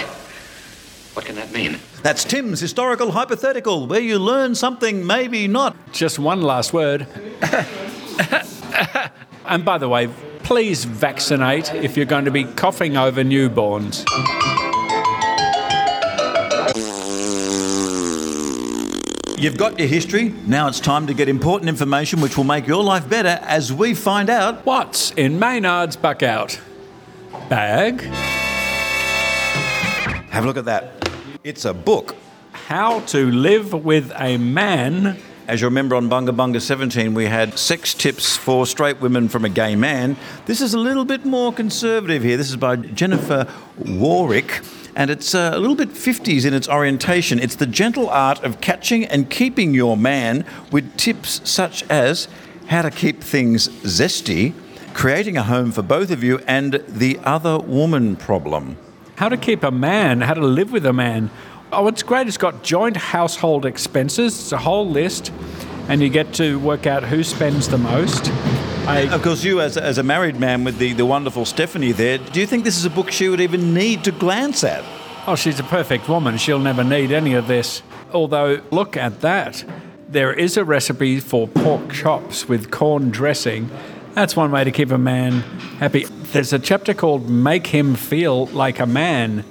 What 1.15 1.25
can 1.25 1.37
that 1.37 1.53
mean? 1.53 1.79
That's 2.03 2.25
Tim's 2.25 2.61
historical 2.61 3.13
hypothetical, 3.13 3.87
where 3.87 4.01
you 4.01 4.19
learn 4.19 4.55
something, 4.55 5.07
maybe 5.07 5.49
not. 5.49 5.75
Just 5.93 6.19
one 6.19 6.43
last 6.43 6.73
word. 6.73 7.07
and 9.47 9.65
by 9.65 9.79
the 9.79 9.89
way, 9.89 10.09
please 10.43 10.85
vaccinate 10.85 11.75
if 11.75 11.97
you're 11.97 12.07
going 12.07 12.27
to 12.27 12.31
be 12.31 12.45
coughing 12.45 12.97
over 12.97 13.23
newborns. 13.25 14.05
You've 19.39 19.59
got 19.59 19.79
your 19.79 19.87
history. 19.87 20.31
Now 20.47 20.67
it's 20.67 20.81
time 20.81 21.07
to 21.09 21.15
get 21.15 21.29
important 21.29 21.69
information 21.69 22.23
which 22.23 22.39
will 22.39 22.45
make 22.45 22.67
your 22.67 22.83
life 22.83 23.07
better 23.07 23.39
as 23.43 23.71
we 23.71 23.93
find 23.93 24.31
out. 24.31 24.65
What's 24.65 25.11
in 25.11 25.39
Maynard's 25.39 25.95
bug 25.95 26.25
out? 26.25 26.59
Bag. 27.51 28.01
Have 30.31 30.45
a 30.45 30.47
look 30.47 30.57
at 30.57 30.65
that. 30.65 31.11
It's 31.45 31.67
a 31.67 31.75
book. 31.75 32.17
How 32.53 33.01
to 33.01 33.31
live 33.31 33.75
with 33.75 34.11
a 34.17 34.39
man. 34.39 35.19
As 35.47 35.61
you 35.61 35.67
remember 35.67 35.97
on 35.97 36.09
Bunga 36.09 36.35
Bunga 36.35 36.61
17, 36.61 37.13
we 37.13 37.27
had 37.27 37.59
sex 37.59 37.93
tips 37.93 38.39
for 38.39 38.67
straight 38.67 39.03
women 39.03 39.29
from 39.29 39.45
a 39.45 39.51
gay 39.51 39.77
man. 39.77 40.17
This 40.47 40.63
is 40.63 40.73
a 40.73 40.79
little 40.79 41.05
bit 41.05 41.27
more 41.27 41.53
conservative 41.53 42.23
here. 42.23 42.39
This 42.39 42.49
is 42.49 42.57
by 42.57 42.77
Jennifer 42.77 43.47
Warwick, 43.77 44.63
and 44.97 45.11
it's 45.11 45.35
uh, 45.35 45.51
a 45.53 45.59
little 45.59 45.77
bit 45.77 45.91
50s 45.91 46.47
in 46.47 46.55
its 46.55 46.69
orientation. 46.69 47.39
It's 47.39 47.55
the 47.55 47.67
gentle 47.67 48.09
art 48.09 48.43
of 48.43 48.63
catching 48.63 49.05
and 49.05 49.31
keeping 49.31 49.75
your 49.75 49.95
man 49.95 50.47
with 50.73 50.97
tips 50.97 51.49
such 51.49 51.85
as 51.91 52.29
how 52.69 52.81
to 52.83 52.91
keep 52.91 53.23
things 53.23 53.69
zesty, 53.69 54.55
creating 54.95 55.37
a 55.37 55.43
home 55.43 55.71
for 55.71 55.83
both 55.83 56.11
of 56.11 56.25
you, 56.25 56.39
and 56.49 56.83
the 56.89 57.21
other 57.25 57.59
woman 57.59 58.17
problem. 58.17 58.79
How 59.17 59.29
to 59.29 59.37
keep 59.37 59.63
a 59.63 59.71
man, 59.71 60.23
how 60.23 60.35
to 60.35 60.41
live 60.41 60.73
with 60.73 60.87
a 60.87 60.95
man. 60.95 61.31
Oh, 61.71 61.89
it's 61.89 62.03
great. 62.03 62.27
It's 62.27 62.39
got 62.39 62.63
joint 62.63 62.97
household 62.97 63.67
expenses. 63.67 64.39
It's 64.39 64.53
a 64.53 64.59
whole 64.59 64.89
list, 64.89 65.31
and 65.89 66.01
you 66.01 66.09
get 66.09 66.33
to 66.35 66.59
work 66.59 66.87
out 66.87 67.03
who 67.03 67.23
spends 67.23 67.69
the 67.69 67.79
most. 67.79 68.31
I, 68.89 69.09
Of 69.13 69.23
course, 69.23 69.43
you 69.43 69.61
as, 69.61 69.77
as 69.77 69.99
a 69.99 70.03
married 70.03 70.39
man 70.39 70.63
with 70.63 70.79
the, 70.79 70.93
the 70.93 71.05
wonderful 71.05 71.45
Stephanie 71.45 71.93
there, 71.93 72.19
do 72.19 72.41
you 72.41 72.47
think 72.47 72.65
this 72.65 72.77
is 72.77 72.85
a 72.85 72.91
book 72.91 73.11
she 73.11 73.29
would 73.29 73.41
even 73.41 73.75
need 73.75 74.05
to 74.05 74.13
glance 74.13 74.63
at? 74.63 74.85
oh, 75.27 75.35
she's 75.35 75.59
a 75.59 75.65
perfect 75.65 76.09
woman. 76.09 76.39
She'll 76.39 76.61
never 76.61 76.85
need 76.85 77.11
any 77.11 77.35
of 77.35 77.49
this. 77.49 77.83
Although, 78.13 78.63
look 78.71 78.97
at 78.97 79.23
that. 79.23 79.65
There 80.09 80.33
is 80.33 80.57
a 80.57 80.65
recipe 80.65 81.19
for 81.19 81.49
pork 81.49 81.93
chops 81.93 82.49
with 82.49 82.71
corn 82.71 83.11
dressing. 83.11 83.69
That's 84.15 84.37
one 84.37 84.53
way 84.53 84.63
to 84.63 84.71
keep 84.71 84.93
a 84.93 84.99
man 84.99 85.41
happy. 85.81 86.05
There's 86.05 86.53
a 86.53 86.59
chapter 86.59 86.95
called 86.95 87.29
Make 87.29 87.67
Him 87.67 87.97
Feel 87.97 88.47
Like 88.47 88.79
a 88.79 88.87
Man. 88.87 89.45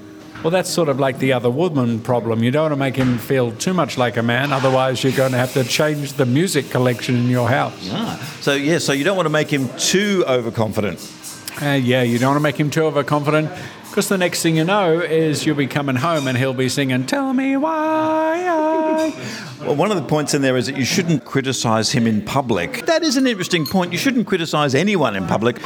Well, 0.45 0.51
that's 0.51 0.69
sort 0.69 0.89
of 0.89 0.99
like 0.99 1.17
the 1.17 1.33
other 1.33 1.49
woman 1.49 1.99
problem. 1.99 2.43
You 2.43 2.51
don't 2.51 2.65
want 2.65 2.73
to 2.73 2.77
make 2.77 2.95
him 2.95 3.17
feel 3.17 3.51
too 3.53 3.73
much 3.73 3.97
like 3.97 4.15
a 4.15 4.21
man, 4.21 4.53
otherwise, 4.53 5.03
you're 5.03 5.11
going 5.11 5.31
to 5.31 5.39
have 5.39 5.53
to 5.53 5.63
change 5.63 6.13
the 6.13 6.25
music 6.27 6.69
collection 6.69 7.15
in 7.15 7.29
your 7.29 7.49
house. 7.49 7.73
Ah, 7.91 8.37
so 8.41 8.53
yeah, 8.53 8.77
so 8.77 8.93
you 8.93 9.03
don't 9.03 9.15
want 9.15 9.25
to 9.25 9.31
make 9.31 9.51
him 9.51 9.67
too 9.79 10.23
overconfident. 10.27 10.99
Uh, 11.59 11.69
yeah, 11.69 12.03
you 12.03 12.19
don't 12.19 12.29
want 12.29 12.37
to 12.37 12.43
make 12.43 12.59
him 12.59 12.69
too 12.69 12.83
overconfident 12.83 13.49
because 13.89 14.07
the 14.07 14.19
next 14.19 14.43
thing 14.43 14.55
you 14.55 14.63
know 14.63 14.99
is 14.99 15.47
you'll 15.47 15.55
be 15.55 15.65
coming 15.65 15.95
home 15.95 16.27
and 16.27 16.37
he'll 16.37 16.53
be 16.53 16.69
singing, 16.69 17.07
Tell 17.07 17.33
me 17.33 17.57
why 17.57 18.45
I. 18.47 19.45
Well, 19.65 19.75
one 19.75 19.89
of 19.89 19.97
the 19.97 20.07
points 20.07 20.35
in 20.35 20.43
there 20.43 20.57
is 20.57 20.67
that 20.67 20.77
you 20.77 20.85
shouldn't 20.85 21.25
criticise 21.25 21.91
him 21.91 22.05
in 22.05 22.21
public. 22.21 22.85
That 22.85 23.01
is 23.01 23.17
an 23.17 23.25
interesting 23.25 23.65
point. 23.65 23.93
You 23.93 23.97
shouldn't 23.97 24.27
criticise 24.27 24.75
anyone 24.75 25.15
in 25.15 25.25
public. 25.25 25.59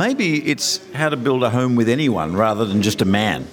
Maybe 0.00 0.38
it's 0.50 0.80
how 0.94 1.10
to 1.10 1.16
build 1.18 1.42
a 1.42 1.50
home 1.50 1.76
with 1.76 1.86
anyone 1.86 2.34
rather 2.34 2.64
than 2.64 2.80
just 2.80 3.02
a 3.02 3.04
man. 3.04 3.46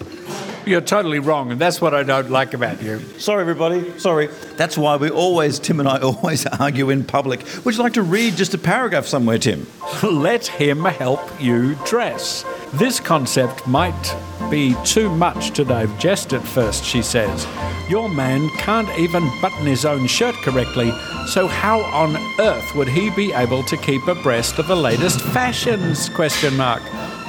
You're 0.68 0.82
totally 0.82 1.20
wrong, 1.20 1.54
and 1.54 1.62
that's 1.62 1.80
what 1.80 1.94
I 1.94 2.04
don't 2.04 2.30
like 2.30 2.54
about 2.54 2.84
you. 2.84 3.00
Sorry, 3.20 3.40
everybody. 3.40 3.98
Sorry. 3.98 4.28
That's 4.58 4.78
why 4.78 4.98
we 4.98 5.10
always, 5.10 5.60
Tim 5.60 5.80
and 5.80 5.88
I 5.88 6.00
always 6.00 6.46
argue 6.60 6.90
in 6.90 7.06
public. 7.06 7.46
Would 7.64 7.78
you 7.78 7.82
like 7.82 7.94
to 7.94 8.02
read 8.02 8.36
just 8.36 8.54
a 8.54 8.58
paragraph 8.58 9.06
somewhere, 9.06 9.38
Tim? 9.38 9.66
Let 10.04 10.46
him 10.46 10.84
help 10.84 11.22
you 11.42 11.76
dress. 11.86 12.44
This 12.74 13.00
concept 13.00 13.66
might 13.66 14.16
be 14.52 14.76
too 14.84 15.10
much 15.10 15.52
to 15.52 15.64
digest 15.64 16.34
at 16.34 16.44
first, 16.44 16.84
she 16.84 17.02
says. 17.02 17.48
Your 17.90 18.10
man 18.10 18.50
can't 18.58 18.90
even 19.00 19.24
button 19.42 19.66
his 19.66 19.86
own 19.86 20.06
shirt 20.06 20.36
correctly, 20.36 20.92
so 21.28 21.48
how 21.48 21.80
on 21.80 22.18
earth 22.42 22.76
would 22.76 22.90
he 22.90 23.10
be 23.12 23.32
able 23.32 23.64
to 23.64 23.78
keep 23.78 24.06
abreast 24.06 24.60
of 24.60 24.68
the 24.68 24.76
latest 24.76 25.22
fashions? 25.22 26.10
Question 26.10 26.58
mark. 26.58 26.84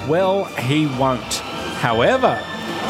Well, 0.08 0.42
he 0.44 0.86
won't. 0.86 1.34
However, 1.78 2.44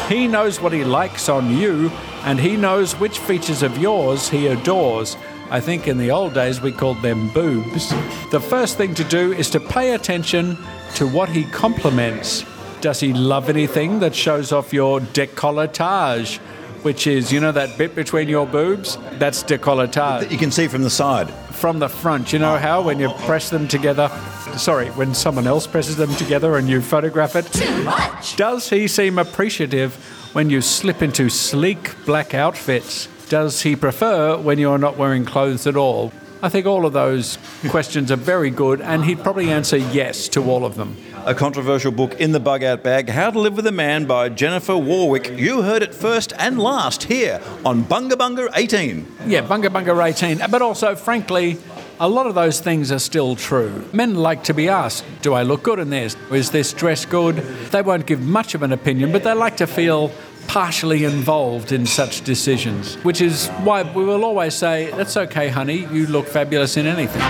he 0.09 0.27
knows 0.27 0.59
what 0.59 0.73
he 0.73 0.83
likes 0.83 1.29
on 1.29 1.55
you, 1.55 1.89
and 2.23 2.39
he 2.39 2.57
knows 2.57 2.99
which 2.99 3.19
features 3.19 3.61
of 3.61 3.77
yours 3.77 4.27
he 4.27 4.47
adores. 4.47 5.15
I 5.51 5.59
think 5.59 5.87
in 5.87 5.99
the 5.99 6.09
old 6.09 6.33
days 6.33 6.59
we 6.59 6.71
called 6.71 7.01
them 7.03 7.29
boobs. 7.29 7.89
The 8.31 8.39
first 8.39 8.75
thing 8.75 8.95
to 8.95 9.03
do 9.03 9.31
is 9.33 9.51
to 9.51 9.59
pay 9.59 9.93
attention 9.93 10.57
to 10.95 11.07
what 11.07 11.29
he 11.29 11.43
compliments. 11.45 12.43
Does 12.81 12.99
he 12.99 13.13
love 13.13 13.49
anything 13.49 13.99
that 13.99 14.15
shows 14.15 14.51
off 14.51 14.73
your 14.73 14.99
decolletage? 14.99 16.39
Which 16.81 17.07
is, 17.07 17.31
you 17.31 17.39
know, 17.39 17.51
that 17.51 17.77
bit 17.77 17.93
between 17.93 18.29
your 18.29 18.47
boobs? 18.47 18.97
That's 19.13 19.43
decolletage. 19.43 20.21
That 20.21 20.31
you 20.31 20.37
can 20.37 20.51
see 20.51 20.67
from 20.67 20.83
the 20.83 20.89
side. 20.89 21.29
From 21.29 21.79
the 21.79 21.89
front. 21.89 22.31
You 22.31 22.39
know 22.39 22.57
how 22.57 22.81
when 22.81 22.99
you 22.99 23.09
press 23.25 23.49
them 23.49 23.67
together, 23.67 24.09
sorry, 24.57 24.87
when 24.91 25.13
someone 25.13 25.45
else 25.45 25.67
presses 25.67 25.97
them 25.97 26.13
together 26.15 26.55
and 26.57 26.69
you 26.69 26.81
photograph 26.81 27.35
it? 27.35 27.45
Too 27.51 27.83
much! 27.83 28.37
Does 28.37 28.69
he 28.69 28.87
seem 28.87 29.19
appreciative 29.19 29.95
when 30.33 30.49
you 30.49 30.61
slip 30.61 31.01
into 31.01 31.29
sleek 31.29 32.05
black 32.05 32.33
outfits? 32.33 33.07
Does 33.27 33.61
he 33.61 33.75
prefer 33.75 34.37
when 34.37 34.57
you're 34.57 34.77
not 34.77 34.97
wearing 34.97 35.25
clothes 35.25 35.67
at 35.67 35.75
all? 35.75 36.13
I 36.41 36.47
think 36.47 36.65
all 36.65 36.85
of 36.85 36.93
those 36.93 37.37
questions 37.67 38.11
are 38.13 38.15
very 38.15 38.49
good, 38.49 38.79
and 38.79 39.03
he'd 39.03 39.21
probably 39.21 39.51
answer 39.51 39.75
yes 39.75 40.29
to 40.29 40.49
all 40.49 40.63
of 40.63 40.75
them. 40.75 40.95
A 41.25 41.35
controversial 41.35 41.91
book 41.91 42.13
in 42.21 42.31
the 42.31 42.39
bug 42.39 42.63
out 42.63 42.81
bag, 42.81 43.09
How 43.09 43.29
to 43.29 43.37
Live 43.37 43.57
with 43.57 43.67
a 43.67 43.73
Man 43.73 44.05
by 44.05 44.29
Jennifer 44.29 44.77
Warwick. 44.77 45.31
You 45.31 45.63
heard 45.63 45.83
it 45.83 45.93
first 45.93 46.31
and 46.37 46.57
last 46.57 47.03
here 47.03 47.41
on 47.65 47.83
Bunga 47.83 48.11
Bunga 48.11 48.49
18. 48.55 49.05
Yeah, 49.25 49.41
Bunga 49.41 49.67
Bunga 49.67 50.01
18. 50.01 50.49
But 50.49 50.61
also, 50.61 50.95
frankly, 50.95 51.57
a 51.99 52.07
lot 52.07 52.25
of 52.25 52.35
those 52.35 52.61
things 52.61 52.89
are 52.93 52.99
still 52.99 53.35
true. 53.35 53.85
Men 53.91 54.15
like 54.15 54.45
to 54.45 54.53
be 54.53 54.69
asked, 54.69 55.03
Do 55.21 55.33
I 55.33 55.43
look 55.43 55.63
good 55.63 55.79
in 55.79 55.89
this? 55.89 56.15
Is 56.31 56.51
this 56.51 56.71
dress 56.71 57.03
good? 57.03 57.35
They 57.71 57.81
won't 57.81 58.05
give 58.05 58.21
much 58.21 58.55
of 58.55 58.63
an 58.63 58.71
opinion, 58.71 59.11
but 59.11 59.25
they 59.25 59.33
like 59.33 59.57
to 59.57 59.67
feel 59.67 60.09
partially 60.49 61.03
involved 61.03 61.71
in 61.71 61.85
such 61.85 62.21
decisions, 62.21 62.95
which 63.03 63.21
is 63.21 63.49
why 63.63 63.83
we 63.83 64.03
will 64.03 64.25
always 64.25 64.55
say, 64.55 64.89
That's 64.97 65.15
okay, 65.15 65.47
honey, 65.47 65.85
you 65.91 66.07
look 66.07 66.27
fabulous 66.27 66.75
in 66.75 66.87
anything. 66.87 67.21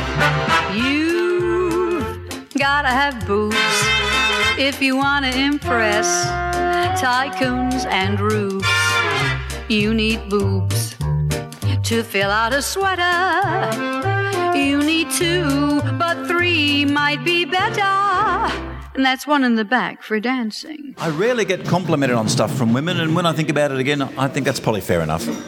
You 0.73 2.25
gotta 2.57 2.87
have 2.87 3.27
boobs 3.27 3.57
if 4.57 4.81
you 4.81 4.95
wanna 4.95 5.31
impress 5.31 6.07
tycoons 7.01 7.85
and 7.87 8.21
roofs. 8.21 8.69
You 9.67 9.93
need 9.93 10.29
boobs 10.29 10.95
to 11.83 12.03
fill 12.03 12.31
out 12.31 12.53
a 12.53 12.61
sweater. 12.61 13.19
You 14.57 14.81
need 14.81 15.11
two, 15.11 15.81
but 15.99 16.25
three 16.25 16.85
might 16.85 17.25
be 17.25 17.43
better. 17.43 18.68
And 18.99 19.05
that's 19.05 19.25
one 19.25 19.45
in 19.45 19.55
the 19.55 19.63
back 19.63 20.03
for 20.03 20.19
dancing. 20.19 20.93
I 20.97 21.07
rarely 21.07 21.45
get 21.45 21.63
complimented 21.63 22.17
on 22.17 22.27
stuff 22.27 22.53
from 22.53 22.73
women, 22.73 22.99
and 22.99 23.15
when 23.15 23.25
I 23.25 23.31
think 23.31 23.49
about 23.49 23.71
it 23.71 23.77
again, 23.77 24.01
I 24.01 24.27
think 24.27 24.45
that's 24.45 24.59
probably 24.59 24.81
fair 24.81 24.99
enough. 24.99 25.25
Well, 25.25 25.43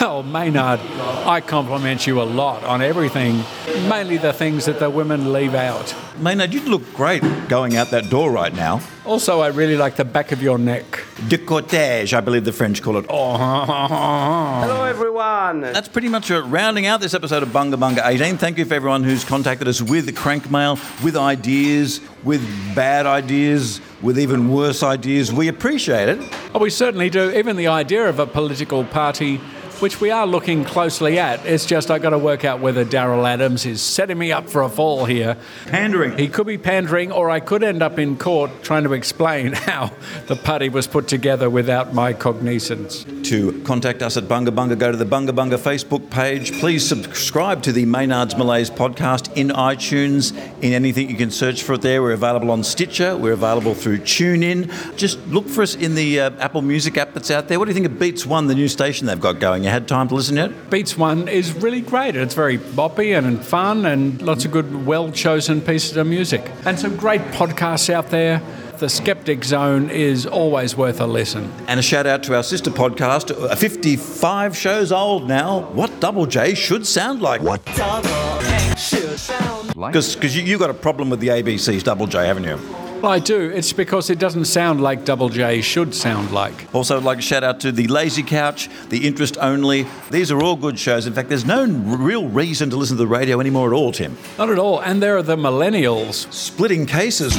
oh, 0.18 0.22
Maynard, 0.22 0.78
I 1.24 1.40
compliment 1.40 2.06
you 2.06 2.20
a 2.20 2.24
lot 2.24 2.62
on 2.64 2.82
everything, 2.82 3.44
mainly 3.88 4.18
the 4.18 4.34
things 4.34 4.66
that 4.66 4.78
the 4.78 4.90
women 4.90 5.32
leave 5.32 5.54
out. 5.54 5.94
Maynard, 6.18 6.52
you 6.52 6.60
look 6.68 6.82
great 6.92 7.22
going 7.48 7.76
out 7.76 7.88
that 7.92 8.10
door 8.10 8.30
right 8.30 8.52
now. 8.54 8.82
Also, 9.06 9.40
I 9.40 9.46
really 9.46 9.78
like 9.78 9.96
the 9.96 10.04
back 10.04 10.30
of 10.30 10.42
your 10.42 10.58
neck. 10.58 11.01
Decolletage, 11.28 12.12
I 12.12 12.20
believe 12.20 12.44
the 12.44 12.52
French 12.52 12.82
call 12.82 12.96
it. 12.96 13.06
Oh, 13.08 13.36
Hello, 13.36 14.84
everyone. 14.84 15.60
That's 15.60 15.88
pretty 15.88 16.08
much 16.08 16.30
rounding 16.30 16.86
out 16.86 17.00
this 17.00 17.14
episode 17.14 17.42
of 17.42 17.50
Bunga 17.50 17.76
Bunga 17.76 18.04
18. 18.04 18.38
Thank 18.38 18.58
you 18.58 18.64
for 18.64 18.74
everyone 18.74 19.04
who's 19.04 19.24
contacted 19.24 19.68
us 19.68 19.80
with 19.80 20.14
crank 20.16 20.50
mail, 20.50 20.78
with 21.02 21.16
ideas, 21.16 22.00
with 22.24 22.42
bad 22.74 23.06
ideas, 23.06 23.80
with 24.02 24.18
even 24.18 24.50
worse 24.52 24.82
ideas. 24.82 25.32
We 25.32 25.48
appreciate 25.48 26.08
it. 26.08 26.18
Oh, 26.54 26.58
we 26.58 26.70
certainly 26.70 27.08
do. 27.08 27.30
Even 27.30 27.56
the 27.56 27.68
idea 27.68 28.08
of 28.08 28.18
a 28.18 28.26
political 28.26 28.84
party, 28.84 29.40
which 29.82 30.00
we 30.00 30.12
are 30.12 30.28
looking 30.28 30.64
closely 30.64 31.18
at, 31.18 31.44
it's 31.44 31.66
just 31.66 31.90
I've 31.90 32.02
got 32.02 32.10
to 32.10 32.18
work 32.18 32.44
out 32.44 32.60
whether 32.60 32.84
Daryl 32.84 33.28
Adams 33.28 33.66
is 33.66 33.82
setting 33.82 34.16
me 34.16 34.30
up 34.30 34.48
for 34.48 34.62
a 34.62 34.68
fall 34.68 35.06
here. 35.06 35.36
Pandering. 35.66 36.16
He 36.16 36.28
could 36.28 36.46
be 36.46 36.56
pandering, 36.56 37.10
or 37.10 37.28
I 37.28 37.40
could 37.40 37.64
end 37.64 37.82
up 37.82 37.98
in 37.98 38.16
court 38.16 38.52
trying 38.62 38.84
to 38.84 38.92
explain 38.92 39.52
how 39.52 39.90
the 40.28 40.36
putty 40.36 40.68
was 40.68 40.86
put 40.86 41.08
together 41.08 41.50
without 41.50 41.92
my 41.92 42.12
cognizance. 42.12 43.04
To 43.28 43.60
contact 43.62 44.02
us 44.02 44.16
at 44.16 44.24
Bunga 44.24 44.50
Bunga, 44.50 44.78
go 44.78 44.92
to 44.92 44.96
the 44.96 45.04
Bunga 45.04 45.30
Bunga 45.30 45.58
Facebook 45.58 46.08
page. 46.10 46.60
Please 46.60 46.86
subscribe 46.86 47.64
to 47.64 47.72
the 47.72 47.84
Maynard's 47.84 48.36
Malays 48.36 48.70
podcast 48.70 49.36
in 49.36 49.48
iTunes, 49.48 50.32
in 50.62 50.74
anything 50.74 51.10
you 51.10 51.16
can 51.16 51.32
search 51.32 51.64
for 51.64 51.72
it 51.72 51.82
there. 51.82 52.02
We're 52.02 52.12
available 52.12 52.52
on 52.52 52.62
Stitcher, 52.62 53.16
we're 53.16 53.32
available 53.32 53.74
through 53.74 53.98
TuneIn. 53.98 54.96
Just 54.96 55.18
look 55.26 55.48
for 55.48 55.62
us 55.62 55.74
in 55.74 55.96
the 55.96 56.20
uh, 56.20 56.30
Apple 56.38 56.62
Music 56.62 56.96
app 56.98 57.14
that's 57.14 57.32
out 57.32 57.48
there. 57.48 57.58
What 57.58 57.64
do 57.64 57.70
you 57.70 57.74
think 57.74 57.86
of 57.86 57.98
Beats 57.98 58.24
One, 58.24 58.46
the 58.46 58.54
new 58.54 58.68
station 58.68 59.08
they've 59.08 59.18
got 59.18 59.40
going? 59.40 59.64
You 59.64 59.71
had 59.72 59.88
time 59.88 60.06
to 60.08 60.14
listen 60.14 60.36
yet? 60.36 60.70
Beats 60.70 60.98
One 60.98 61.28
is 61.28 61.54
really 61.54 61.80
great. 61.80 62.14
It's 62.14 62.34
very 62.34 62.58
boppy 62.58 63.16
and 63.16 63.42
fun 63.44 63.86
and 63.86 64.20
lots 64.20 64.44
of 64.44 64.50
good, 64.52 64.86
well 64.86 65.10
chosen 65.10 65.62
pieces 65.62 65.96
of 65.96 66.06
music. 66.06 66.48
And 66.66 66.78
some 66.78 66.96
great 66.96 67.22
podcasts 67.32 67.88
out 67.88 68.10
there. 68.10 68.42
The 68.78 68.88
Skeptic 68.88 69.44
Zone 69.44 69.90
is 69.90 70.26
always 70.26 70.76
worth 70.76 71.00
a 71.00 71.06
listen. 71.06 71.50
And 71.68 71.80
a 71.80 71.82
shout 71.82 72.06
out 72.06 72.22
to 72.24 72.34
our 72.34 72.42
sister 72.42 72.70
podcast, 72.70 73.30
uh, 73.30 73.54
55 73.54 74.56
shows 74.56 74.92
old 74.92 75.28
now. 75.28 75.60
What 75.70 76.00
Double 76.00 76.26
J 76.26 76.54
should 76.54 76.86
sound 76.86 77.22
like. 77.22 77.40
What? 77.40 77.64
Double 77.76 78.42
J 78.42 78.74
should 78.76 79.18
sound 79.18 79.74
like. 79.76 79.92
Because 79.92 80.36
you, 80.36 80.42
you 80.42 80.58
got 80.58 80.70
a 80.70 80.74
problem 80.74 81.10
with 81.10 81.20
the 81.20 81.28
ABC's 81.28 81.82
Double 81.82 82.06
J, 82.06 82.26
haven't 82.26 82.44
you? 82.44 82.81
Well, 83.02 83.10
I 83.10 83.18
do. 83.18 83.50
It's 83.50 83.72
because 83.72 84.10
it 84.10 84.20
doesn't 84.20 84.44
sound 84.44 84.80
like 84.80 85.04
Double 85.04 85.28
J 85.28 85.60
should 85.60 85.92
sound 85.92 86.30
like. 86.30 86.72
Also, 86.72 86.96
I'd 86.96 87.02
like 87.02 87.18
to 87.18 87.22
shout 87.22 87.42
out 87.42 87.58
to 87.62 87.72
the 87.72 87.88
Lazy 87.88 88.22
Couch, 88.22 88.70
the 88.90 89.08
Interest 89.08 89.36
Only. 89.40 89.88
These 90.12 90.30
are 90.30 90.40
all 90.40 90.54
good 90.54 90.78
shows. 90.78 91.08
In 91.08 91.12
fact, 91.12 91.28
there's 91.28 91.44
no 91.44 91.66
real 91.66 92.28
reason 92.28 92.70
to 92.70 92.76
listen 92.76 92.96
to 92.96 93.02
the 93.02 93.08
radio 93.08 93.40
anymore 93.40 93.66
at 93.66 93.76
all, 93.76 93.90
Tim. 93.90 94.16
Not 94.38 94.50
at 94.50 94.58
all. 94.60 94.80
And 94.80 95.02
there 95.02 95.16
are 95.16 95.22
the 95.22 95.34
millennials. 95.34 96.32
Splitting 96.32 96.86
cases. 96.86 97.36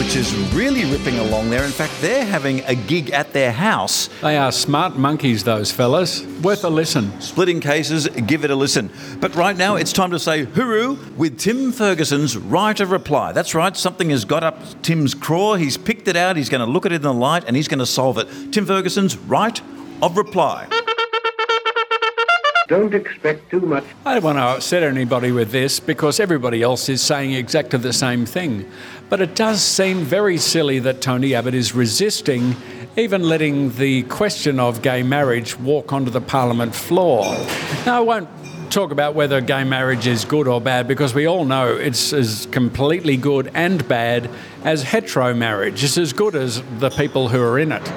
Which 0.00 0.16
is 0.16 0.34
really 0.54 0.86
ripping 0.86 1.18
along 1.18 1.50
there. 1.50 1.62
In 1.62 1.70
fact, 1.70 1.92
they're 2.00 2.24
having 2.24 2.60
a 2.60 2.74
gig 2.74 3.10
at 3.10 3.34
their 3.34 3.52
house. 3.52 4.08
They 4.22 4.38
are 4.38 4.50
smart 4.50 4.96
monkeys, 4.96 5.44
those 5.44 5.70
fellas. 5.70 6.24
Worth 6.42 6.64
a 6.64 6.70
listen. 6.70 7.20
Splitting 7.20 7.60
cases, 7.60 8.08
give 8.08 8.42
it 8.42 8.50
a 8.50 8.54
listen. 8.54 8.90
But 9.20 9.34
right 9.34 9.54
now, 9.54 9.76
it's 9.76 9.92
time 9.92 10.10
to 10.12 10.18
say 10.18 10.46
hooroo 10.46 11.14
with 11.16 11.38
Tim 11.38 11.70
Ferguson's 11.70 12.38
right 12.38 12.80
of 12.80 12.92
reply. 12.92 13.32
That's 13.32 13.54
right, 13.54 13.76
something 13.76 14.08
has 14.08 14.24
got 14.24 14.42
up 14.42 14.82
Tim's 14.82 15.12
craw. 15.12 15.56
He's 15.56 15.76
picked 15.76 16.08
it 16.08 16.16
out, 16.16 16.38
he's 16.38 16.48
going 16.48 16.64
to 16.64 16.72
look 16.72 16.86
at 16.86 16.92
it 16.92 16.96
in 16.96 17.02
the 17.02 17.12
light, 17.12 17.44
and 17.46 17.54
he's 17.54 17.68
going 17.68 17.80
to 17.80 17.86
solve 17.86 18.16
it. 18.16 18.26
Tim 18.54 18.64
Ferguson's 18.64 19.18
right 19.18 19.60
of 20.00 20.16
reply. 20.16 20.66
Don't 22.70 22.94
expect 22.94 23.50
too 23.50 23.58
much. 23.58 23.82
I 24.06 24.14
don't 24.14 24.22
want 24.22 24.38
to 24.38 24.42
upset 24.42 24.84
anybody 24.84 25.32
with 25.32 25.50
this 25.50 25.80
because 25.80 26.20
everybody 26.20 26.62
else 26.62 26.88
is 26.88 27.02
saying 27.02 27.32
exactly 27.32 27.80
the 27.80 27.92
same 27.92 28.24
thing. 28.24 28.70
But 29.08 29.20
it 29.20 29.34
does 29.34 29.60
seem 29.60 30.02
very 30.02 30.38
silly 30.38 30.78
that 30.78 31.00
Tony 31.00 31.34
Abbott 31.34 31.52
is 31.52 31.74
resisting 31.74 32.54
even 32.96 33.24
letting 33.24 33.72
the 33.72 34.04
question 34.04 34.60
of 34.60 34.82
gay 34.82 35.02
marriage 35.02 35.58
walk 35.58 35.92
onto 35.92 36.12
the 36.12 36.20
parliament 36.20 36.72
floor. 36.72 37.24
Now, 37.86 37.96
I 37.96 38.00
won't 38.00 38.28
talk 38.70 38.92
about 38.92 39.16
whether 39.16 39.40
gay 39.40 39.64
marriage 39.64 40.06
is 40.06 40.24
good 40.24 40.46
or 40.46 40.60
bad 40.60 40.86
because 40.86 41.12
we 41.12 41.26
all 41.26 41.44
know 41.44 41.74
it's 41.74 42.12
as 42.12 42.46
completely 42.52 43.16
good 43.16 43.50
and 43.52 43.86
bad 43.88 44.30
as 44.62 44.84
hetero 44.84 45.34
marriage. 45.34 45.82
It's 45.82 45.98
as 45.98 46.12
good 46.12 46.36
as 46.36 46.62
the 46.78 46.90
people 46.90 47.30
who 47.30 47.42
are 47.42 47.58
in 47.58 47.72
it. 47.72 47.92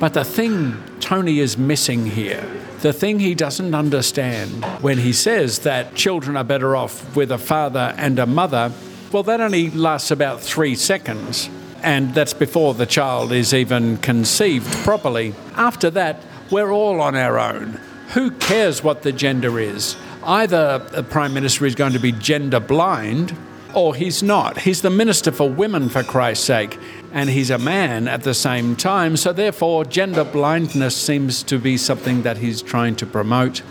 But 0.00 0.14
the 0.14 0.24
thing 0.24 0.82
Tony 0.98 1.38
is 1.38 1.56
missing 1.56 2.06
here, 2.06 2.44
the 2.80 2.92
thing 2.92 3.18
he 3.18 3.34
doesn't 3.34 3.74
understand 3.74 4.64
when 4.82 4.98
he 4.98 5.12
says 5.12 5.60
that 5.60 5.94
children 5.94 6.36
are 6.36 6.44
better 6.44 6.76
off 6.76 7.16
with 7.16 7.32
a 7.32 7.38
father 7.38 7.92
and 7.96 8.18
a 8.18 8.26
mother, 8.26 8.72
well, 9.10 9.24
that 9.24 9.40
only 9.40 9.70
lasts 9.70 10.10
about 10.10 10.40
three 10.40 10.74
seconds. 10.74 11.50
And 11.82 12.14
that's 12.14 12.34
before 12.34 12.74
the 12.74 12.86
child 12.86 13.32
is 13.32 13.52
even 13.52 13.96
conceived 13.98 14.72
properly. 14.84 15.34
After 15.54 15.90
that, 15.90 16.22
we're 16.50 16.70
all 16.70 17.00
on 17.00 17.16
our 17.16 17.38
own. 17.38 17.80
Who 18.14 18.30
cares 18.32 18.82
what 18.82 19.02
the 19.02 19.12
gender 19.12 19.58
is? 19.58 19.96
Either 20.24 20.78
the 20.78 21.02
Prime 21.02 21.34
Minister 21.34 21.66
is 21.66 21.74
going 21.74 21.92
to 21.92 21.98
be 21.98 22.12
gender 22.12 22.60
blind 22.60 23.36
or 23.74 23.94
he's 23.94 24.22
not. 24.22 24.58
He's 24.58 24.82
the 24.82 24.90
Minister 24.90 25.30
for 25.30 25.48
Women, 25.48 25.88
for 25.88 26.02
Christ's 26.02 26.44
sake, 26.44 26.78
and 27.12 27.30
he's 27.30 27.50
a 27.50 27.58
man 27.58 28.08
at 28.08 28.22
the 28.22 28.34
same 28.34 28.76
time, 28.76 29.16
so 29.16 29.32
therefore, 29.32 29.84
gender 29.84 30.24
blindness 30.24 30.96
seems 30.96 31.42
to 31.44 31.58
be 31.58 31.76
something 31.76 32.22
that 32.22 32.38
he's 32.38 32.62
trying 32.62 32.96
to 32.96 33.06
promote. 33.06 33.62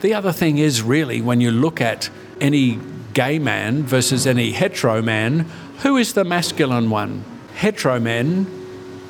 The 0.00 0.14
other 0.14 0.32
thing 0.32 0.58
is 0.58 0.82
really 0.82 1.20
when 1.20 1.40
you 1.40 1.50
look 1.50 1.80
at 1.80 2.10
any 2.40 2.78
gay 3.14 3.38
man 3.38 3.84
versus 3.84 4.26
any 4.26 4.52
hetero 4.52 5.00
man, 5.00 5.40
who 5.78 5.96
is 5.96 6.12
the 6.14 6.24
masculine 6.24 6.90
one? 6.90 7.24
Hetero 7.54 8.00
men 8.00 8.46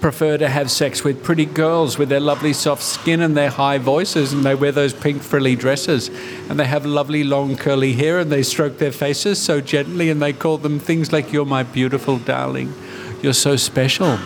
prefer 0.01 0.37
to 0.37 0.47
have 0.47 0.71
sex 0.71 1.03
with 1.03 1.25
pretty 1.25 1.47
girls 1.47 1.97
with 1.97 2.11
their 2.11 2.21
lovely 2.21 2.53
soft 2.53 2.83
skin 2.83 3.23
and 3.23 3.35
their 3.35 3.49
high 3.49 3.79
voices, 3.79 4.35
and 4.35 4.45
they 4.45 4.55
wear 4.55 4.71
those 4.71 4.93
pink 4.93 5.23
frilly 5.23 5.57
dresses, 5.57 6.09
and 6.51 6.61
they 6.61 6.67
have 6.67 6.85
lovely 6.85 7.25
long 7.25 7.57
curly 7.57 7.95
hair, 7.95 8.19
and 8.19 8.31
they 8.31 8.43
stroke 8.43 8.77
their 8.77 8.93
faces 8.93 9.41
so 9.41 9.63
gently, 9.63 10.11
and 10.11 10.21
they 10.21 10.35
call 10.35 10.59
them 10.59 10.79
things 10.79 11.11
like, 11.11 11.33
You're 11.33 11.47
my 11.47 11.63
beautiful 11.63 12.19
darling, 12.19 12.75
you're 13.25 13.33
so 13.33 13.57
special. 13.57 14.19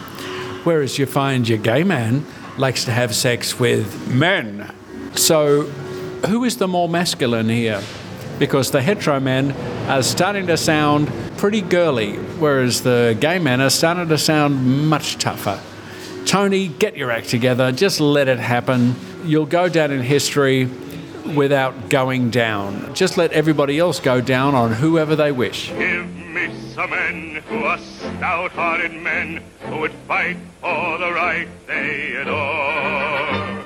Whereas 0.64 0.99
you 0.99 1.07
find 1.07 1.49
your 1.49 1.59
gay 1.59 1.84
man 1.84 2.26
likes 2.59 2.84
to 2.84 2.90
have 2.90 3.14
sex 3.14 3.59
with 3.59 4.12
men. 4.12 4.74
So, 5.14 5.62
who 6.26 6.42
is 6.42 6.57
the 6.57 6.66
more 6.66 6.88
masculine 6.88 7.49
here? 7.49 7.80
Because 8.40 8.72
the 8.72 8.82
hetero 8.82 9.20
men 9.20 9.53
are 9.88 10.03
starting 10.03 10.49
to 10.49 10.57
sound 10.57 11.11
pretty 11.38 11.61
girly, 11.61 12.16
whereas 12.40 12.82
the 12.82 13.16
gay 13.20 13.38
men 13.38 13.61
are 13.61 13.70
starting 13.70 14.09
to 14.09 14.18
sound 14.18 14.88
much 14.88 15.16
tougher. 15.18 15.61
Tony, 16.26 16.66
get 16.66 16.96
your 16.96 17.12
act 17.12 17.28
together, 17.28 17.70
just 17.70 18.01
let 18.01 18.26
it 18.26 18.40
happen. 18.40 18.96
You'll 19.24 19.46
go 19.46 19.68
down 19.68 19.92
in 19.92 20.03
history 20.03 20.68
without 21.36 21.88
going 21.88 22.30
down. 22.30 22.94
Just 22.94 23.16
let 23.16 23.30
everybody 23.32 23.78
else 23.78 24.01
go 24.01 24.20
down 24.20 24.55
on 24.57 24.72
whoever 24.72 25.14
they 25.14 25.30
wish. 25.30 25.68
Give 25.68 26.07
me 26.16 26.68
some 26.79 26.91
men 26.91 27.43
who 27.49 27.64
are 27.64 27.76
stout-hearted 27.76 28.93
men 28.93 29.43
who 29.62 29.79
would 29.79 29.93
fight 30.07 30.37
for 30.61 30.97
the 30.99 31.12
right 31.12 31.49
they 31.66 32.14
adore. 32.14 33.64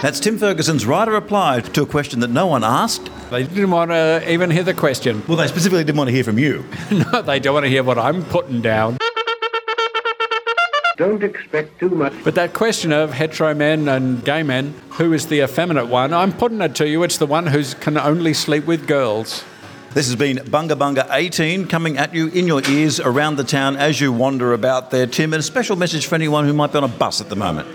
That's 0.00 0.20
Tim 0.20 0.38
Ferguson's 0.38 0.86
right 0.86 1.08
of 1.08 1.14
reply 1.14 1.58
to 1.62 1.82
a 1.82 1.86
question 1.86 2.20
that 2.20 2.30
no 2.30 2.46
one 2.46 2.62
asked. 2.62 3.10
They 3.30 3.42
didn't 3.42 3.72
want 3.72 3.90
to 3.90 4.22
even 4.30 4.52
hear 4.52 4.62
the 4.62 4.72
question. 4.72 5.24
Well, 5.26 5.36
they 5.36 5.48
specifically 5.48 5.82
didn't 5.82 5.98
want 5.98 6.10
to 6.10 6.14
hear 6.14 6.22
from 6.22 6.38
you. 6.38 6.64
no, 6.92 7.22
they 7.22 7.40
don't 7.40 7.54
want 7.54 7.64
to 7.64 7.70
hear 7.70 7.82
what 7.82 7.98
I'm 7.98 8.24
putting 8.26 8.62
down. 8.62 8.98
Don't 10.96 11.24
expect 11.24 11.80
too 11.80 11.90
much. 11.90 12.12
But 12.22 12.36
that 12.36 12.54
question 12.54 12.92
of 12.92 13.14
hetero 13.14 13.52
men 13.52 13.88
and 13.88 14.24
gay 14.24 14.44
men, 14.44 14.80
who 14.90 15.12
is 15.12 15.26
the 15.26 15.40
effeminate 15.40 15.88
one, 15.88 16.12
I'm 16.12 16.32
putting 16.32 16.60
it 16.60 16.76
to 16.76 16.88
you. 16.88 17.02
It's 17.02 17.18
the 17.18 17.26
one 17.26 17.48
who 17.48 17.64
can 17.64 17.98
only 17.98 18.32
sleep 18.32 18.64
with 18.64 18.86
girls. 18.86 19.42
This 19.94 20.08
has 20.08 20.16
been 20.16 20.38
Bunga 20.38 20.70
Bunga 20.70 21.06
18 21.08 21.68
coming 21.68 21.98
at 21.98 22.12
you 22.12 22.26
in 22.26 22.48
your 22.48 22.60
ears 22.68 22.98
around 22.98 23.36
the 23.36 23.44
town 23.44 23.76
as 23.76 24.00
you 24.00 24.12
wander 24.12 24.52
about 24.52 24.90
there, 24.90 25.06
Tim. 25.06 25.32
And 25.32 25.38
a 25.38 25.42
special 25.44 25.76
message 25.76 26.08
for 26.08 26.16
anyone 26.16 26.46
who 26.46 26.52
might 26.52 26.72
be 26.72 26.78
on 26.78 26.84
a 26.84 26.88
bus 26.88 27.20
at 27.20 27.28
the 27.28 27.36
moment. 27.36 27.68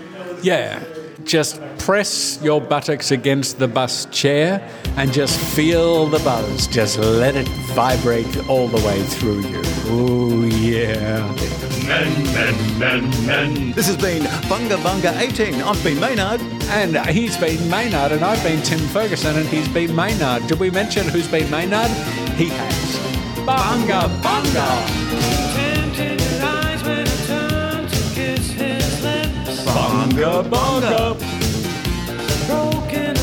Yeah, 0.44 0.84
just 1.24 1.60
press 1.78 2.40
your 2.42 2.60
buttocks 2.60 3.10
against 3.10 3.58
the 3.58 3.68
bus 3.68 4.06
chair 4.06 4.66
and 4.96 5.12
just 5.12 5.38
feel 5.38 6.06
the 6.06 6.18
buzz. 6.20 6.66
Just 6.66 6.98
let 6.98 7.36
it 7.36 7.48
vibrate 7.74 8.48
all 8.48 8.68
the 8.68 8.84
way 8.86 9.02
through 9.02 9.40
you. 9.40 9.62
Ooh, 9.90 10.46
yeah. 10.46 11.26
Men, 11.86 12.24
men, 12.34 12.78
men, 12.78 13.26
men. 13.26 13.72
This 13.72 13.86
has 13.86 13.96
been 13.96 14.22
Bunga 14.48 14.76
Bunga 14.78 15.18
18. 15.18 15.62
I've 15.62 15.82
been 15.82 15.98
Maynard. 15.98 16.40
And 16.70 16.96
he's 17.08 17.36
been 17.36 17.68
Maynard, 17.68 18.12
and 18.12 18.24
I've 18.24 18.42
been 18.44 18.62
Tim 18.62 18.78
Ferguson, 18.78 19.36
and 19.36 19.48
he's 19.48 19.68
been 19.68 19.94
Maynard. 19.94 20.46
Did 20.46 20.60
we 20.60 20.70
mention 20.70 21.08
who's 21.08 21.26
been 21.26 21.50
Maynard? 21.50 21.90
He 22.36 22.48
has. 22.48 22.98
Bunga 23.44 24.08
Bunga! 24.22 25.49
Bunga 29.74 30.42
Bunga! 30.50 31.14
Broken 32.46 33.19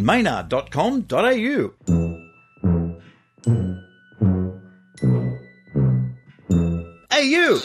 Maynard.com.au. 0.00 1.74
Hey, 7.10 7.26
you! 7.26 7.60